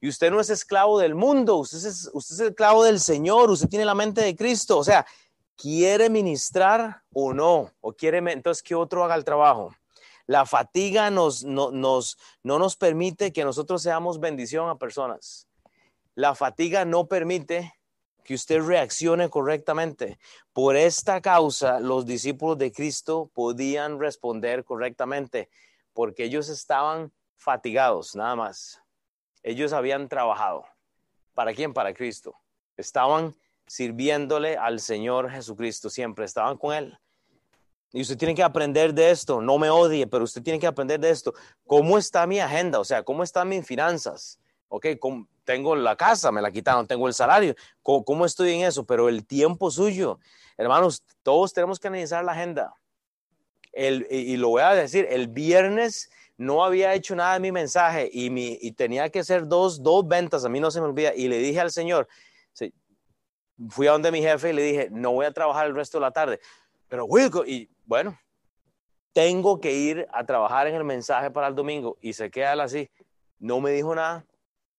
Y 0.00 0.08
usted 0.08 0.32
no 0.32 0.40
es 0.40 0.50
esclavo 0.50 0.98
del 0.98 1.14
mundo, 1.14 1.58
usted 1.58 1.78
es, 1.78 2.10
usted 2.12 2.34
es 2.34 2.40
esclavo 2.40 2.82
del 2.82 2.98
Señor, 2.98 3.50
usted 3.50 3.68
tiene 3.68 3.84
la 3.84 3.94
mente 3.94 4.20
de 4.20 4.34
Cristo. 4.34 4.78
O 4.78 4.82
sea, 4.82 5.06
¿quiere 5.54 6.10
ministrar 6.10 7.02
o 7.12 7.32
no? 7.32 7.70
¿O 7.80 7.92
quiere 7.92 8.18
entonces 8.18 8.64
que 8.64 8.74
otro 8.74 9.04
haga 9.04 9.14
el 9.14 9.24
trabajo? 9.24 9.72
La 10.26 10.46
fatiga 10.46 11.10
nos, 11.10 11.44
no, 11.44 11.70
nos, 11.70 12.18
no 12.42 12.58
nos 12.58 12.76
permite 12.76 13.32
que 13.32 13.44
nosotros 13.44 13.82
seamos 13.82 14.20
bendición 14.20 14.68
a 14.68 14.78
personas. 14.78 15.48
La 16.14 16.34
fatiga 16.34 16.84
no 16.84 17.06
permite 17.06 17.72
que 18.24 18.34
usted 18.34 18.60
reaccione 18.62 19.28
correctamente. 19.28 20.18
Por 20.52 20.76
esta 20.76 21.20
causa, 21.20 21.80
los 21.80 22.06
discípulos 22.06 22.58
de 22.58 22.72
Cristo 22.72 23.30
podían 23.34 23.98
responder 23.98 24.64
correctamente. 24.64 25.48
porque 25.94 26.24
ellos 26.24 26.48
estaban 26.48 27.12
fatigados, 27.36 28.16
nada 28.16 28.34
más. 28.34 28.80
Ellos 29.42 29.74
habían 29.74 30.08
trabajado. 30.08 30.64
¿Para 31.34 31.52
quién? 31.52 31.74
Para 31.74 31.92
Cristo. 31.92 32.34
Estaban 32.78 33.34
sirviéndole 33.66 34.56
al 34.56 34.80
Señor 34.80 35.30
Jesucristo 35.30 35.90
siempre, 35.90 36.24
estaban 36.24 36.56
con 36.56 36.74
Él. 36.74 36.98
Y 37.92 38.00
usted 38.00 38.16
tiene 38.16 38.34
que 38.34 38.42
aprender 38.42 38.94
de 38.94 39.10
esto, 39.10 39.42
no 39.42 39.58
me 39.58 39.68
odie, 39.68 40.06
pero 40.06 40.24
usted 40.24 40.42
tiene 40.42 40.58
que 40.58 40.66
aprender 40.66 40.98
de 40.98 41.10
esto. 41.10 41.34
¿Cómo 41.66 41.98
está 41.98 42.26
mi 42.26 42.40
agenda? 42.40 42.80
O 42.80 42.84
sea, 42.84 43.02
¿cómo 43.02 43.22
están 43.22 43.48
mis 43.48 43.66
finanzas? 43.66 44.40
Ok, 44.68 44.86
tengo 45.44 45.76
la 45.76 45.94
casa, 45.96 46.32
me 46.32 46.40
la 46.40 46.50
quitaron, 46.50 46.86
tengo 46.86 47.06
el 47.06 47.12
salario, 47.12 47.54
¿Cómo, 47.82 48.24
estoy 48.24 48.54
en 48.54 48.62
eso? 48.62 48.86
Pero 48.86 49.10
el 49.10 49.26
tiempo 49.26 49.70
suyo, 49.70 50.18
hermanos, 50.56 51.04
todos 51.22 51.52
tenemos 51.52 51.78
que 51.78 51.88
analizar 51.88 52.24
la 52.24 52.32
agenda. 52.32 52.74
El, 53.72 54.06
y, 54.10 54.36
lo 54.36 54.48
voy 54.48 54.62
a 54.62 54.70
decir, 54.70 55.06
el 55.10 55.28
viernes 55.28 56.10
no 56.38 56.64
había 56.64 56.94
hecho 56.94 57.14
nada 57.14 57.34
de 57.34 57.40
mi 57.40 57.52
mensaje 57.52 58.08
y, 58.10 58.30
mi, 58.30 58.58
y 58.60 58.72
tenía 58.72 59.10
que 59.10 59.20
hacer 59.20 59.46
dos, 59.46 59.82
dos 59.82 60.06
ventas, 60.08 60.44
a 60.44 60.48
mí 60.48 60.60
no 60.60 60.70
se 60.70 60.80
me 60.80 60.86
olvida, 60.86 61.14
y 61.14 61.28
le 61.28 61.38
dije 61.38 61.60
al 61.60 61.70
Señor, 61.70 62.08
fui 63.68 63.86
a 63.86 63.92
donde 63.92 64.10
mi 64.10 64.22
jefe 64.22 64.50
y 64.50 64.52
le 64.54 64.62
dije, 64.62 64.88
no 64.90 65.12
voy 65.12 65.26
a 65.26 65.32
trabajar 65.32 65.66
el 65.66 65.74
resto 65.74 65.98
de 65.98 66.02
la 66.02 66.10
tarde, 66.10 66.40
pero 66.88 67.04
Wilco, 67.04 67.44
y 67.46 67.70
bueno, 67.84 68.18
tengo 69.12 69.60
que 69.60 69.72
ir 69.72 70.08
a 70.12 70.24
trabajar 70.24 70.66
en 70.66 70.74
el 70.74 70.84
mensaje 70.84 71.30
para 71.30 71.48
el 71.48 71.54
domingo 71.54 71.96
y 72.00 72.14
se 72.14 72.30
queda 72.30 72.52
así, 72.62 72.90
no 73.38 73.60
me 73.60 73.72
dijo 73.72 73.94
nada, 73.94 74.24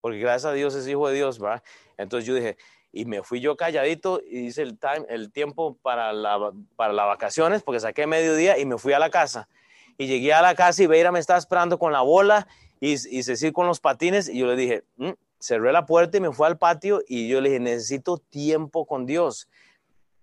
porque 0.02 0.20
gracias 0.20 0.52
a 0.52 0.54
Dios 0.54 0.76
es 0.76 0.88
hijo 0.88 1.08
de 1.08 1.16
Dios, 1.16 1.40
¿verdad? 1.40 1.64
Entonces 1.98 2.28
yo 2.28 2.34
dije, 2.34 2.58
y 2.92 3.06
me 3.06 3.24
fui 3.24 3.40
yo 3.40 3.58
calladito 3.58 4.22
y 4.26 4.46
hice 4.46 4.62
el, 4.62 4.78
time, 4.78 5.06
el 5.10 5.32
tiempo 5.32 5.78
para, 5.82 6.14
la, 6.14 6.52
para 6.76 6.94
las 6.94 7.08
vacaciones, 7.08 7.64
porque 7.64 7.80
saqué 7.80 8.06
mediodía 8.06 8.58
y 8.58 8.66
me 8.66 8.78
fui 8.78 8.94
a 8.94 9.00
la 9.00 9.10
casa. 9.10 9.50
Y 9.98 10.08
llegué 10.08 10.34
a 10.34 10.42
la 10.42 10.56
casa 10.56 10.84
y 10.84 10.88
Beira 10.88 11.12
me 11.12 11.20
estaba 11.20 11.40
esperando 11.40 11.80
con 11.80 11.92
la 11.92 12.02
bola 12.02 12.48
y, 12.80 12.94
y 12.94 13.24
Cecil 13.24 13.52
con 13.52 13.68
los 13.68 13.80
patines 13.80 14.30
y 14.30 14.40
yo 14.40 14.48
le 14.48 14.56
dije, 14.56 14.84
mm", 14.98 15.12
cerré 15.40 15.72
la 15.72 15.86
puerta 15.86 16.18
y 16.18 16.22
me 16.22 16.32
fui 16.32 16.46
al 16.46 16.58
patio 16.58 17.02
y 17.08 17.28
yo 17.28 17.42
le 17.42 17.50
dije, 17.50 17.60
necesito 17.60 18.18
tiempo 18.18 18.86
con 18.86 19.06
Dios. 19.06 19.50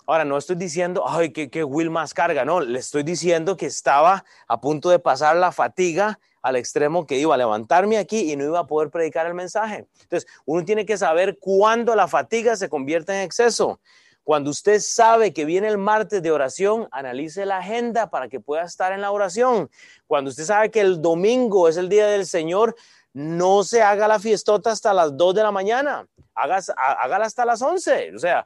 Ahora, 0.06 0.24
no 0.24 0.36
estoy 0.36 0.56
diciendo, 0.56 1.04
ay, 1.06 1.32
que, 1.32 1.50
que 1.50 1.64
Will 1.64 1.90
más 1.90 2.14
carga, 2.14 2.44
no, 2.44 2.60
le 2.60 2.78
estoy 2.78 3.02
diciendo 3.02 3.56
que 3.56 3.66
estaba 3.66 4.24
a 4.48 4.60
punto 4.60 4.90
de 4.90 4.98
pasar 4.98 5.36
la 5.36 5.52
fatiga 5.52 6.18
al 6.42 6.56
extremo 6.56 7.06
que 7.06 7.18
iba 7.18 7.34
a 7.34 7.38
levantarme 7.38 7.98
aquí 7.98 8.32
y 8.32 8.36
no 8.36 8.44
iba 8.44 8.60
a 8.60 8.66
poder 8.66 8.90
predicar 8.90 9.26
el 9.26 9.34
mensaje. 9.34 9.86
Entonces, 10.00 10.28
uno 10.46 10.64
tiene 10.64 10.86
que 10.86 10.96
saber 10.96 11.38
cuándo 11.38 11.94
la 11.94 12.08
fatiga 12.08 12.56
se 12.56 12.68
convierte 12.68 13.12
en 13.12 13.22
exceso. 13.22 13.80
Cuando 14.22 14.50
usted 14.50 14.80
sabe 14.80 15.32
que 15.32 15.44
viene 15.44 15.68
el 15.68 15.78
martes 15.78 16.22
de 16.22 16.30
oración, 16.30 16.88
analice 16.92 17.46
la 17.46 17.58
agenda 17.58 18.10
para 18.10 18.28
que 18.28 18.38
pueda 18.38 18.62
estar 18.62 18.92
en 18.92 19.00
la 19.00 19.10
oración. 19.10 19.70
Cuando 20.06 20.30
usted 20.30 20.44
sabe 20.44 20.70
que 20.70 20.80
el 20.80 21.00
domingo 21.00 21.68
es 21.68 21.76
el 21.76 21.88
día 21.88 22.06
del 22.06 22.26
Señor, 22.26 22.76
no 23.12 23.64
se 23.64 23.82
haga 23.82 24.06
la 24.08 24.18
fiestota 24.18 24.70
hasta 24.70 24.94
las 24.94 25.16
2 25.16 25.34
de 25.34 25.42
la 25.42 25.50
mañana, 25.50 26.06
hágala 26.34 27.26
hasta 27.26 27.44
las 27.44 27.60
11. 27.60 28.14
O 28.14 28.18
sea, 28.18 28.44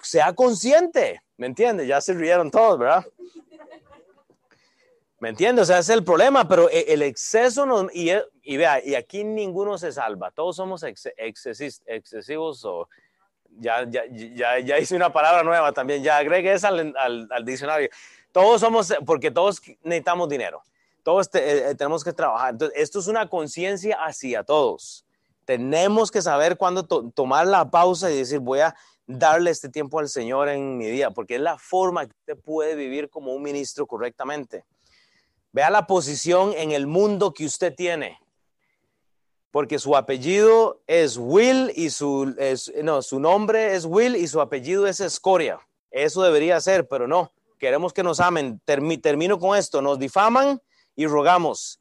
sea 0.00 0.32
consciente, 0.34 1.22
¿me 1.36 1.46
entiende? 1.46 1.86
Ya 1.86 2.00
se 2.00 2.14
rieron 2.14 2.50
todos, 2.50 2.78
¿verdad? 2.78 3.04
¿Me 5.20 5.30
entiendes? 5.30 5.62
O 5.62 5.66
sea, 5.66 5.78
ese 5.78 5.92
es 5.92 5.98
el 5.98 6.04
problema, 6.04 6.46
pero 6.46 6.68
e, 6.68 6.92
el 6.92 7.00
exceso 7.00 7.64
no, 7.64 7.88
y, 7.92 8.10
y, 8.42 8.56
vea, 8.58 8.84
y 8.84 8.94
aquí 8.94 9.24
ninguno 9.24 9.78
se 9.78 9.90
salva, 9.90 10.30
todos 10.30 10.56
somos 10.56 10.84
excesivos 10.84 12.62
o 12.66 12.88
ya, 13.58 13.84
ya, 13.88 14.02
ya, 14.10 14.58
ya, 14.58 14.78
hice 14.78 14.94
una 14.96 15.12
palabra 15.12 15.42
nueva 15.42 15.72
también, 15.72 16.02
ya 16.02 16.18
agregué 16.18 16.52
esa 16.52 16.68
al, 16.68 16.94
al, 17.30 17.44
diccionario. 17.44 17.88
Todos 18.32 18.60
somos, 18.60 18.92
porque 19.06 19.30
todos 19.30 19.62
necesitamos 19.82 20.28
dinero, 20.28 20.62
todos 21.04 21.28
eh, 21.34 21.70
eh, 21.70 21.74
tenemos 21.76 22.02
que 22.02 22.12
trabajar. 22.12 22.54
Entonces, 22.54 22.76
esto 22.80 22.98
es 22.98 23.06
una 23.06 23.28
conciencia 23.28 23.98
hacia 24.04 24.42
todos. 24.42 25.06
Tenemos 25.44 26.10
que 26.10 26.22
saber 26.22 26.56
cuándo 26.56 26.84
tomar 26.86 27.46
la 27.46 27.70
pausa 27.70 28.10
y 28.10 28.16
decir, 28.16 28.40
voy 28.40 28.60
a 28.60 28.74
darle 29.06 29.50
este 29.50 29.68
tiempo 29.68 29.98
al 29.98 30.08
Señor 30.08 30.48
en 30.48 30.78
mi 30.78 30.86
día, 30.86 31.10
porque 31.10 31.34
es 31.34 31.42
la 31.42 31.58
forma 31.58 32.06
que 32.06 32.14
usted 32.18 32.42
puede 32.42 32.74
vivir 32.74 33.10
como 33.10 33.34
un 33.34 33.42
ministro 33.42 33.86
correctamente. 33.86 34.64
Vea 35.52 35.68
la 35.68 35.86
posición 35.86 36.54
en 36.56 36.72
el 36.72 36.86
mundo 36.86 37.34
que 37.34 37.44
usted 37.44 37.74
tiene. 37.74 38.18
Porque 39.50 39.78
su 39.78 39.94
apellido 39.96 40.80
es 40.86 41.18
Will 41.18 41.70
y 41.76 41.90
su, 41.90 42.34
no, 42.82 43.02
su 43.02 43.20
nombre 43.20 43.76
es 43.76 43.84
Will 43.84 44.16
y 44.16 44.26
su 44.26 44.40
apellido 44.40 44.86
es 44.86 44.98
Escoria. 45.00 45.60
Eso 45.90 46.22
debería 46.22 46.60
ser, 46.60 46.88
pero 46.88 47.06
no. 47.06 47.30
Queremos 47.58 47.92
que 47.92 48.02
nos 48.02 48.18
amen. 48.18 48.60
termino 48.64 49.38
con 49.38 49.56
esto. 49.56 49.80
Nos 49.80 49.98
difaman 49.98 50.60
y 50.96 51.06
rogamos. 51.06 51.80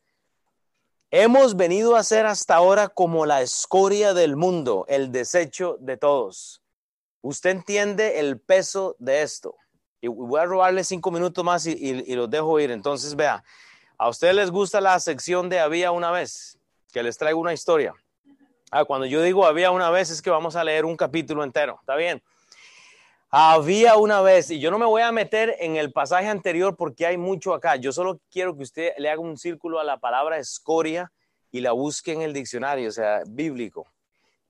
Hemos 1.12 1.56
venido 1.56 1.96
a 1.96 2.04
ser 2.04 2.26
hasta 2.26 2.56
ahora 2.56 2.88
como 2.90 3.26
la 3.26 3.42
escoria 3.42 4.14
del 4.14 4.36
mundo, 4.36 4.86
el 4.88 5.12
desecho 5.12 5.78
de 5.80 5.98
todos. 5.98 6.62
Usted 7.22 7.52
entiende 7.52 8.20
el 8.20 8.40
peso 8.40 8.96
de 8.98 9.22
esto. 9.22 9.56
Y 10.02 10.08
voy 10.08 10.40
a 10.42 10.46
robarle 10.46 10.84
cinco 10.84 11.12
minutos 11.12 11.46
más 11.46 11.66
y, 11.68 11.72
y, 11.72 12.16
los 12.16 12.30
dejo 12.30 12.60
ir. 12.60 12.72
Entonces, 12.72 13.16
vea, 13.16 13.44
¿a 13.98 14.10
ustedes 14.10 14.36
les 14.36 14.52
gusta 14.52 14.82
la 14.82 15.00
sección 15.00 15.50
de 15.50 15.60
había 15.60 15.92
una 15.92 16.12
vez? 16.12 16.58
Que 16.92 17.04
les 17.04 17.18
traigo 17.18 17.40
una 17.40 17.54
historia. 17.54 17.94
Ah, 18.72 18.84
cuando 18.84 19.06
yo 19.06 19.22
digo 19.22 19.46
había 19.46 19.70
una 19.70 19.92
vez 19.92 20.10
es 20.10 20.20
que 20.20 20.32
vamos 20.32 20.56
a 20.56 20.64
leer 20.64 20.84
un 20.84 20.98
capítulo 20.98 21.44
entero. 21.44 21.78
¿Está 21.80 21.96
bien? 21.96 22.24
Había 23.36 23.98
una 23.98 24.22
vez, 24.22 24.52
y 24.52 24.60
yo 24.60 24.70
no 24.70 24.78
me 24.78 24.86
voy 24.86 25.02
a 25.02 25.12
meter 25.12 25.56
en 25.60 25.76
el 25.76 25.92
pasaje 25.92 26.28
anterior 26.28 26.76
porque 26.78 27.08
hay 27.08 27.18
mucho 27.18 27.56
acá. 27.56 27.78
Yo 27.78 27.92
solo 27.92 28.20
quiero 28.30 28.56
que 28.56 28.62
usted 28.62 28.92
le 29.00 29.10
haga 29.10 29.22
un 29.22 29.38
círculo 29.38 29.80
a 29.80 29.84
la 29.84 29.98
palabra 29.98 30.38
escoria 30.38 31.12
y 31.52 31.62
la 31.62 31.72
busque 31.72 32.14
en 32.14 32.22
el 32.22 32.32
diccionario, 32.32 32.90
o 32.90 32.92
sea, 32.92 33.24
bíblico. 33.28 33.88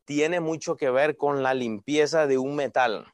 Tiene 0.03 0.41
mucho 0.41 0.75
que 0.75 0.89
ver 0.89 1.15
con 1.15 1.43
la 1.43 1.53
limpieza 1.53 2.27
de 2.27 2.37
un 2.37 2.57
metal 2.57 3.07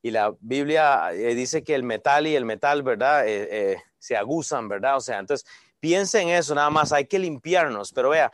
y 0.00 0.12
la 0.12 0.32
Biblia 0.40 1.12
eh, 1.12 1.34
dice 1.34 1.62
que 1.64 1.74
el 1.74 1.82
metal 1.82 2.28
y 2.28 2.36
el 2.36 2.44
metal, 2.44 2.82
¿verdad? 2.82 3.26
Eh, 3.26 3.48
eh, 3.50 3.82
se 3.98 4.16
aguzan, 4.16 4.68
¿verdad? 4.68 4.96
O 4.96 5.00
sea, 5.00 5.18
entonces 5.18 5.44
piensen 5.78 6.28
en 6.28 6.36
eso, 6.36 6.54
nada 6.54 6.70
más 6.70 6.92
hay 6.92 7.06
que 7.06 7.18
limpiarnos, 7.18 7.92
pero 7.92 8.10
vea, 8.10 8.30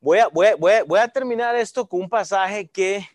voy 0.00 0.18
a, 0.18 1.08
terminar 1.08 1.56
esto 1.56 1.86
con 1.86 2.00
un 2.00 2.08
pasaje 2.08 2.68
que, 2.68 3.06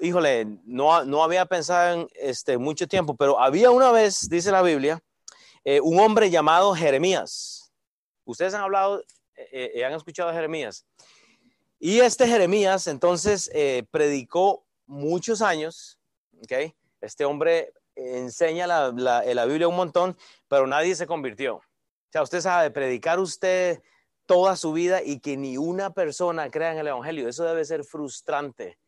híjole, 0.00 0.46
no, 0.64 1.04
no 1.04 1.22
había 1.22 1.46
pensado 1.46 2.00
en 2.00 2.08
este, 2.14 2.58
mucho 2.58 2.86
tiempo, 2.86 3.16
pero 3.16 3.40
había 3.40 3.70
una 3.70 3.92
vez, 3.92 4.28
dice 4.28 4.50
la 4.50 4.62
Biblia, 4.62 5.00
un 5.82 6.00
hombre 6.00 6.30
llamado 6.30 6.74
Jeremías. 6.74 7.70
Ustedes 8.24 8.54
han 8.54 8.62
hablado, 8.62 9.02
han 9.52 9.92
escuchado 9.92 10.30
a 10.30 10.32
Jeremías. 10.32 10.86
Y 11.78 12.00
este 12.00 12.26
Jeremías 12.26 12.86
entonces 12.86 13.50
predicó 13.90 14.64
muchos 14.86 15.42
años, 15.42 15.98
¿ok? 16.42 16.74
Este 17.00 17.24
hombre 17.24 17.72
enseña 17.94 18.66
la, 18.66 18.90
la, 18.92 19.44
Biblia 19.44 19.68
un 19.68 19.76
montón, 19.76 20.16
pero 20.48 20.66
nadie 20.66 20.94
se 20.94 21.06
convirtió. 21.06 21.56
O 21.56 22.10
sea, 22.10 22.22
usted 22.22 22.40
sabe, 22.40 22.70
predicar 22.70 23.18
usted 23.20 23.82
toda 24.26 24.56
su 24.56 24.72
vida 24.72 25.02
y 25.02 25.20
que 25.20 25.36
ni 25.36 25.56
una 25.56 25.92
persona 25.92 26.50
crea 26.50 26.72
en 26.72 26.78
el 26.78 26.88
Evangelio, 26.88 27.28
eso 27.28 27.44
debe 27.44 27.64
ser 27.64 27.84
frustrante. 27.84 28.78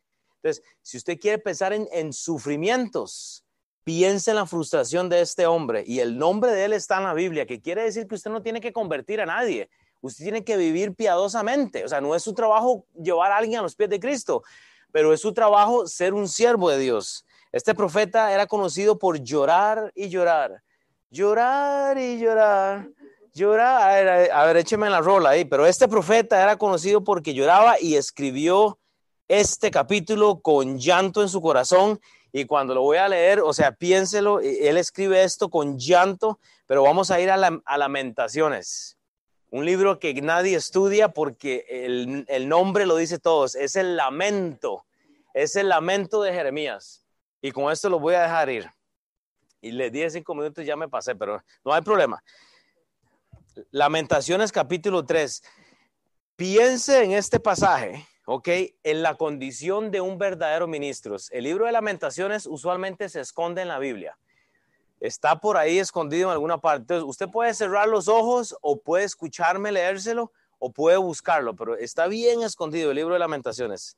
Entonces, 0.41 0.63
si 0.81 0.97
usted 0.97 1.19
quiere 1.19 1.37
pensar 1.37 1.73
en, 1.73 1.87
en 1.91 2.11
sufrimientos, 2.13 3.45
piense 3.83 4.31
en 4.31 4.37
la 4.37 4.45
frustración 4.45 5.09
de 5.09 5.21
este 5.21 5.45
hombre 5.45 5.83
y 5.85 5.99
el 5.99 6.17
nombre 6.17 6.51
de 6.51 6.65
él 6.65 6.73
está 6.73 6.97
en 6.97 7.03
la 7.03 7.13
Biblia, 7.13 7.45
que 7.45 7.61
quiere 7.61 7.83
decir 7.83 8.07
que 8.07 8.15
usted 8.15 8.31
no 8.31 8.41
tiene 8.41 8.61
que 8.61 8.73
convertir 8.73 9.21
a 9.21 9.25
nadie, 9.25 9.69
usted 10.01 10.25
tiene 10.25 10.43
que 10.43 10.57
vivir 10.57 10.95
piadosamente. 10.95 11.85
O 11.85 11.87
sea, 11.87 12.01
no 12.01 12.15
es 12.15 12.23
su 12.23 12.33
trabajo 12.33 12.85
llevar 12.95 13.31
a 13.31 13.37
alguien 13.37 13.59
a 13.59 13.63
los 13.63 13.75
pies 13.75 13.89
de 13.89 13.99
Cristo, 13.99 14.43
pero 14.91 15.13
es 15.13 15.21
su 15.21 15.33
trabajo 15.33 15.87
ser 15.87 16.13
un 16.13 16.27
siervo 16.27 16.69
de 16.69 16.79
Dios. 16.79 17.25
Este 17.51 17.75
profeta 17.75 18.33
era 18.33 18.47
conocido 18.47 18.97
por 18.97 19.21
llorar 19.21 19.91
y 19.95 20.09
llorar, 20.09 20.63
llorar 21.09 21.97
y 21.97 22.17
llorar, 22.17 22.87
llorar. 23.33 23.81
A 23.81 23.95
ver, 23.95 24.31
a 24.31 24.45
ver, 24.45 24.57
écheme 24.57 24.89
la 24.89 25.01
rola 25.01 25.31
ahí, 25.31 25.45
pero 25.45 25.65
este 25.65 25.87
profeta 25.87 26.41
era 26.41 26.57
conocido 26.57 27.03
porque 27.03 27.33
lloraba 27.33 27.79
y 27.79 27.95
escribió 27.95 28.79
este 29.31 29.71
capítulo 29.71 30.41
con 30.41 30.77
llanto 30.77 31.21
en 31.21 31.29
su 31.29 31.41
corazón. 31.41 32.01
Y 32.33 32.45
cuando 32.45 32.75
lo 32.75 32.81
voy 32.81 32.97
a 32.97 33.07
leer, 33.07 33.39
o 33.39 33.53
sea, 33.53 33.71
piénselo, 33.71 34.41
él 34.41 34.77
escribe 34.77 35.23
esto 35.23 35.49
con 35.49 35.79
llanto, 35.79 36.39
pero 36.65 36.83
vamos 36.83 37.11
a 37.11 37.19
ir 37.21 37.31
a, 37.31 37.37
Lamentaciones. 37.77 38.97
Un 39.49 39.65
libro 39.65 39.99
que 39.99 40.13
nadie 40.21 40.57
estudia 40.57 41.13
porque 41.13 41.65
el, 41.69 42.49
nombre 42.49 42.85
lo 42.85 42.97
dice 42.97 43.19
todos, 43.19 43.55
es 43.55 43.77
el 43.77 43.95
lamento, 43.95 44.85
es 45.33 45.55
el 45.55 45.69
lamento 45.69 46.21
de 46.21 46.33
Jeremías. 46.33 47.05
Y 47.41 47.51
con 47.51 47.71
esto 47.71 47.89
lo 47.89 47.99
voy 47.99 48.15
a 48.15 48.23
dejar 48.23 48.49
ir. 48.49 48.69
Y 49.61 49.71
le 49.71 49.89
di 49.91 50.09
cinco 50.09 50.35
minutos 50.35 50.63
y 50.63 50.67
ya 50.67 50.75
me 50.75 50.89
pasé, 50.89 51.15
pero 51.15 51.41
no 51.63 51.73
hay 51.73 51.81
problema. 51.81 52.21
Lamentaciones 53.71 54.51
capítulo 54.51 55.05
3. 55.05 55.41
Piense 56.35 57.03
en 57.03 57.11
este 57.11 57.39
pasaje, 57.39 58.07
¿ok? 58.25 58.47
En 58.83 59.01
la 59.01 59.15
condición 59.15 59.91
de 59.91 60.01
un 60.01 60.17
verdadero 60.17 60.67
ministro. 60.67 61.15
El 61.31 61.43
libro 61.43 61.65
de 61.65 61.71
lamentaciones 61.71 62.45
usualmente 62.45 63.09
se 63.09 63.21
esconde 63.21 63.61
en 63.61 63.67
la 63.67 63.79
Biblia. 63.79 64.17
está 64.99 65.39
por 65.39 65.57
ahí 65.57 65.79
escondido 65.79 66.27
en 66.29 66.33
alguna 66.33 66.59
parte. 66.59 66.81
Entonces, 66.81 67.09
usted 67.09 67.27
puede 67.29 67.53
cerrar 67.55 67.87
los 67.87 68.07
ojos 68.07 68.55
o 68.61 68.79
puede 68.79 69.03
escucharme 69.03 69.71
leérselo 69.71 70.31
o 70.59 70.71
puede 70.71 70.97
buscarlo, 70.97 71.55
pero 71.55 71.75
está 71.75 72.05
bien 72.05 72.43
escondido 72.43 72.91
el 72.91 72.97
libro 72.97 73.13
de 73.13 73.19
lamentaciones. 73.19 73.97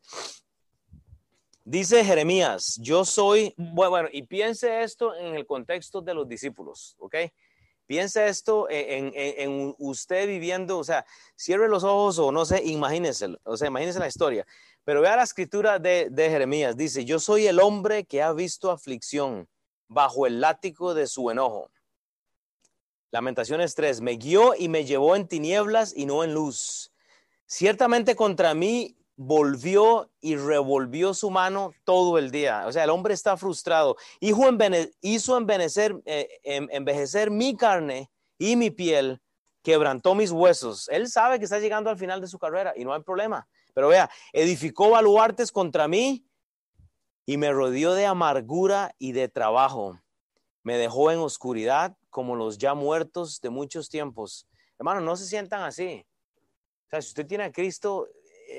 Dice 1.66 2.06
Jeremías, 2.06 2.78
yo 2.82 3.04
soy, 3.04 3.54
bueno, 3.58 4.08
y 4.12 4.24
piense 4.24 4.82
esto 4.82 5.14
en 5.16 5.36
el 5.36 5.46
contexto 5.46 6.02
de 6.02 6.14
los 6.14 6.28
discípulos, 6.28 6.96
¿ok? 7.00 7.16
Piense 7.94 8.28
esto 8.28 8.66
en, 8.72 9.76
usted 9.78 10.26
viviendo, 10.26 10.80
o 10.80 10.84
sea, 10.84 11.06
cierre 11.36 11.70
los 11.70 11.84
ojos 11.84 12.18
o 12.18 12.32
no 12.32 12.44
sé, 12.44 12.64
imagínese, 12.64 13.38
o 13.44 13.56
sea, 13.56 13.68
imagínese 13.68 14.00
la 14.00 14.08
historia. 14.08 14.48
Pero 14.84 15.02
vea 15.02 15.16
la 15.16 15.22
escritura 15.22 15.78
de, 15.78 16.08
de 16.10 16.28
Jeremías, 16.28 16.76
dice, 16.76 17.06
yo 17.06 17.20
soy 17.20 17.46
el 17.46 17.60
hombre 17.60 18.06
que 18.06 18.24
ha 18.24 18.34
visto 18.34 18.72
aflicción 18.72 19.48
bajo 19.88 20.26
el 20.26 20.42
látigo 20.42 20.96
de 20.96 21.06
su 21.06 21.30
enojo. 21.30 21.70
Lamentaciones 23.12 23.76
3, 23.76 24.02
me 24.02 24.14
guió 24.14 24.56
y 24.58 24.70
me 24.70 24.86
llevó 24.86 25.16
en 25.16 25.28
tinieblas 25.28 25.94
y 25.96 26.08
no 26.08 26.24
en 26.24 26.34
luz. 26.34 26.92
Ciertamente 27.46 28.16
contra 28.16 28.56
mí 28.56 28.98
volvió 29.16 30.12
y 30.22 30.36
revolvió 30.36 31.14
su 31.14 31.30
mano 31.30 31.74
todo 31.84 32.18
el 32.18 32.32
día. 32.32 32.66
O 32.68 32.72
sea, 32.72 32.84
el 32.84 32.90
hombre 32.90 33.14
está 33.14 33.38
frustrado. 33.38 33.96
Hizo 34.20 34.50
eh, 34.50 36.28
em, 36.44 36.68
envejecer 36.72 37.30
mi 37.30 37.56
carne 37.56 38.10
y 38.38 38.56
mi 38.56 38.72
piel, 38.72 39.22
quebrantó 39.62 40.16
mis 40.16 40.32
huesos. 40.32 40.90
Él 40.90 41.08
sabe 41.08 41.38
que 41.40 41.46
está 41.46 41.60
llegando 41.60 41.90
al 41.90 41.98
final 41.98 42.20
de 42.22 42.28
su 42.28 42.40
carrera 42.40 42.74
y 42.76 42.84
no 42.84 42.94
hay 42.94 43.02
problema. 43.02 43.48
Pero 43.74 43.88
vea, 43.88 44.10
edificó 44.32 44.90
baluartes 44.92 45.52
contra 45.52 45.88
mí 45.88 46.26
y 47.26 47.38
me 47.38 47.52
rodeó 47.52 47.94
de 47.94 48.06
amargura 48.06 48.94
y 49.00 49.14
de 49.14 49.30
trabajo. 49.30 50.00
Me 50.64 50.78
dejó 50.78 51.12
en 51.12 51.20
oscuridad 51.20 51.96
como 52.10 52.36
los 52.36 52.58
ya 52.58 52.74
muertos 52.74 53.42
de 53.42 53.50
muchos 53.50 53.90
tiempos. 53.90 54.48
Hermano, 54.78 55.02
no 55.02 55.16
se 55.16 55.26
sientan 55.26 55.64
así. 55.64 56.06
O 56.88 56.90
sea, 56.90 57.02
si 57.02 57.10
usted 57.10 57.26
tiene 57.26 57.46
a 57.46 57.52
Cristo, 57.52 58.08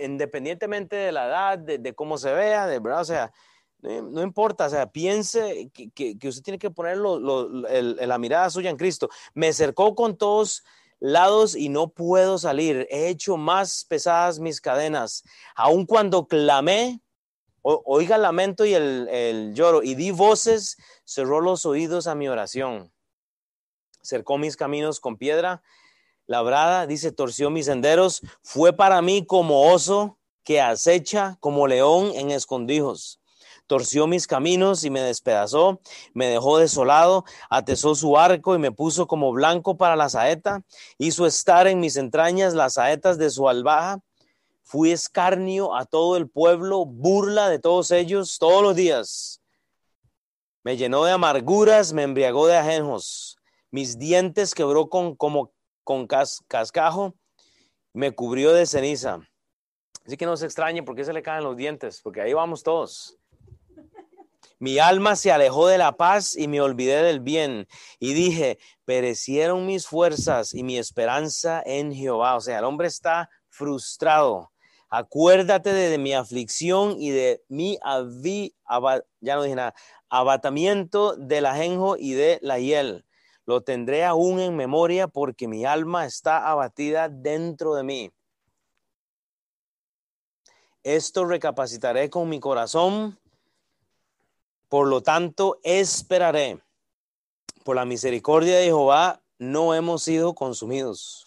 independientemente 0.03 0.97
de 0.97 1.13
la 1.13 1.27
edad, 1.27 1.59
de, 1.59 1.95
cómo 1.95 2.19
se 2.19 2.33
vea, 2.33 2.67
de 2.67 2.79
verdad, 2.79 3.01
o 3.01 3.05
sea, 3.05 3.33
no, 3.81 4.23
importa, 4.23 4.67
o 4.67 4.71
sea, 4.71 4.91
piense 4.91 5.71
que, 5.73 6.17
usted 6.27 6.43
tiene 6.43 6.59
que 6.59 6.71
poner 6.71 6.97
la 6.97 8.19
mirada 8.19 8.49
suya 8.49 8.71
en 8.71 8.79
Cristo. 8.79 9.11
Me 9.35 9.53
cercó 9.53 9.95
con 9.95 10.17
todos 10.17 10.65
lados 11.01 11.55
y 11.55 11.69
no 11.69 11.89
puedo 11.89 12.39
salir. 12.39 12.87
He 12.91 13.09
hecho 13.09 13.37
más 13.37 13.85
pesadas 13.85 14.39
mis 14.39 14.61
cadenas. 14.61 15.23
Aun 15.55 15.85
cuando 15.85 16.27
clamé, 16.27 17.03
oiga 17.61 18.17
el 18.17 18.23
lamento 18.23 18.65
y 18.65 18.73
el, 18.73 19.07
el, 19.11 19.55
lloro, 19.55 19.83
y 19.83 19.95
di 19.95 20.11
voces, 20.13 20.79
cerró 21.05 21.43
los 21.43 21.67
oídos 21.67 22.07
a 22.07 22.15
mi 22.15 22.27
oración. 22.27 22.91
Cercó 24.01 24.39
mis 24.39 24.57
caminos 24.57 24.99
con 24.99 25.19
piedra 25.19 25.63
labrada, 26.27 26.87
dice, 26.87 27.13
torció 27.13 27.51
mis 27.51 27.67
senderos, 27.67 28.23
fue 28.43 28.73
para 28.73 29.03
mí 29.03 29.25
como 29.27 29.73
oso 29.73 30.19
que 30.45 30.61
acecha, 30.61 31.37
como 31.41 31.67
león 31.67 32.13
en 32.15 32.31
escondijos. 32.31 33.21
Torció 33.67 34.07
mis 34.07 34.27
caminos 34.27 34.85
y 34.85 34.91
me 34.91 35.01
despedazó, 35.01 35.81
me 36.13 36.27
dejó 36.27 36.59
desolado, 36.59 37.25
atesó 37.49 37.95
su 37.95 38.19
arco 38.19 38.55
y 38.55 38.59
me 38.59 38.73
puso 38.73 39.07
como 39.07 39.33
blanco 39.33 39.79
para 39.79 39.97
la 39.97 40.11
saeta, 40.11 40.63
hizo 40.99 41.27
estar 41.27 41.67
en 41.67 41.81
mis 41.81 41.97
entrañas 41.97 42.53
las 42.53 42.75
saetas 42.75 43.17
de 43.17 43.31
su 43.31 43.49
albaja. 43.49 44.01
Fui 44.65 44.93
escarnio 44.93 45.75
a 45.75 45.87
todo 45.87 46.17
el 46.17 46.29
pueblo, 46.29 46.85
burla 46.85 47.49
de 47.49 47.59
todos 47.59 47.91
ellos 47.91 48.39
todos 48.39 48.63
los 48.63 48.77
días. 48.77 49.41
Me 50.63 50.77
llenó 50.77 51.05
de 51.05 51.13
amarguras, 51.13 51.93
me 51.93 52.03
embriagó 52.03 52.47
de 52.47 52.57
ajenjos. 52.57 53.37
Mis 53.71 53.99
dientes 53.99 54.55
quebró 54.55 54.89
con, 54.89 55.17
como 55.17 55.53
con 55.85 56.07
cascajo, 56.07 57.15
me 57.93 58.13
cubrió 58.13 58.53
de 58.53 58.67
ceniza. 58.67 59.21
Así 60.07 60.17
que 60.17 60.27
no 60.27 60.37
se 60.37 60.47
extrañe 60.47 60.83
porque 60.83 61.05
se 61.05 61.13
le 61.13 61.23
caen 61.23 61.45
los 61.45 61.57
dientes, 61.57 62.01
porque 62.03 62.21
ahí 62.21 62.33
vamos 62.33 62.63
todos. 62.63 63.17
Mi 64.59 64.79
alma 64.79 65.17
se 65.17 65.33
alejó 65.33 65.67
de 65.67 65.79
la 65.79 65.97
paz 65.97 66.37
y 66.37 66.49
me 66.49 66.61
olvidé 66.61 67.03
del 67.03 67.21
bien. 67.21 67.67
Y 67.99 68.15
dije, 68.15 68.59
perecieron 68.85 69.67
mis 69.67 69.87
fuerzas 69.87 70.55
y 70.55 70.63
mi 70.63 70.79
esperanza 70.79 71.63
en 71.65 71.93
Jehová. 71.93 72.37
O 72.37 72.41
sea, 72.41 72.59
el 72.59 72.65
hombre 72.65 72.89
está 72.89 73.31
frustrado. 73.49 74.51
Acuérdate 74.89 75.73
de, 75.73 75.99
mi 75.99 76.15
aflicción 76.15 76.97
y 77.01 77.11
de 77.11 77.43
mi 77.49 77.79
ya 79.21 79.35
no 79.35 79.43
dije 79.43 79.57
nada, 79.57 79.75
abatamiento 80.09 81.17
del 81.17 81.47
ajenjo 81.47 81.97
y 81.97 82.13
de 82.13 82.39
la 82.43 82.59
hiel 82.59 83.05
lo 83.47 83.63
tendré 83.63 84.05
aún 84.05 84.41
en 84.41 84.57
memoria 84.57 85.09
porque 85.09 85.49
mi 85.49 85.65
alma 85.65 86.07
está 86.07 86.49
abatida 86.49 87.09
dentro 87.09 87.75
de 87.75 87.83
mí. 87.83 88.13
Esto 90.83 91.25
recapacitaré 91.25 92.11
con 92.11 92.29
mi 92.29 92.41
corazón, 92.41 93.19
por 94.69 94.87
lo 94.87 95.03
tanto 95.03 95.59
esperaré. 95.63 96.61
Por 97.65 97.77
la 97.77 97.87
misericordia 97.87 98.59
de 98.59 98.65
Jehová 98.65 99.23
no 99.39 99.75
hemos 99.75 100.03
sido 100.03 100.35
consumidos. 100.35 101.25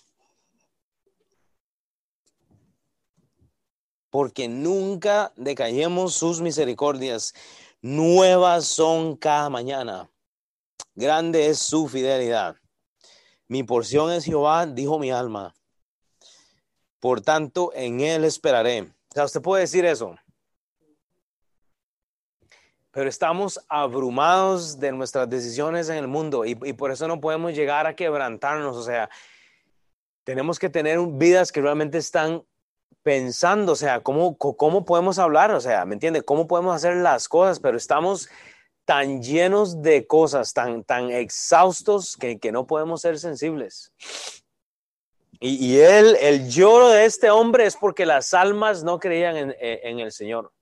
Porque 4.12 4.48
nunca 4.48 5.34
decayemos 5.36 6.14
sus 6.14 6.42
misericordias. 6.42 7.34
Nuevas 7.82 8.66
son 8.66 9.16
cada 9.16 9.50
mañana 9.50 10.10
grande 10.96 11.48
es 11.48 11.60
su 11.60 11.88
fidelidad. 11.88 12.56
Mi 13.48 13.64
porción 13.64 14.12
es 14.12 14.26
Jehová, 14.26 14.66
dijo 14.66 15.00
mi 15.00 15.12
alma. 15.12 15.54
Por 17.00 17.22
tanto, 17.22 17.72
en 17.74 18.02
él 18.02 18.26
esperaré. 18.26 18.82
O 18.82 19.14
sea, 19.14 19.26
usted 19.26 19.42
puede 19.42 19.62
decir 19.62 19.86
eso. 19.86 20.16
Pero 22.92 23.10
estamos 23.10 23.64
abrumados 23.70 24.80
de 24.80 24.92
nuestras 24.92 25.30
decisiones 25.30 25.88
en 25.90 25.98
el 25.98 26.08
mundo 26.08 26.46
y, 26.46 26.56
por 26.56 26.92
eso 26.92 27.08
no 27.08 27.22
podemos 27.22 27.54
llegar 27.54 27.86
a 27.86 27.96
quebrantarnos. 27.96 28.76
O 28.76 28.84
sea, 28.84 29.10
tenemos 30.24 30.58
que 30.58 30.70
tener 30.70 31.00
vidas 31.00 31.52
que 31.52 31.62
realmente 31.62 32.00
están 32.00 32.44
pensando, 33.04 33.72
o 33.74 33.76
sea, 33.76 34.02
¿cómo, 34.02 34.36
cómo 34.38 34.84
podemos 34.84 35.20
hablar? 35.20 35.52
O 35.52 35.62
sea, 35.62 35.86
¿me 35.86 35.94
entiende? 35.94 36.24
¿Cómo 36.24 36.48
podemos 36.48 36.76
hacer 36.76 36.98
las 36.98 37.30
cosas? 37.30 37.60
Pero 37.60 37.78
estamos 37.78 38.28
tan 38.88 39.22
llenos 39.22 39.82
de 39.82 40.08
cosas, 40.08 40.54
tan, 40.54 40.82
tan 40.82 41.12
exhaustos 41.12 42.16
que, 42.16 42.40
no 42.54 42.66
podemos 42.66 43.02
ser 43.02 43.20
sensibles. 43.20 43.92
Y, 45.42 45.74
y, 45.74 45.80
él, 45.82 46.16
el 46.22 46.50
lloro 46.50 46.88
de 46.88 47.04
este 47.04 47.30
hombre 47.30 47.66
es 47.66 47.76
porque 47.76 48.06
las 48.06 48.34
almas 48.34 48.86
no 48.86 48.98
creían 48.98 49.54
en, 49.60 50.00
el 50.00 50.14
Señor, 50.14 50.54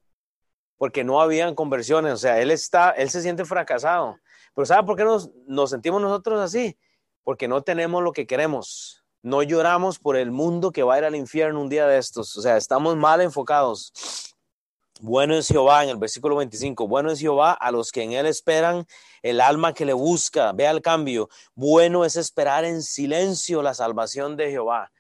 porque 0.76 1.04
no 1.04 1.22
habían 1.22 1.54
conversiones, 1.54 2.14
o 2.14 2.18
sea, 2.18 2.42
él 2.42 2.50
está, 2.50 2.90
él 2.90 3.12
se 3.12 3.22
siente 3.22 3.46
fracasado. 3.46 4.18
Pero 4.56 4.66
¿sabe 4.66 4.88
por 4.88 4.98
qué 4.98 5.04
nos, 5.04 5.30
nos 5.46 5.70
sentimos 5.70 6.02
nosotros 6.02 6.40
así? 6.42 6.76
Porque 7.24 7.48
no 7.48 7.62
tenemos 7.62 8.02
lo 8.02 8.12
que 8.12 8.26
queremos. 8.26 9.06
No 9.22 9.44
lloramos 9.44 10.00
por 10.00 10.18
el 10.18 10.32
mundo 10.32 10.72
que 10.72 10.82
va 10.82 10.96
a 10.96 10.98
ir 10.98 11.04
al 11.06 11.16
infierno 11.16 11.62
un 11.62 11.70
día 11.70 11.86
de 11.86 12.00
estos. 12.00 12.36
O 12.38 12.42
sea, 12.42 12.58
estamos 12.58 12.96
mal 12.96 13.22
enfocados. 13.22 14.35
Bueno 15.02 15.36
es 15.36 15.50
Jehová 15.50 15.84
en 15.84 15.90
el 15.90 15.98
versículo 15.98 16.38
25. 16.38 16.88
Bueno 16.88 17.12
es 17.12 17.20
Jehová 17.20 17.52
a 17.52 17.70
los 17.72 17.92
que 17.92 18.04
en 18.04 18.14
él 18.14 18.26
esperan, 18.26 18.88
el 19.22 19.42
alma 19.42 19.74
que 19.74 19.86
le 19.86 19.92
busca. 19.92 20.54
Vea 20.54 20.72
el 20.72 20.82
cambio. 20.82 21.30
Bueno 21.54 22.06
es 22.06 22.16
esperar 22.16 22.64
en 22.64 22.82
silencio 22.82 23.62
la 23.62 23.74
salvación 23.74 24.38
de 24.38 24.52
Jehová. 24.52 24.92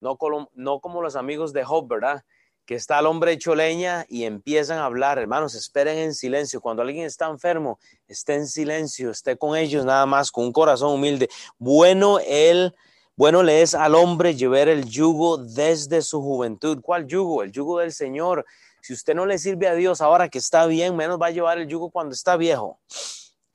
No 0.00 0.16
como, 0.16 1.00
los 1.00 1.14
amigos 1.14 1.52
de 1.52 1.64
Job, 1.64 1.86
¿verdad? 1.88 2.24
Que 2.64 2.74
está 2.74 2.98
el 2.98 3.06
hombre 3.06 3.32
hecho 3.32 3.54
leña 3.54 4.04
y 4.08 4.24
empiezan 4.24 4.78
a 4.78 4.86
hablar. 4.86 5.18
Hermanos, 5.18 5.54
esperen 5.54 5.98
en 5.98 6.14
silencio. 6.14 6.60
Cuando 6.60 6.82
alguien 6.82 7.06
está 7.06 7.28
enfermo, 7.28 7.78
esté 8.08 8.34
en 8.34 8.48
silencio, 8.48 9.12
esté 9.12 9.36
con 9.36 9.56
ellos 9.56 9.84
nada 9.84 10.06
más, 10.06 10.32
con 10.32 10.44
un 10.44 10.52
corazón 10.52 10.92
humilde. 10.92 11.28
Bueno 11.56 12.18
él. 12.18 12.74
Bueno 13.14 13.42
le 13.42 13.62
es 13.62 13.74
al 13.74 13.94
hombre 13.94 14.34
llevar 14.34 14.68
el 14.68 14.84
yugo 14.84 15.38
desde 15.38 16.02
su 16.02 16.20
juventud. 16.20 16.80
¿Cuál 16.82 17.06
yugo? 17.06 17.42
El 17.42 17.52
yugo 17.52 17.78
del 17.78 17.92
Señor 17.92 18.44
si 18.86 18.92
usted 18.92 19.16
no 19.16 19.26
le 19.26 19.36
sirve 19.36 19.66
a 19.66 19.74
Dios 19.74 20.00
ahora 20.00 20.28
que 20.28 20.38
está 20.38 20.64
bien, 20.66 20.94
menos 20.94 21.20
va 21.20 21.26
a 21.26 21.30
llevar 21.32 21.58
el 21.58 21.66
yugo 21.66 21.90
cuando 21.90 22.14
está 22.14 22.36
viejo. 22.36 22.78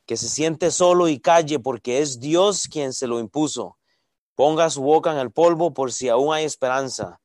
Que 0.05 0.17
se 0.17 0.27
siente 0.27 0.71
solo 0.71 1.07
y 1.07 1.21
calle 1.21 1.57
porque 1.57 1.99
es 1.99 2.19
Dios 2.19 2.67
quien 2.69 2.91
se 2.91 3.07
lo 3.07 3.17
impuso. 3.17 3.77
Ponga 4.35 4.69
su 4.69 4.81
boca 4.81 5.09
en 5.09 5.19
el 5.19 5.31
polvo 5.31 5.73
por 5.73 5.93
si 5.93 6.09
aún 6.09 6.33
hay 6.33 6.43
esperanza. 6.43 7.21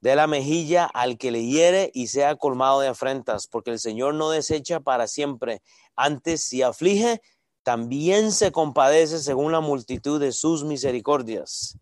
Dé 0.00 0.16
la 0.16 0.26
mejilla 0.26 0.86
al 0.86 1.18
que 1.18 1.30
le 1.30 1.44
hiere 1.44 1.90
y 1.92 2.06
sea 2.06 2.36
colmado 2.36 2.80
de 2.80 2.88
afrentas, 2.88 3.46
porque 3.46 3.72
el 3.72 3.78
Señor 3.78 4.14
no 4.14 4.30
desecha 4.30 4.80
para 4.80 5.06
siempre. 5.06 5.60
Antes, 5.96 6.42
si 6.44 6.62
aflige, 6.62 7.20
también 7.62 8.32
se 8.32 8.52
compadece 8.52 9.18
según 9.18 9.52
la 9.52 9.60
multitud 9.60 10.18
de 10.18 10.32
sus 10.32 10.64
misericordias. 10.64 11.78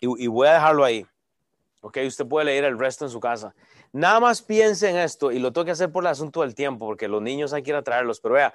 Y, 0.00 0.24
y 0.24 0.26
voy 0.26 0.48
a 0.48 0.54
dejarlo 0.54 0.82
ahí. 0.82 1.06
Ok, 1.80 1.98
usted 2.08 2.26
puede 2.26 2.46
leer 2.46 2.64
el 2.64 2.76
resto 2.76 3.04
en 3.04 3.12
su 3.12 3.20
casa. 3.20 3.54
Nada 3.92 4.20
más 4.20 4.42
piense 4.42 4.88
en 4.88 4.96
esto 4.96 5.32
y 5.32 5.38
lo 5.38 5.52
tengo 5.52 5.64
que 5.64 5.70
hacer 5.72 5.90
por 5.90 6.04
el 6.04 6.08
asunto 6.08 6.42
del 6.42 6.54
tiempo, 6.54 6.86
porque 6.86 7.08
los 7.08 7.20
niños 7.22 7.52
hay 7.52 7.62
que 7.62 7.70
ir 7.70 7.76
a 7.76 7.82
traerlos, 7.82 8.20
pero 8.20 8.34
vea, 8.34 8.54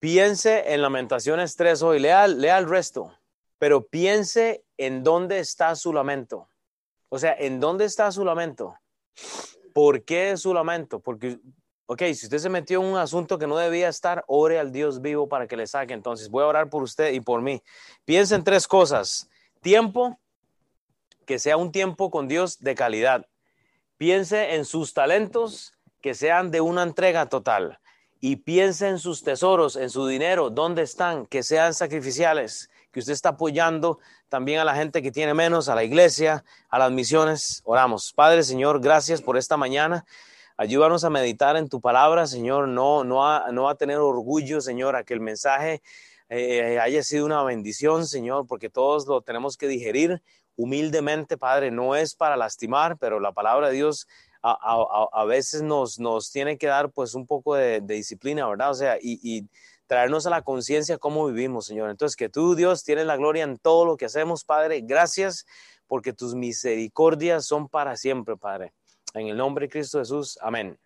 Piense 0.00 0.72
en 0.72 0.80
Lamentaciones 0.80 1.56
3 1.56 1.82
hoy, 1.82 1.98
lea, 1.98 2.26
lea 2.26 2.56
el 2.56 2.66
resto, 2.66 3.12
pero 3.58 3.86
piense 3.86 4.64
en 4.78 5.04
dónde 5.04 5.40
está 5.40 5.76
su 5.76 5.92
lamento. 5.92 6.48
O 7.10 7.18
sea, 7.18 7.36
¿en 7.38 7.60
dónde 7.60 7.84
está 7.84 8.10
su 8.10 8.24
lamento? 8.24 8.74
¿Por 9.74 10.02
qué 10.02 10.38
su 10.38 10.54
lamento? 10.54 11.00
Porque, 11.00 11.38
ok, 11.84 12.00
si 12.14 12.24
usted 12.24 12.38
se 12.38 12.48
metió 12.48 12.80
en 12.80 12.86
un 12.86 12.96
asunto 12.96 13.38
que 13.38 13.46
no 13.46 13.58
debía 13.58 13.90
estar, 13.90 14.24
ore 14.26 14.58
al 14.58 14.72
Dios 14.72 15.02
vivo 15.02 15.28
para 15.28 15.46
que 15.46 15.58
le 15.58 15.66
saque. 15.66 15.92
Entonces, 15.92 16.30
voy 16.30 16.44
a 16.44 16.46
orar 16.46 16.70
por 16.70 16.82
usted 16.82 17.12
y 17.12 17.20
por 17.20 17.42
mí. 17.42 17.62
Piense 18.06 18.34
en 18.34 18.42
tres 18.42 18.66
cosas. 18.66 19.28
Tiempo, 19.60 20.18
que 21.26 21.38
sea 21.38 21.58
un 21.58 21.72
tiempo 21.72 22.10
con 22.10 22.26
Dios 22.26 22.58
de 22.60 22.74
calidad. 22.74 23.26
Piense 24.00 24.54
en 24.54 24.64
sus 24.64 24.94
talentos, 24.94 25.74
que 26.00 26.14
sean 26.14 26.50
de 26.50 26.62
una 26.62 26.84
entrega 26.84 27.26
total. 27.26 27.80
Y 28.18 28.36
piense 28.36 28.88
en 28.88 28.98
sus 28.98 29.22
tesoros, 29.22 29.76
en 29.76 29.90
su 29.90 30.06
dinero, 30.06 30.48
dónde 30.48 30.80
están, 30.80 31.26
que 31.26 31.42
sean 31.42 31.74
sacrificiales, 31.74 32.70
que 32.92 33.00
usted 33.00 33.12
está 33.12 33.28
apoyando 33.28 33.98
también 34.30 34.58
a 34.58 34.64
la 34.64 34.74
gente 34.74 35.02
que 35.02 35.12
tiene 35.12 35.34
menos, 35.34 35.68
a 35.68 35.74
la 35.74 35.84
iglesia, 35.84 36.46
a 36.70 36.78
las 36.78 36.90
misiones. 36.90 37.60
Oramos. 37.66 38.14
Padre, 38.14 38.42
Señor, 38.42 38.80
gracias 38.80 39.20
por 39.20 39.36
esta 39.36 39.58
mañana. 39.58 40.06
Ayúdanos 40.56 41.04
a 41.04 41.10
meditar 41.10 41.58
en 41.58 41.68
tu 41.68 41.82
palabra, 41.82 42.26
Señor, 42.26 42.68
no, 42.68 43.04
no, 43.04 43.26
a, 43.26 43.48
a 43.48 43.74
tener 43.74 43.98
orgullo, 43.98 44.62
Señor, 44.62 44.96
a 44.96 45.04
que 45.04 45.12
el 45.12 45.20
mensaje 45.20 45.82
eh, 46.30 46.78
haya 46.80 47.02
sido 47.02 47.26
una 47.26 47.42
bendición, 47.42 48.06
Señor, 48.06 48.46
porque 48.46 48.70
todos 48.70 49.06
lo 49.06 49.20
tenemos 49.20 49.58
que 49.58 49.68
digerir 49.68 50.22
humildemente, 50.56 51.36
Padre, 51.36 51.70
no 51.70 51.94
es 51.94 52.14
para 52.14 52.36
lastimar, 52.36 52.98
pero 52.98 53.20
la 53.20 53.32
palabra 53.32 53.68
de 53.68 53.74
Dios 53.74 54.06
a, 54.42 55.24
veces 55.26 55.62
nos, 55.62 55.98
nos 55.98 56.30
tiene 56.30 56.56
que 56.56 56.66
dar 56.66 56.90
pues 56.90 57.14
un 57.14 57.26
poco 57.26 57.54
de, 57.54 57.80
disciplina, 57.80 58.48
¿verdad? 58.48 58.70
O 58.70 58.74
sea, 58.74 58.98
y, 59.00 59.46
traernos 59.86 60.24
a 60.24 60.30
la 60.30 60.42
conciencia 60.42 60.98
cómo 60.98 61.26
vivimos, 61.26 61.66
Señor. 61.66 61.90
Entonces, 61.90 62.14
que 62.14 62.28
tú, 62.28 62.54
Dios, 62.54 62.84
tienes 62.84 63.06
la 63.06 63.16
gloria 63.16 63.42
en 63.42 63.58
todo 63.58 63.84
lo 63.84 63.96
que 63.96 64.04
hacemos, 64.04 64.44
Padre. 64.44 64.82
Gracias 64.82 65.46
porque 65.88 66.12
tus 66.12 66.36
misericordias 66.36 67.44
son 67.44 67.68
para 67.68 67.96
siempre, 67.96 68.36
Padre. 68.36 68.72
En 69.14 69.26
el 69.26 69.36
nombre 69.36 69.66
de 69.66 69.70
Cristo 69.70 69.98
Jesús, 69.98 70.38
amén. 70.40 70.78